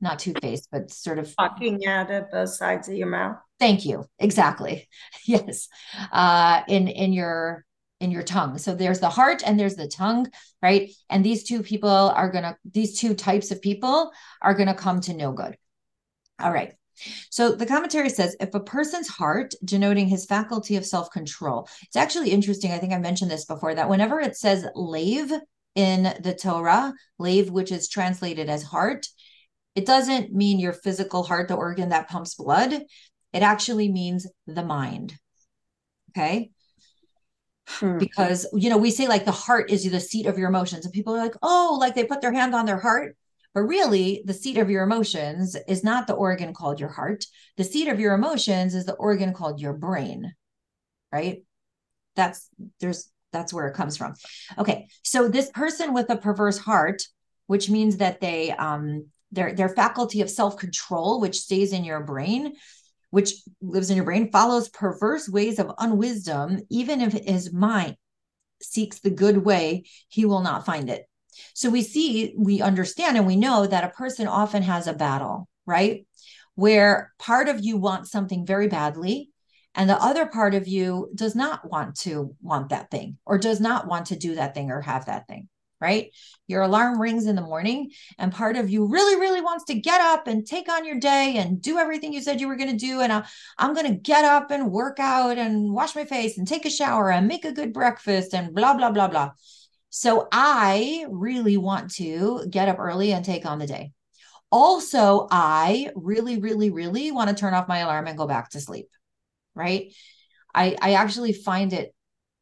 not 0.00 0.20
two 0.20 0.34
faced, 0.40 0.68
but 0.70 0.90
sort 0.90 1.18
of 1.18 1.34
talking 1.36 1.84
out 1.86 2.10
of 2.12 2.30
both 2.30 2.50
sides 2.50 2.88
of 2.88 2.94
your 2.94 3.08
mouth. 3.08 3.36
Thank 3.58 3.84
you. 3.84 4.06
Exactly. 4.18 4.88
Yes. 5.26 5.68
Uh, 6.12 6.60
in 6.68 6.86
in 6.86 7.12
your 7.12 7.64
in 8.00 8.10
your 8.10 8.22
tongue. 8.22 8.58
So 8.58 8.74
there's 8.74 9.00
the 9.00 9.08
heart 9.08 9.42
and 9.44 9.58
there's 9.58 9.76
the 9.76 9.88
tongue, 9.88 10.30
right? 10.62 10.92
And 11.08 11.24
these 11.24 11.44
two 11.44 11.62
people 11.62 11.88
are 11.88 12.30
gonna 12.30 12.56
these 12.70 13.00
two 13.00 13.14
types 13.14 13.50
of 13.50 13.62
people 13.62 14.12
are 14.42 14.54
gonna 14.54 14.74
come 14.74 15.00
to 15.02 15.14
no 15.14 15.32
good. 15.32 15.56
All 16.38 16.52
right. 16.52 16.74
So 17.30 17.52
the 17.52 17.66
commentary 17.66 18.09
says 18.09 18.37
if 18.40 18.54
a 18.54 18.61
person's 18.61 19.09
heart, 19.09 19.54
denoting 19.64 20.09
his 20.09 20.26
faculty 20.26 20.76
of 20.76 20.87
self 20.87 21.11
control, 21.11 21.68
it's 21.83 21.96
actually 21.96 22.30
interesting. 22.30 22.72
I 22.72 22.78
think 22.78 22.92
I 22.92 22.98
mentioned 22.98 23.30
this 23.30 23.44
before 23.44 23.74
that 23.74 23.88
whenever 23.88 24.20
it 24.20 24.37
says 24.37 24.66
lev 24.74 25.33
in 25.74 26.02
the 26.22 26.35
Torah, 26.35 26.94
lev, 27.18 27.50
which 27.50 27.72
is 27.72 27.88
translated 27.88 28.48
as 28.48 28.62
heart, 28.62 29.07
it 29.74 29.87
doesn't 29.87 30.33
mean 30.33 30.61
your 30.61 30.72
physical 30.72 31.24
heart, 31.24 31.48
the 31.48 31.54
organ 31.54 31.88
that 31.88 32.09
pumps 32.09 32.35
blood. 32.35 32.72
It 32.72 33.42
actually 33.42 33.90
means 33.90 34.26
the 34.46 34.62
mind. 34.62 35.14
Okay. 36.11 36.52
Hmm. 37.66 37.98
Because, 37.98 38.46
you 38.54 38.70
know, 38.70 38.76
we 38.78 38.90
say 38.90 39.09
like 39.09 39.24
the 39.24 39.33
heart 39.33 39.70
is 39.70 39.90
the 39.90 39.98
seat 39.98 40.26
of 40.26 40.38
your 40.38 40.48
emotions, 40.48 40.85
and 40.85 40.94
people 40.94 41.14
are 41.14 41.18
like, 41.18 41.35
oh, 41.42 41.76
like 41.80 41.94
they 41.94 42.04
put 42.04 42.20
their 42.20 42.33
hand 42.33 42.54
on 42.54 42.66
their 42.66 42.78
heart. 42.78 43.16
But 43.54 43.62
really, 43.62 44.22
the 44.24 44.34
seat 44.34 44.58
of 44.58 44.68
your 44.68 44.82
emotions 44.82 45.56
is 45.68 45.84
not 45.84 46.06
the 46.06 46.14
organ 46.14 46.52
called 46.52 46.80
your 46.80 46.88
heart. 46.88 47.24
The 47.56 47.64
seat 47.64 47.88
of 47.88 48.00
your 48.00 48.14
emotions 48.14 48.74
is 48.74 48.84
the 48.84 48.94
organ 48.94 49.32
called 49.32 49.60
your 49.60 49.72
brain. 49.72 50.34
Right. 51.12 51.44
That's 52.16 52.48
there's 52.80 53.10
that's 53.32 53.52
where 53.52 53.68
it 53.68 53.74
comes 53.74 53.96
from. 53.96 54.14
Okay. 54.58 54.88
So 55.02 55.28
this 55.28 55.50
person 55.50 55.94
with 55.94 56.10
a 56.10 56.16
perverse 56.16 56.58
heart, 56.58 57.02
which 57.46 57.70
means 57.70 57.98
that 57.98 58.20
they 58.20 58.50
um 58.50 59.06
their 59.30 59.54
their 59.54 59.68
faculty 59.68 60.20
of 60.20 60.30
self-control, 60.30 61.20
which 61.20 61.38
stays 61.38 61.72
in 61.72 61.84
your 61.84 62.00
brain, 62.00 62.54
which 63.10 63.34
lives 63.62 63.90
in 63.90 63.96
your 63.96 64.04
brain, 64.04 64.32
follows 64.32 64.68
perverse 64.68 65.28
ways 65.28 65.60
of 65.60 65.70
unwisdom, 65.78 66.60
even 66.70 67.00
if 67.00 67.12
his 67.12 67.52
mind 67.52 67.96
seeks 68.60 68.98
the 68.98 69.10
good 69.10 69.38
way, 69.44 69.84
he 70.08 70.24
will 70.24 70.40
not 70.40 70.66
find 70.66 70.90
it. 70.90 71.04
So 71.54 71.70
we 71.70 71.82
see, 71.82 72.34
we 72.36 72.60
understand, 72.60 73.16
and 73.16 73.26
we 73.26 73.36
know 73.36 73.66
that 73.66 73.84
a 73.84 73.88
person 73.88 74.26
often 74.26 74.62
has 74.62 74.86
a 74.86 74.94
battle, 74.94 75.48
right? 75.66 76.06
Where 76.54 77.12
part 77.18 77.48
of 77.48 77.64
you 77.64 77.76
wants 77.76 78.10
something 78.10 78.46
very 78.46 78.68
badly, 78.68 79.30
and 79.74 79.90
the 79.90 80.00
other 80.00 80.26
part 80.26 80.54
of 80.54 80.68
you 80.68 81.10
does 81.14 81.34
not 81.34 81.70
want 81.70 81.96
to 82.00 82.34
want 82.40 82.68
that 82.68 82.90
thing 82.90 83.18
or 83.26 83.38
does 83.38 83.60
not 83.60 83.88
want 83.88 84.06
to 84.06 84.16
do 84.16 84.36
that 84.36 84.54
thing 84.54 84.70
or 84.70 84.80
have 84.80 85.06
that 85.06 85.26
thing 85.26 85.48
right? 85.84 86.12
Your 86.46 86.62
alarm 86.62 86.98
rings 86.98 87.26
in 87.26 87.36
the 87.36 87.42
morning, 87.42 87.90
and 88.18 88.32
part 88.32 88.56
of 88.56 88.70
you 88.70 88.86
really, 88.86 89.20
really 89.20 89.42
wants 89.42 89.64
to 89.64 89.74
get 89.74 90.00
up 90.00 90.26
and 90.26 90.46
take 90.46 90.70
on 90.70 90.86
your 90.86 90.98
day 90.98 91.34
and 91.36 91.60
do 91.60 91.78
everything 91.78 92.14
you 92.14 92.22
said 92.22 92.40
you 92.40 92.48
were 92.48 92.56
going 92.56 92.70
to 92.70 92.86
do. 92.86 93.00
And 93.00 93.12
I'm 93.58 93.74
going 93.74 93.86
to 93.86 93.94
get 93.94 94.24
up 94.24 94.50
and 94.50 94.72
work 94.72 94.98
out 94.98 95.36
and 95.36 95.72
wash 95.72 95.94
my 95.94 96.06
face 96.06 96.38
and 96.38 96.48
take 96.48 96.64
a 96.64 96.70
shower 96.70 97.10
and 97.10 97.28
make 97.28 97.44
a 97.44 97.52
good 97.52 97.74
breakfast 97.74 98.34
and 98.34 98.54
blah, 98.54 98.74
blah, 98.74 98.92
blah, 98.92 99.08
blah. 99.08 99.32
So 99.96 100.26
I 100.33 101.07
really 101.09 101.57
want 101.57 101.92
to 101.94 102.46
get 102.50 102.68
up 102.68 102.80
early 102.80 103.12
and 103.12 103.24
take 103.24 103.46
on 103.46 103.61
the 103.61 103.66
day. 103.66 103.92
Also, 104.50 105.28
I 105.30 105.90
really, 105.94 106.38
really, 106.38 106.70
really 106.70 107.12
want 107.12 107.30
to 107.30 107.37
turn 107.37 107.54
off 107.54 107.68
my 107.68 107.78
alarm 107.78 108.09
and 108.09 108.18
go 108.18 108.26
back 108.26 108.50
to 108.50 108.61
sleep. 108.61 108.88
Right. 109.54 109.94
I, 110.52 110.76
I 110.83 110.94
actually 110.94 111.33
find 111.33 111.72
it 111.72 111.94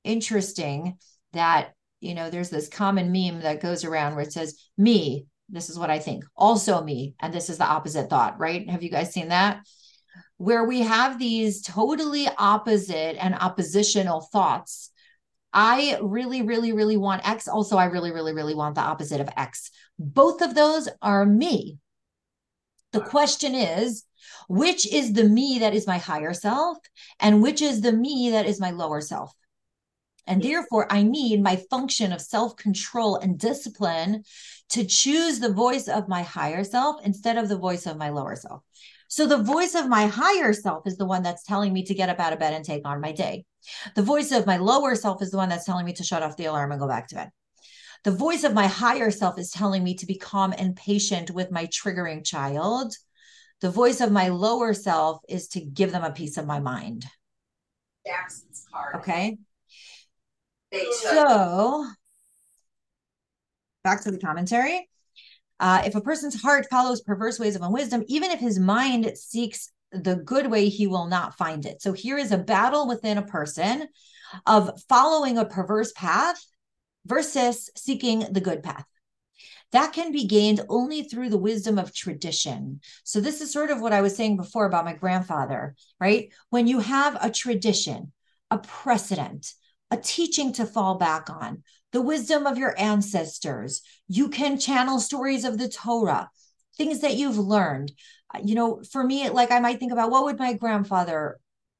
interesting 0.02 0.96
that 1.34 1.74
you 2.02 2.14
know, 2.14 2.28
there's 2.28 2.50
this 2.50 2.68
common 2.68 3.12
meme 3.12 3.42
that 3.42 3.62
goes 3.62 3.84
around 3.84 4.16
where 4.16 4.24
it 4.24 4.32
says, 4.32 4.60
me, 4.76 5.26
this 5.48 5.70
is 5.70 5.78
what 5.78 5.88
I 5.88 6.00
think, 6.00 6.24
also 6.36 6.82
me, 6.82 7.14
and 7.20 7.32
this 7.32 7.48
is 7.48 7.58
the 7.58 7.64
opposite 7.64 8.10
thought, 8.10 8.40
right? 8.40 8.68
Have 8.68 8.82
you 8.82 8.90
guys 8.90 9.12
seen 9.12 9.28
that? 9.28 9.64
Where 10.36 10.64
we 10.64 10.80
have 10.80 11.18
these 11.18 11.62
totally 11.62 12.26
opposite 12.36 13.16
and 13.22 13.36
oppositional 13.36 14.20
thoughts. 14.32 14.90
I 15.52 15.98
really, 16.00 16.42
really, 16.42 16.72
really 16.72 16.96
want 16.96 17.28
X. 17.28 17.48
Also, 17.48 17.76
I 17.76 17.86
really, 17.86 18.10
really, 18.10 18.32
really 18.32 18.54
want 18.54 18.74
the 18.74 18.80
opposite 18.80 19.20
of 19.20 19.28
X. 19.36 19.70
Both 19.98 20.40
of 20.40 20.54
those 20.54 20.88
are 21.00 21.26
me. 21.26 21.78
The 22.92 23.00
question 23.00 23.54
is, 23.54 24.04
which 24.48 24.90
is 24.90 25.12
the 25.12 25.24
me 25.24 25.58
that 25.60 25.74
is 25.74 25.86
my 25.86 25.98
higher 25.98 26.34
self 26.34 26.78
and 27.20 27.42
which 27.42 27.62
is 27.62 27.80
the 27.80 27.92
me 27.92 28.30
that 28.30 28.46
is 28.46 28.60
my 28.60 28.70
lower 28.70 29.00
self? 29.00 29.32
And 30.26 30.40
therefore, 30.42 30.86
I 30.90 31.02
need 31.02 31.42
my 31.42 31.56
function 31.68 32.12
of 32.12 32.20
self 32.20 32.56
control 32.56 33.16
and 33.16 33.38
discipline 33.38 34.24
to 34.70 34.84
choose 34.84 35.40
the 35.40 35.52
voice 35.52 35.88
of 35.88 36.08
my 36.08 36.22
higher 36.22 36.64
self 36.64 37.04
instead 37.04 37.36
of 37.36 37.48
the 37.48 37.58
voice 37.58 37.86
of 37.86 37.96
my 37.96 38.10
lower 38.10 38.36
self. 38.36 38.62
So, 39.12 39.26
the 39.26 39.36
voice 39.36 39.74
of 39.74 39.90
my 39.90 40.06
higher 40.06 40.54
self 40.54 40.86
is 40.86 40.96
the 40.96 41.04
one 41.04 41.22
that's 41.22 41.42
telling 41.42 41.74
me 41.74 41.84
to 41.84 41.92
get 41.92 42.08
up 42.08 42.18
out 42.18 42.32
of 42.32 42.38
bed 42.38 42.54
and 42.54 42.64
take 42.64 42.88
on 42.88 43.02
my 43.02 43.12
day. 43.12 43.44
The 43.94 44.00
voice 44.00 44.32
of 44.32 44.46
my 44.46 44.56
lower 44.56 44.94
self 44.94 45.20
is 45.20 45.30
the 45.30 45.36
one 45.36 45.50
that's 45.50 45.66
telling 45.66 45.84
me 45.84 45.92
to 45.92 46.02
shut 46.02 46.22
off 46.22 46.38
the 46.38 46.46
alarm 46.46 46.72
and 46.72 46.80
go 46.80 46.88
back 46.88 47.08
to 47.08 47.16
bed. 47.16 47.30
The 48.04 48.10
voice 48.10 48.42
of 48.42 48.54
my 48.54 48.68
higher 48.68 49.10
self 49.10 49.38
is 49.38 49.50
telling 49.50 49.84
me 49.84 49.96
to 49.96 50.06
be 50.06 50.14
calm 50.14 50.54
and 50.56 50.74
patient 50.74 51.30
with 51.30 51.50
my 51.50 51.66
triggering 51.66 52.24
child. 52.24 52.94
The 53.60 53.70
voice 53.70 54.00
of 54.00 54.10
my 54.10 54.28
lower 54.28 54.72
self 54.72 55.20
is 55.28 55.46
to 55.48 55.60
give 55.60 55.92
them 55.92 56.04
a 56.04 56.12
piece 56.12 56.38
of 56.38 56.46
my 56.46 56.60
mind. 56.60 57.04
Jackson's 58.06 58.64
card. 58.72 58.94
Okay. 58.96 59.36
So, 61.02 61.86
back 63.84 64.04
to 64.04 64.10
the 64.10 64.18
commentary. 64.18 64.88
Uh, 65.62 65.80
if 65.86 65.94
a 65.94 66.00
person's 66.00 66.42
heart 66.42 66.66
follows 66.68 67.02
perverse 67.02 67.38
ways 67.38 67.54
of 67.54 67.62
unwisdom, 67.62 68.02
even 68.08 68.32
if 68.32 68.40
his 68.40 68.58
mind 68.58 69.12
seeks 69.14 69.70
the 69.92 70.16
good 70.16 70.50
way, 70.50 70.68
he 70.68 70.88
will 70.88 71.06
not 71.06 71.38
find 71.38 71.64
it. 71.64 71.80
So, 71.80 71.92
here 71.92 72.18
is 72.18 72.32
a 72.32 72.38
battle 72.38 72.88
within 72.88 73.16
a 73.16 73.26
person 73.26 73.86
of 74.44 74.72
following 74.88 75.38
a 75.38 75.44
perverse 75.44 75.92
path 75.92 76.44
versus 77.06 77.70
seeking 77.76 78.26
the 78.32 78.40
good 78.40 78.64
path. 78.64 78.84
That 79.70 79.92
can 79.92 80.10
be 80.10 80.26
gained 80.26 80.62
only 80.68 81.04
through 81.04 81.28
the 81.28 81.38
wisdom 81.38 81.78
of 81.78 81.94
tradition. 81.94 82.80
So, 83.04 83.20
this 83.20 83.40
is 83.40 83.52
sort 83.52 83.70
of 83.70 83.80
what 83.80 83.92
I 83.92 84.00
was 84.00 84.16
saying 84.16 84.38
before 84.38 84.66
about 84.66 84.84
my 84.84 84.94
grandfather, 84.94 85.76
right? 86.00 86.32
When 86.50 86.66
you 86.66 86.80
have 86.80 87.16
a 87.22 87.30
tradition, 87.30 88.10
a 88.50 88.58
precedent, 88.58 89.54
a 89.92 89.96
teaching 89.96 90.54
to 90.54 90.66
fall 90.66 90.96
back 90.96 91.30
on, 91.30 91.62
the 91.92 92.02
wisdom 92.02 92.46
of 92.46 92.58
your 92.58 92.78
ancestors. 92.78 93.82
You 94.08 94.28
can 94.28 94.58
channel 94.58 94.98
stories 94.98 95.44
of 95.44 95.58
the 95.58 95.68
Torah, 95.68 96.30
things 96.76 97.00
that 97.00 97.14
you've 97.14 97.38
learned. 97.38 97.92
Uh, 98.34 98.40
you 98.44 98.54
know, 98.54 98.82
for 98.90 99.04
me, 99.04 99.28
like 99.30 99.50
I 99.50 99.60
might 99.60 99.78
think 99.78 99.92
about 99.92 100.10
what 100.10 100.24
would 100.24 100.38
my 100.38 100.54
grandfather 100.54 101.38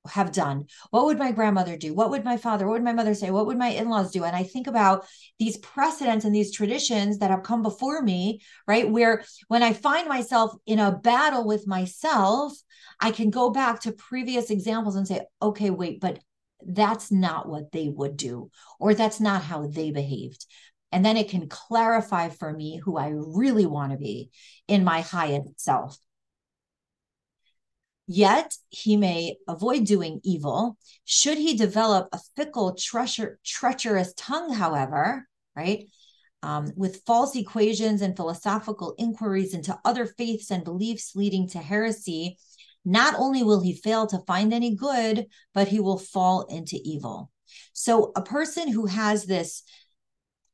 have 0.08 0.32
done? 0.32 0.66
What 0.90 1.06
would 1.06 1.18
my 1.18 1.30
grandmother 1.30 1.76
do? 1.76 1.94
What 1.94 2.10
would 2.10 2.24
my 2.24 2.36
father, 2.36 2.66
what 2.66 2.72
would 2.72 2.84
my 2.84 2.92
mother 2.92 3.14
say? 3.14 3.30
What 3.30 3.46
would 3.46 3.58
my 3.58 3.68
in 3.68 3.88
laws 3.88 4.10
do? 4.10 4.24
And 4.24 4.34
I 4.34 4.42
think 4.42 4.66
about 4.66 5.06
these 5.38 5.58
precedents 5.58 6.24
and 6.24 6.34
these 6.34 6.52
traditions 6.52 7.18
that 7.18 7.30
have 7.30 7.44
come 7.44 7.62
before 7.62 8.02
me, 8.02 8.40
right? 8.66 8.88
Where 8.88 9.24
when 9.48 9.62
I 9.62 9.72
find 9.72 10.08
myself 10.08 10.54
in 10.66 10.80
a 10.80 10.92
battle 10.92 11.46
with 11.46 11.66
myself, 11.66 12.52
I 13.00 13.12
can 13.12 13.30
go 13.30 13.50
back 13.50 13.80
to 13.80 13.92
previous 13.92 14.50
examples 14.50 14.96
and 14.96 15.06
say, 15.06 15.20
okay, 15.40 15.70
wait, 15.70 16.00
but 16.00 16.18
that's 16.66 17.10
not 17.10 17.48
what 17.48 17.72
they 17.72 17.88
would 17.88 18.16
do, 18.16 18.50
or 18.78 18.94
that's 18.94 19.20
not 19.20 19.42
how 19.42 19.66
they 19.66 19.90
behaved. 19.90 20.46
And 20.90 21.04
then 21.04 21.16
it 21.16 21.30
can 21.30 21.48
clarify 21.48 22.28
for 22.28 22.52
me 22.52 22.76
who 22.76 22.96
I 22.98 23.12
really 23.14 23.66
want 23.66 23.92
to 23.92 23.98
be 23.98 24.30
in 24.68 24.84
my 24.84 25.00
highest 25.00 25.60
self. 25.60 25.96
Yet 28.06 28.54
he 28.68 28.96
may 28.96 29.36
avoid 29.48 29.86
doing 29.86 30.20
evil. 30.22 30.76
Should 31.04 31.38
he 31.38 31.56
develop 31.56 32.08
a 32.12 32.20
fickle, 32.36 32.74
treacher- 32.74 33.36
treacherous 33.44 34.12
tongue, 34.16 34.52
however, 34.52 35.26
right? 35.56 35.88
Um, 36.42 36.72
with 36.76 37.02
false 37.06 37.36
equations 37.36 38.02
and 38.02 38.16
philosophical 38.16 38.94
inquiries 38.98 39.54
into 39.54 39.78
other 39.84 40.04
faiths 40.04 40.50
and 40.50 40.64
beliefs 40.64 41.12
leading 41.14 41.48
to 41.50 41.58
heresy, 41.58 42.36
not 42.84 43.14
only 43.16 43.42
will 43.42 43.60
he 43.60 43.74
fail 43.74 44.06
to 44.08 44.24
find 44.26 44.52
any 44.52 44.74
good, 44.74 45.26
but 45.54 45.68
he 45.68 45.80
will 45.80 45.98
fall 45.98 46.42
into 46.46 46.78
evil. 46.82 47.30
So 47.72 48.12
a 48.16 48.22
person 48.22 48.68
who 48.68 48.86
has 48.86 49.24
this 49.24 49.62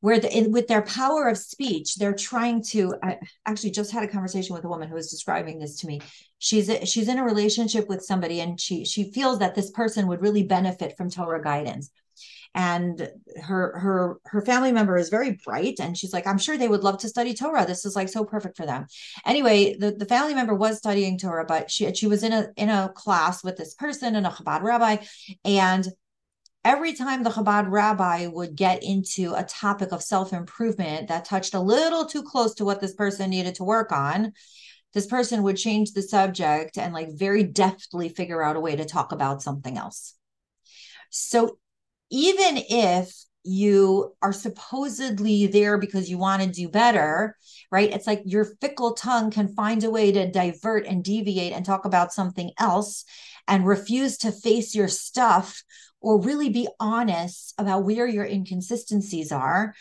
where 0.00 0.20
the, 0.20 0.48
with 0.48 0.68
their 0.68 0.82
power 0.82 1.28
of 1.28 1.36
speech 1.36 1.96
they're 1.96 2.14
trying 2.14 2.62
to 2.62 2.94
I 3.02 3.18
actually 3.46 3.72
just 3.72 3.90
had 3.90 4.04
a 4.04 4.08
conversation 4.08 4.54
with 4.54 4.64
a 4.64 4.68
woman 4.68 4.88
who 4.88 4.94
was 4.94 5.10
describing 5.10 5.58
this 5.58 5.80
to 5.80 5.86
me 5.88 6.00
she's 6.38 6.68
a, 6.68 6.86
she's 6.86 7.08
in 7.08 7.18
a 7.18 7.24
relationship 7.24 7.88
with 7.88 8.04
somebody 8.04 8.40
and 8.40 8.60
she 8.60 8.84
she 8.84 9.10
feels 9.10 9.40
that 9.40 9.56
this 9.56 9.70
person 9.70 10.06
would 10.06 10.22
really 10.22 10.44
benefit 10.44 10.96
from 10.96 11.10
torah 11.10 11.42
guidance 11.42 11.90
and 12.54 13.10
her 13.42 13.78
her 13.78 14.18
her 14.24 14.42
family 14.42 14.72
member 14.72 14.96
is 14.96 15.08
very 15.08 15.38
bright 15.44 15.78
and 15.80 15.96
she's 15.96 16.12
like 16.12 16.26
i'm 16.26 16.38
sure 16.38 16.56
they 16.56 16.68
would 16.68 16.82
love 16.82 16.98
to 16.98 17.08
study 17.08 17.34
torah. 17.34 17.66
This 17.66 17.84
is 17.84 17.96
like 17.96 18.08
so 18.08 18.24
perfect 18.24 18.56
for 18.56 18.66
them. 18.66 18.86
Anyway 19.26 19.76
the, 19.76 19.92
the 19.92 20.06
family 20.06 20.34
member 20.34 20.54
was 20.54 20.78
studying 20.78 21.18
torah 21.18 21.44
but 21.44 21.70
she 21.70 21.92
she 21.94 22.06
was 22.06 22.22
in 22.22 22.32
a 22.32 22.48
in 22.56 22.68
a 22.68 22.90
class 22.94 23.44
with 23.44 23.56
this 23.56 23.74
person 23.74 24.16
and 24.16 24.26
a 24.26 24.30
chabad 24.30 24.62
rabbi 24.62 24.96
and 25.44 25.86
every 26.64 26.92
time 26.94 27.22
the 27.22 27.30
chabad 27.30 27.70
rabbi 27.70 28.26
would 28.26 28.56
get 28.56 28.82
into 28.82 29.34
a 29.34 29.44
topic 29.44 29.92
of 29.92 30.02
self-improvement 30.02 31.08
that 31.08 31.24
touched 31.24 31.54
a 31.54 31.60
little 31.60 32.06
too 32.06 32.22
close 32.22 32.54
to 32.54 32.64
what 32.64 32.80
this 32.80 32.94
person 32.94 33.30
needed 33.30 33.54
to 33.54 33.64
work 33.64 33.92
on 33.92 34.32
this 34.94 35.06
person 35.06 35.42
would 35.42 35.56
change 35.56 35.92
the 35.92 36.02
subject 36.02 36.78
and 36.78 36.94
like 36.94 37.08
very 37.12 37.42
deftly 37.42 38.08
figure 38.08 38.42
out 38.42 38.56
a 38.56 38.60
way 38.60 38.74
to 38.74 38.84
talk 38.84 39.12
about 39.12 39.42
something 39.42 39.76
else. 39.76 40.14
So 41.10 41.58
even 42.10 42.62
if 42.68 43.12
you 43.44 44.14
are 44.20 44.32
supposedly 44.32 45.46
there 45.46 45.78
because 45.78 46.10
you 46.10 46.18
want 46.18 46.42
to 46.42 46.48
do 46.48 46.68
better, 46.68 47.36
right? 47.70 47.92
It's 47.92 48.06
like 48.06 48.22
your 48.24 48.44
fickle 48.44 48.94
tongue 48.94 49.30
can 49.30 49.54
find 49.54 49.82
a 49.84 49.90
way 49.90 50.12
to 50.12 50.30
divert 50.30 50.86
and 50.86 51.02
deviate 51.02 51.52
and 51.52 51.64
talk 51.64 51.84
about 51.84 52.12
something 52.12 52.50
else 52.58 53.04
and 53.46 53.66
refuse 53.66 54.18
to 54.18 54.32
face 54.32 54.74
your 54.74 54.88
stuff 54.88 55.62
or 56.00 56.20
really 56.20 56.50
be 56.50 56.68
honest 56.78 57.54
about 57.58 57.84
where 57.84 58.06
your 58.06 58.24
inconsistencies 58.24 59.32
are. 59.32 59.74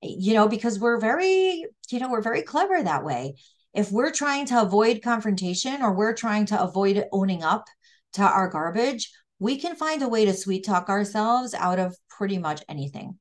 You 0.00 0.34
know, 0.34 0.48
because 0.48 0.80
we're 0.80 0.98
very, 0.98 1.64
you 1.90 1.98
know, 2.00 2.10
we're 2.10 2.22
very 2.22 2.42
clever 2.42 2.82
that 2.82 3.04
way. 3.04 3.36
If 3.74 3.92
we're 3.92 4.12
trying 4.12 4.46
to 4.46 4.62
avoid 4.62 5.02
confrontation 5.02 5.82
or 5.82 5.94
we're 5.94 6.14
trying 6.14 6.46
to 6.46 6.60
avoid 6.60 7.04
owning 7.12 7.42
up 7.42 7.66
to 8.14 8.22
our 8.22 8.48
garbage, 8.48 9.12
we 9.42 9.56
can 9.56 9.74
find 9.74 10.02
a 10.02 10.08
way 10.08 10.24
to 10.24 10.32
sweet 10.32 10.64
talk 10.64 10.88
ourselves 10.88 11.52
out 11.52 11.80
of 11.80 11.96
pretty 12.08 12.38
much 12.38 12.62
anything 12.68 13.18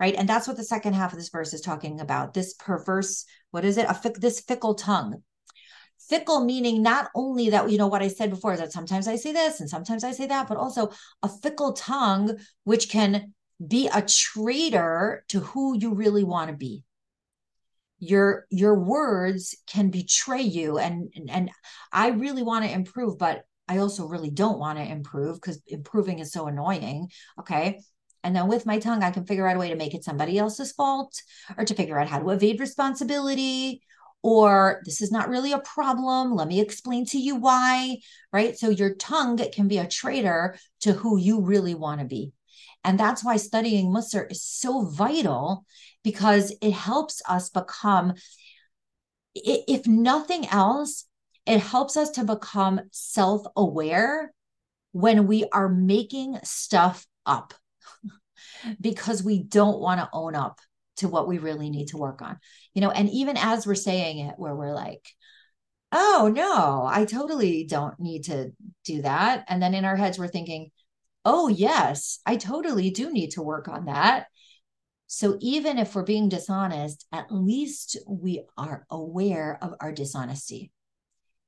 right? 0.00 0.14
And 0.16 0.28
that's 0.28 0.48
what 0.48 0.56
the 0.56 0.64
second 0.64 0.94
half 0.94 1.12
of 1.12 1.18
this 1.18 1.28
verse 1.28 1.52
is 1.52 1.60
talking 1.60 2.00
about 2.00 2.34
this 2.34 2.54
perverse 2.54 3.24
what 3.50 3.64
is 3.64 3.76
it? 3.76 3.84
A 3.84 3.92
fic- 3.92 4.20
this 4.20 4.40
fickle 4.40 4.74
tongue. 4.74 5.22
Fickle 6.08 6.44
meaning 6.44 6.82
not 6.82 7.10
only 7.14 7.50
that 7.50 7.70
you 7.70 7.78
know 7.78 7.86
what 7.86 8.02
i 8.02 8.08
said 8.08 8.30
before 8.30 8.54
is 8.54 8.58
that 8.58 8.72
sometimes 8.72 9.06
i 9.06 9.14
say 9.14 9.32
this 9.32 9.60
and 9.60 9.70
sometimes 9.70 10.02
i 10.02 10.10
say 10.10 10.26
that 10.26 10.48
but 10.48 10.56
also 10.56 10.90
a 11.22 11.28
fickle 11.28 11.72
tongue 11.74 12.36
which 12.64 12.88
can 12.88 13.32
be 13.64 13.88
a 13.94 14.02
traitor 14.02 15.24
to 15.28 15.40
who 15.40 15.78
you 15.78 15.94
really 15.94 16.24
want 16.24 16.50
to 16.50 16.56
be. 16.56 16.82
Your 18.00 18.46
your 18.50 18.76
words 18.78 19.54
can 19.68 19.90
betray 19.90 20.42
you 20.42 20.78
and 20.78 21.12
and 21.28 21.50
i 21.92 22.08
really 22.08 22.42
want 22.42 22.64
to 22.64 22.72
improve 22.72 23.16
but 23.16 23.44
I 23.72 23.78
also 23.78 24.06
really 24.06 24.30
don't 24.30 24.58
want 24.58 24.78
to 24.78 24.84
improve 24.84 25.36
because 25.36 25.62
improving 25.66 26.18
is 26.18 26.32
so 26.32 26.46
annoying. 26.46 27.08
Okay. 27.40 27.80
And 28.22 28.36
then 28.36 28.46
with 28.46 28.66
my 28.66 28.78
tongue, 28.78 29.02
I 29.02 29.10
can 29.10 29.24
figure 29.24 29.48
out 29.48 29.56
a 29.56 29.58
way 29.58 29.70
to 29.70 29.76
make 29.76 29.94
it 29.94 30.04
somebody 30.04 30.38
else's 30.38 30.72
fault 30.72 31.12
or 31.56 31.64
to 31.64 31.74
figure 31.74 31.98
out 31.98 32.08
how 32.08 32.18
to 32.18 32.30
evade 32.30 32.60
responsibility 32.60 33.82
or 34.22 34.82
this 34.84 35.02
is 35.02 35.10
not 35.10 35.28
really 35.28 35.52
a 35.52 35.58
problem. 35.58 36.34
Let 36.34 36.48
me 36.48 36.60
explain 36.60 37.06
to 37.06 37.18
you 37.18 37.36
why. 37.36 37.98
Right. 38.32 38.56
So 38.56 38.68
your 38.68 38.94
tongue 38.94 39.38
can 39.52 39.68
be 39.68 39.78
a 39.78 39.88
traitor 39.88 40.56
to 40.80 40.92
who 40.92 41.18
you 41.18 41.40
really 41.40 41.74
want 41.74 42.00
to 42.00 42.06
be. 42.06 42.32
And 42.84 43.00
that's 43.00 43.24
why 43.24 43.36
studying 43.36 43.86
Musar 43.86 44.30
is 44.30 44.42
so 44.42 44.84
vital 44.84 45.64
because 46.04 46.54
it 46.60 46.72
helps 46.72 47.22
us 47.28 47.48
become, 47.48 48.14
if 49.34 49.86
nothing 49.86 50.46
else, 50.48 51.06
it 51.46 51.60
helps 51.60 51.96
us 51.96 52.10
to 52.10 52.24
become 52.24 52.80
self 52.90 53.44
aware 53.56 54.32
when 54.92 55.26
we 55.26 55.44
are 55.52 55.68
making 55.68 56.38
stuff 56.44 57.06
up 57.26 57.54
because 58.80 59.22
we 59.22 59.42
don't 59.42 59.80
want 59.80 60.00
to 60.00 60.08
own 60.12 60.34
up 60.34 60.60
to 60.96 61.08
what 61.08 61.26
we 61.26 61.38
really 61.38 61.70
need 61.70 61.88
to 61.88 61.96
work 61.96 62.22
on. 62.22 62.38
You 62.74 62.82
know, 62.82 62.90
and 62.90 63.08
even 63.10 63.36
as 63.36 63.66
we're 63.66 63.74
saying 63.74 64.18
it, 64.18 64.34
where 64.36 64.54
we're 64.54 64.74
like, 64.74 65.06
oh 65.90 66.30
no, 66.34 66.84
I 66.86 67.04
totally 67.04 67.64
don't 67.64 67.98
need 67.98 68.24
to 68.24 68.52
do 68.84 69.02
that. 69.02 69.44
And 69.48 69.62
then 69.62 69.74
in 69.74 69.84
our 69.84 69.96
heads, 69.96 70.18
we're 70.18 70.28
thinking, 70.28 70.70
oh 71.24 71.48
yes, 71.48 72.20
I 72.26 72.36
totally 72.36 72.90
do 72.90 73.12
need 73.12 73.32
to 73.32 73.42
work 73.42 73.68
on 73.68 73.86
that. 73.86 74.26
So 75.06 75.36
even 75.40 75.78
if 75.78 75.94
we're 75.94 76.04
being 76.04 76.30
dishonest, 76.30 77.06
at 77.12 77.30
least 77.30 77.98
we 78.08 78.44
are 78.56 78.86
aware 78.90 79.58
of 79.60 79.74
our 79.80 79.92
dishonesty. 79.92 80.70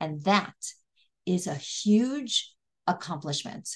And 0.05 0.23
that 0.25 0.55
is 1.25 1.47
a 1.47 1.55
huge 1.55 2.53
accomplishment. 2.87 3.71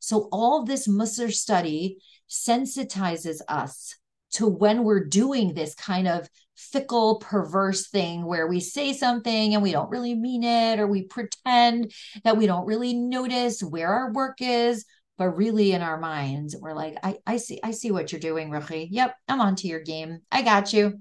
So, 0.00 0.28
all 0.32 0.64
this 0.64 0.88
Musar 0.88 1.32
study 1.32 1.98
sensitizes 2.28 3.38
us 3.46 3.94
to 4.32 4.48
when 4.48 4.82
we're 4.82 5.04
doing 5.04 5.54
this 5.54 5.76
kind 5.76 6.08
of 6.08 6.28
fickle, 6.56 7.18
perverse 7.18 7.88
thing 7.88 8.24
where 8.24 8.48
we 8.48 8.58
say 8.58 8.92
something 8.92 9.54
and 9.54 9.62
we 9.62 9.70
don't 9.70 9.90
really 9.90 10.16
mean 10.16 10.42
it, 10.42 10.80
or 10.80 10.88
we 10.88 11.04
pretend 11.04 11.92
that 12.24 12.36
we 12.36 12.46
don't 12.46 12.66
really 12.66 12.94
notice 12.94 13.62
where 13.62 13.90
our 13.90 14.12
work 14.12 14.38
is, 14.40 14.84
but 15.18 15.36
really 15.36 15.70
in 15.70 15.82
our 15.82 16.00
minds, 16.00 16.56
we're 16.58 16.74
like, 16.74 16.96
I, 17.04 17.18
I 17.24 17.36
see, 17.36 17.60
I 17.62 17.70
see 17.70 17.92
what 17.92 18.10
you're 18.10 18.20
doing, 18.20 18.50
Ruchi. 18.50 18.88
Yep, 18.90 19.14
I'm 19.28 19.40
onto 19.40 19.68
your 19.68 19.80
game. 19.80 20.22
I 20.32 20.42
got 20.42 20.72
you. 20.72 20.98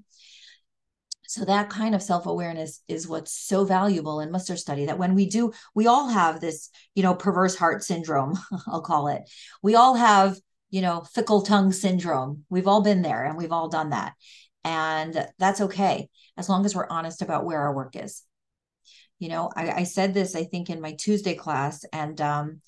So 1.31 1.45
that 1.45 1.69
kind 1.69 1.95
of 1.95 2.03
self-awareness 2.03 2.83
is 2.89 3.07
what's 3.07 3.31
so 3.31 3.63
valuable 3.63 4.19
in 4.19 4.31
Musar 4.31 4.57
study 4.57 4.87
that 4.87 4.97
when 4.97 5.15
we 5.15 5.29
do, 5.29 5.53
we 5.73 5.87
all 5.87 6.09
have 6.09 6.41
this, 6.41 6.69
you 6.93 7.03
know, 7.03 7.15
perverse 7.15 7.55
heart 7.55 7.85
syndrome, 7.85 8.37
I'll 8.67 8.81
call 8.81 9.07
it. 9.07 9.21
We 9.63 9.75
all 9.75 9.95
have, 9.95 10.37
you 10.71 10.81
know, 10.81 11.07
fickle 11.13 11.41
tongue 11.41 11.71
syndrome. 11.71 12.43
We've 12.49 12.67
all 12.67 12.81
been 12.81 13.01
there 13.01 13.23
and 13.23 13.37
we've 13.37 13.53
all 13.53 13.69
done 13.69 13.91
that. 13.91 14.13
And 14.65 15.25
that's 15.39 15.61
okay 15.61 16.09
as 16.35 16.49
long 16.49 16.65
as 16.65 16.75
we're 16.75 16.89
honest 16.89 17.21
about 17.21 17.45
where 17.45 17.61
our 17.61 17.73
work 17.73 17.95
is. 17.95 18.23
You 19.17 19.29
know, 19.29 19.49
I, 19.55 19.71
I 19.71 19.83
said 19.85 20.13
this, 20.13 20.35
I 20.35 20.43
think, 20.43 20.69
in 20.69 20.81
my 20.81 20.95
Tuesday 20.99 21.35
class, 21.35 21.85
and 21.93 22.19
um, 22.19 22.61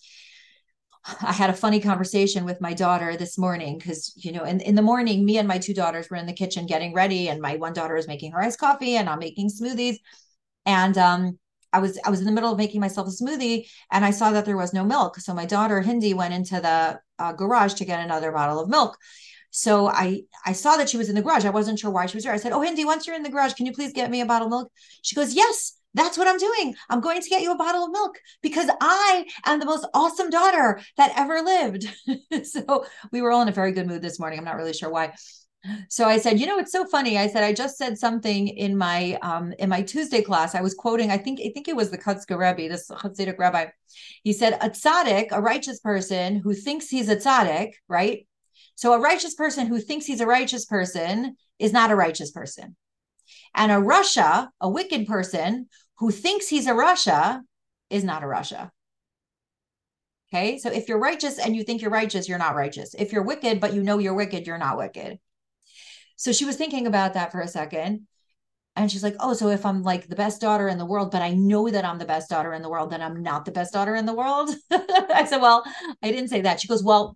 I 1.21 1.33
had 1.33 1.49
a 1.49 1.53
funny 1.53 1.79
conversation 1.79 2.45
with 2.45 2.61
my 2.61 2.73
daughter 2.73 3.17
this 3.17 3.37
morning 3.37 3.77
because, 3.77 4.13
you 4.15 4.31
know, 4.31 4.43
in, 4.45 4.61
in 4.61 4.75
the 4.75 4.81
morning, 4.81 5.25
me 5.25 5.37
and 5.37 5.47
my 5.47 5.57
two 5.57 5.73
daughters 5.73 6.09
were 6.09 6.17
in 6.17 6.25
the 6.25 6.33
kitchen 6.33 6.65
getting 6.65 6.93
ready, 6.93 7.29
and 7.29 7.41
my 7.41 7.57
one 7.57 7.73
daughter 7.73 7.97
is 7.97 8.07
making 8.07 8.31
her 8.31 8.41
iced 8.41 8.59
coffee, 8.59 8.95
and 8.95 9.09
I'm 9.09 9.19
making 9.19 9.49
smoothies. 9.49 9.97
And 10.65 10.97
um, 10.97 11.39
I 11.73 11.79
was 11.79 11.99
I 12.05 12.09
was 12.09 12.19
in 12.19 12.25
the 12.25 12.31
middle 12.31 12.51
of 12.51 12.57
making 12.57 12.79
myself 12.79 13.07
a 13.07 13.11
smoothie, 13.11 13.67
and 13.91 14.05
I 14.05 14.11
saw 14.11 14.31
that 14.31 14.45
there 14.45 14.57
was 14.57 14.73
no 14.73 14.85
milk. 14.85 15.17
So 15.17 15.33
my 15.33 15.45
daughter 15.45 15.81
Hindi 15.81 16.13
went 16.13 16.33
into 16.33 16.61
the 16.61 16.99
uh, 17.19 17.33
garage 17.33 17.73
to 17.75 17.85
get 17.85 17.99
another 17.99 18.31
bottle 18.31 18.59
of 18.59 18.69
milk. 18.69 18.97
So 19.51 19.87
I 19.87 20.21
I 20.45 20.53
saw 20.53 20.77
that 20.77 20.89
she 20.89 20.97
was 20.97 21.09
in 21.09 21.15
the 21.15 21.21
garage. 21.21 21.45
I 21.45 21.49
wasn't 21.49 21.79
sure 21.79 21.91
why 21.91 22.05
she 22.05 22.15
was 22.17 22.23
there. 22.23 22.33
I 22.33 22.37
said, 22.37 22.53
"Oh, 22.53 22.61
Hindi, 22.61 22.85
once 22.85 23.05
you're 23.05 23.15
in 23.15 23.23
the 23.23 23.29
garage, 23.29 23.53
can 23.53 23.65
you 23.65 23.73
please 23.73 23.91
get 23.91 24.09
me 24.09 24.21
a 24.21 24.25
bottle 24.25 24.47
of 24.47 24.51
milk?" 24.51 24.71
She 25.01 25.15
goes, 25.15 25.33
"Yes." 25.33 25.73
That's 25.93 26.17
what 26.17 26.27
I'm 26.27 26.37
doing. 26.37 26.75
I'm 26.89 27.01
going 27.01 27.21
to 27.21 27.29
get 27.29 27.41
you 27.41 27.51
a 27.51 27.57
bottle 27.57 27.85
of 27.85 27.91
milk 27.91 28.17
because 28.41 28.69
I 28.81 29.25
am 29.45 29.59
the 29.59 29.65
most 29.65 29.85
awesome 29.93 30.29
daughter 30.29 30.79
that 30.97 31.13
ever 31.15 31.41
lived. 31.41 31.87
so 32.45 32.85
we 33.11 33.21
were 33.21 33.31
all 33.31 33.41
in 33.41 33.49
a 33.49 33.53
very 33.53 33.71
good 33.71 33.87
mood 33.87 34.01
this 34.01 34.19
morning. 34.19 34.39
I'm 34.39 34.45
not 34.45 34.55
really 34.55 34.73
sure 34.73 34.89
why. 34.89 35.13
So 35.89 36.05
I 36.05 36.17
said, 36.17 36.39
you 36.39 36.45
know, 36.45 36.59
it's 36.59 36.71
so 36.71 36.85
funny. 36.85 37.17
I 37.17 37.27
said, 37.27 37.43
I 37.43 37.53
just 37.53 37.77
said 37.77 37.97
something 37.97 38.49
in 38.49 38.77
my 38.77 39.17
um 39.21 39.53
in 39.59 39.69
my 39.69 39.81
Tuesday 39.81 40.21
class. 40.21 40.55
I 40.55 40.61
was 40.61 40.73
quoting, 40.73 41.09
I 41.09 41.17
think, 41.17 41.39
I 41.39 41.51
think 41.53 41.67
it 41.67 41.75
was 41.75 41.89
the 41.89 41.97
Kotzker 41.97 42.37
Rebbe, 42.37 42.69
this 42.69 42.89
Hasidic 42.89 43.37
rabbi. 43.37 43.67
He 44.23 44.33
said, 44.33 44.57
a 44.61 44.69
tzaddik, 44.69 45.27
a 45.31 45.41
righteous 45.41 45.79
person 45.79 46.37
who 46.37 46.53
thinks 46.53 46.89
he's 46.89 47.07
a 47.07 47.15
tzaddik, 47.15 47.73
right? 47.87 48.27
So 48.75 48.93
a 48.93 48.99
righteous 48.99 49.35
person 49.35 49.67
who 49.67 49.79
thinks 49.79 50.05
he's 50.05 50.21
a 50.21 50.25
righteous 50.25 50.65
person 50.65 51.37
is 51.59 51.71
not 51.71 51.91
a 51.91 51.95
righteous 51.95 52.31
person. 52.31 52.75
And 53.55 53.71
a 53.71 53.75
rasha, 53.75 54.49
a 54.59 54.69
wicked 54.69 55.07
person 55.07 55.69
who 56.03 56.11
thinks 56.11 56.49
he's 56.49 56.67
a 56.67 56.73
rasha 56.73 57.39
is 57.89 58.03
not 58.03 58.23
a 58.23 58.25
rasha. 58.25 58.69
Okay. 60.27 60.57
So 60.57 60.69
if 60.69 60.89
you're 60.89 60.99
righteous 60.99 61.39
and 61.39 61.55
you 61.55 61.63
think 61.63 61.81
you're 61.81 61.91
righteous, 61.91 62.27
you're 62.27 62.37
not 62.37 62.55
righteous. 62.55 62.93
If 62.93 63.13
you're 63.13 63.23
wicked, 63.23 63.61
but 63.61 63.73
you 63.73 63.81
know 63.81 63.99
you're 63.99 64.13
wicked, 64.13 64.45
you're 64.45 64.57
not 64.57 64.77
wicked. 64.77 65.17
So 66.17 66.33
she 66.33 66.43
was 66.43 66.57
thinking 66.57 66.87
about 66.87 67.13
that 67.13 67.31
for 67.31 67.39
a 67.39 67.47
second. 67.47 68.05
And 68.75 68.91
she's 68.91 69.01
like, 69.01 69.15
Oh, 69.21 69.33
so 69.33 69.47
if 69.47 69.65
I'm 69.65 69.81
like 69.81 70.09
the 70.09 70.17
best 70.17 70.41
daughter 70.41 70.67
in 70.67 70.77
the 70.77 70.85
world, 70.85 71.09
but 71.09 71.21
I 71.21 71.29
know 71.35 71.69
that 71.69 71.85
I'm 71.85 71.99
the 71.99 72.05
best 72.05 72.29
daughter 72.29 72.51
in 72.51 72.63
the 72.63 72.69
world, 72.69 72.91
then 72.91 73.01
I'm 73.01 73.23
not 73.23 73.45
the 73.45 73.53
best 73.53 73.71
daughter 73.71 73.95
in 73.95 74.05
the 74.05 74.13
world. 74.13 74.49
I 74.71 75.25
said, 75.25 75.39
Well, 75.39 75.63
I 76.03 76.11
didn't 76.11 76.31
say 76.31 76.41
that. 76.41 76.59
She 76.59 76.67
goes, 76.67 76.83
Well, 76.83 77.15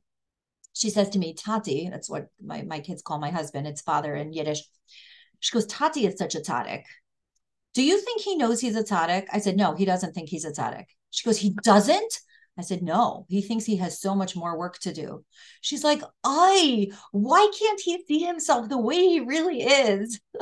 she 0.71 0.91
says 0.91 1.09
to 1.09 1.19
me, 1.19 1.33
Tati, 1.33 1.89
that's 1.91 2.09
what 2.09 2.27
my, 2.41 2.61
my 2.61 2.79
kids 2.79 3.01
call 3.01 3.19
my 3.19 3.31
husband, 3.31 3.67
it's 3.67 3.81
father 3.81 4.15
in 4.15 4.31
Yiddish. 4.31 4.63
She 5.41 5.51
goes, 5.51 5.65
Tati 5.65 6.05
is 6.05 6.17
such 6.17 6.35
a 6.35 6.39
tzaddik. 6.39 6.83
Do 7.77 7.83
you 7.83 8.01
think 8.01 8.21
he 8.21 8.35
knows 8.35 8.59
he's 8.59 8.75
a 8.75 8.83
tzaddik? 8.83 9.27
I 9.31 9.37
said, 9.37 9.55
no, 9.55 9.75
he 9.75 9.85
doesn't 9.85 10.13
think 10.13 10.29
he's 10.29 10.45
a 10.45 10.51
tzaddik. 10.51 10.85
She 11.11 11.23
goes, 11.23 11.37
he 11.37 11.51
doesn't? 11.61 12.21
I 12.57 12.63
said, 12.63 12.81
no, 12.81 13.27
he 13.29 13.43
thinks 13.43 13.65
he 13.65 13.75
has 13.75 14.01
so 14.01 14.15
much 14.15 14.35
more 14.35 14.57
work 14.57 14.79
to 14.79 14.91
do. 14.91 15.23
She's 15.61 15.83
like, 15.83 16.01
I, 16.23 16.87
why 17.11 17.51
can't 17.59 17.79
he 17.79 18.03
see 18.07 18.17
himself 18.17 18.67
the 18.67 18.79
way 18.79 18.95
he 18.95 19.19
really 19.19 19.61
is? 19.61 20.19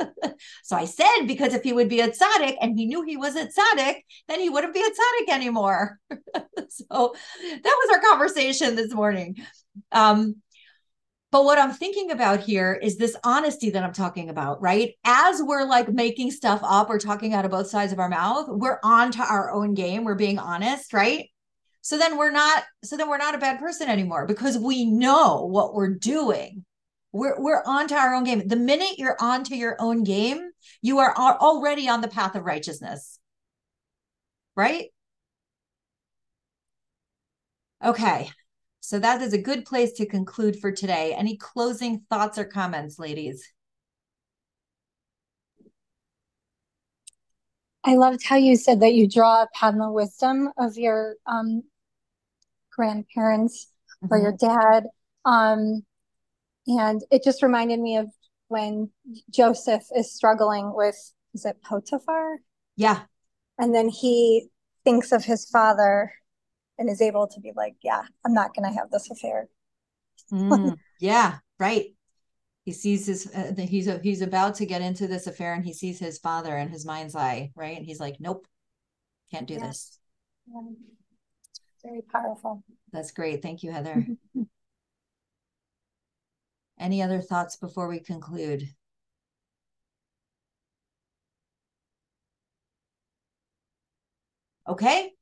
so 0.64 0.76
I 0.76 0.86
said, 0.86 1.26
because 1.26 1.52
if 1.52 1.62
he 1.62 1.74
would 1.74 1.90
be 1.90 2.00
a 2.00 2.08
tzaddik 2.08 2.56
and 2.62 2.74
he 2.74 2.86
knew 2.86 3.02
he 3.02 3.18
was 3.18 3.36
a 3.36 3.48
tzaddik, 3.48 3.96
then 4.28 4.40
he 4.40 4.48
wouldn't 4.48 4.72
be 4.72 4.80
a 4.80 4.84
tzaddik 4.84 5.34
anymore. 5.34 6.00
so 6.70 7.14
that 7.50 7.62
was 7.64 7.90
our 7.92 8.00
conversation 8.00 8.76
this 8.76 8.94
morning. 8.94 9.36
Um, 9.92 10.36
but 11.36 11.44
what 11.44 11.58
I'm 11.58 11.72
thinking 11.74 12.12
about 12.12 12.40
here 12.40 12.72
is 12.72 12.96
this 12.96 13.14
honesty 13.22 13.68
that 13.68 13.84
I'm 13.84 13.92
talking 13.92 14.30
about, 14.30 14.62
right? 14.62 14.94
As 15.04 15.42
we're 15.42 15.64
like 15.66 15.86
making 15.86 16.30
stuff 16.30 16.60
up 16.62 16.88
or 16.88 16.98
talking 16.98 17.34
out 17.34 17.44
of 17.44 17.50
both 17.50 17.66
sides 17.66 17.92
of 17.92 17.98
our 17.98 18.08
mouth, 18.08 18.46
we're 18.48 18.78
on 18.82 19.12
to 19.12 19.18
our 19.18 19.50
own 19.50 19.74
game. 19.74 20.04
We're 20.04 20.14
being 20.14 20.38
honest, 20.38 20.94
right? 20.94 21.28
So 21.82 21.98
then 21.98 22.16
we're 22.16 22.30
not, 22.30 22.64
so 22.82 22.96
then 22.96 23.10
we're 23.10 23.18
not 23.18 23.34
a 23.34 23.38
bad 23.38 23.58
person 23.58 23.90
anymore 23.90 24.26
because 24.26 24.56
we 24.56 24.86
know 24.86 25.44
what 25.44 25.74
we're 25.74 25.92
doing. 25.92 26.64
We're, 27.12 27.38
we're 27.38 27.62
on 27.66 27.86
to 27.88 27.96
our 27.96 28.14
own 28.14 28.24
game. 28.24 28.48
The 28.48 28.56
minute 28.56 28.96
you're 28.96 29.18
on 29.20 29.44
to 29.44 29.56
your 29.56 29.76
own 29.78 30.04
game, 30.04 30.40
you 30.80 31.00
are 31.00 31.14
already 31.14 31.86
on 31.86 32.00
the 32.00 32.08
path 32.08 32.34
of 32.34 32.44
righteousness. 32.44 33.18
Right? 34.56 34.86
Okay. 37.84 38.30
So 38.86 39.00
that 39.00 39.20
is 39.20 39.32
a 39.32 39.38
good 39.38 39.64
place 39.64 39.90
to 39.94 40.06
conclude 40.06 40.60
for 40.60 40.70
today. 40.70 41.12
Any 41.12 41.36
closing 41.36 42.04
thoughts 42.08 42.38
or 42.38 42.44
comments, 42.44 43.00
ladies? 43.00 43.52
I 47.82 47.96
loved 47.96 48.24
how 48.24 48.36
you 48.36 48.54
said 48.54 48.78
that 48.82 48.94
you 48.94 49.08
draw 49.08 49.42
upon 49.42 49.78
the 49.78 49.90
wisdom 49.90 50.52
of 50.56 50.76
your 50.76 51.16
um, 51.26 51.64
grandparents 52.70 53.66
mm-hmm. 54.04 54.14
or 54.14 54.18
your 54.18 54.36
dad. 54.38 54.84
Um, 55.24 55.84
and 56.68 57.02
it 57.10 57.24
just 57.24 57.42
reminded 57.42 57.80
me 57.80 57.96
of 57.96 58.06
when 58.46 58.90
Joseph 59.30 59.82
is 59.96 60.14
struggling 60.14 60.72
with, 60.72 61.12
is 61.34 61.44
it 61.44 61.60
Potiphar? 61.60 62.38
Yeah. 62.76 63.00
And 63.58 63.74
then 63.74 63.88
he 63.88 64.46
thinks 64.84 65.10
of 65.10 65.24
his 65.24 65.44
father 65.50 66.12
and 66.78 66.90
is 66.90 67.00
able 67.00 67.26
to 67.28 67.40
be 67.40 67.52
like, 67.56 67.76
yeah, 67.82 68.02
I'm 68.24 68.34
not 68.34 68.54
going 68.54 68.70
to 68.70 68.78
have 68.78 68.90
this 68.90 69.10
affair. 69.10 69.48
mm, 70.32 70.76
yeah, 71.00 71.38
right. 71.58 71.86
He 72.64 72.72
sees 72.72 73.06
his 73.06 73.30
uh, 73.32 73.52
he's 73.56 73.86
a, 73.86 74.00
he's 74.00 74.22
about 74.22 74.56
to 74.56 74.66
get 74.66 74.82
into 74.82 75.06
this 75.06 75.28
affair, 75.28 75.54
and 75.54 75.64
he 75.64 75.72
sees 75.72 76.00
his 76.00 76.18
father 76.18 76.56
in 76.56 76.68
his 76.68 76.84
mind's 76.84 77.14
eye, 77.14 77.52
right? 77.54 77.76
And 77.76 77.86
he's 77.86 78.00
like, 78.00 78.16
nope, 78.18 78.44
can't 79.30 79.46
do 79.46 79.58
this. 79.58 79.98
Yeah. 80.52 80.62
Very 81.84 82.02
powerful. 82.02 82.64
That's 82.92 83.12
great. 83.12 83.42
Thank 83.42 83.62
you, 83.62 83.70
Heather. 83.70 84.06
Any 86.78 87.02
other 87.02 87.20
thoughts 87.20 87.56
before 87.56 87.88
we 87.88 88.00
conclude? 88.00 88.68
Okay. 94.68 95.12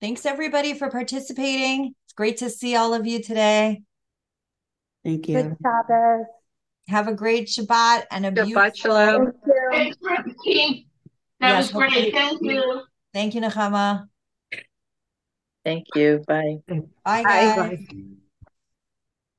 Thanks 0.00 0.26
everybody 0.26 0.74
for 0.74 0.90
participating. 0.90 1.94
It's 2.04 2.12
great 2.12 2.38
to 2.38 2.50
see 2.50 2.76
all 2.76 2.92
of 2.92 3.06
you 3.06 3.22
today. 3.22 3.82
Thank 5.04 5.28
you. 5.28 5.42
Good 5.42 5.56
Shabbos. 5.62 6.26
Have 6.88 7.08
a 7.08 7.14
great 7.14 7.48
Shabbat 7.48 8.04
and 8.10 8.26
a 8.26 8.30
beautiful 8.30 8.62
Shabbat 8.62 8.74
beautiful. 8.74 8.92
Shalom. 8.92 9.32
Thanks, 9.72 9.96
That 11.40 11.48
yes, 11.48 11.72
was 11.72 11.90
great. 11.90 12.14
Thank 12.14 12.42
you. 12.42 12.82
Thank 13.14 13.34
you, 13.34 13.40
Nechama. 13.40 14.08
Thank 15.64 15.86
you. 15.94 16.22
Bye. 16.28 16.58
Bye, 17.04 17.24
guys. 17.24 17.56
Bye. 17.56 18.06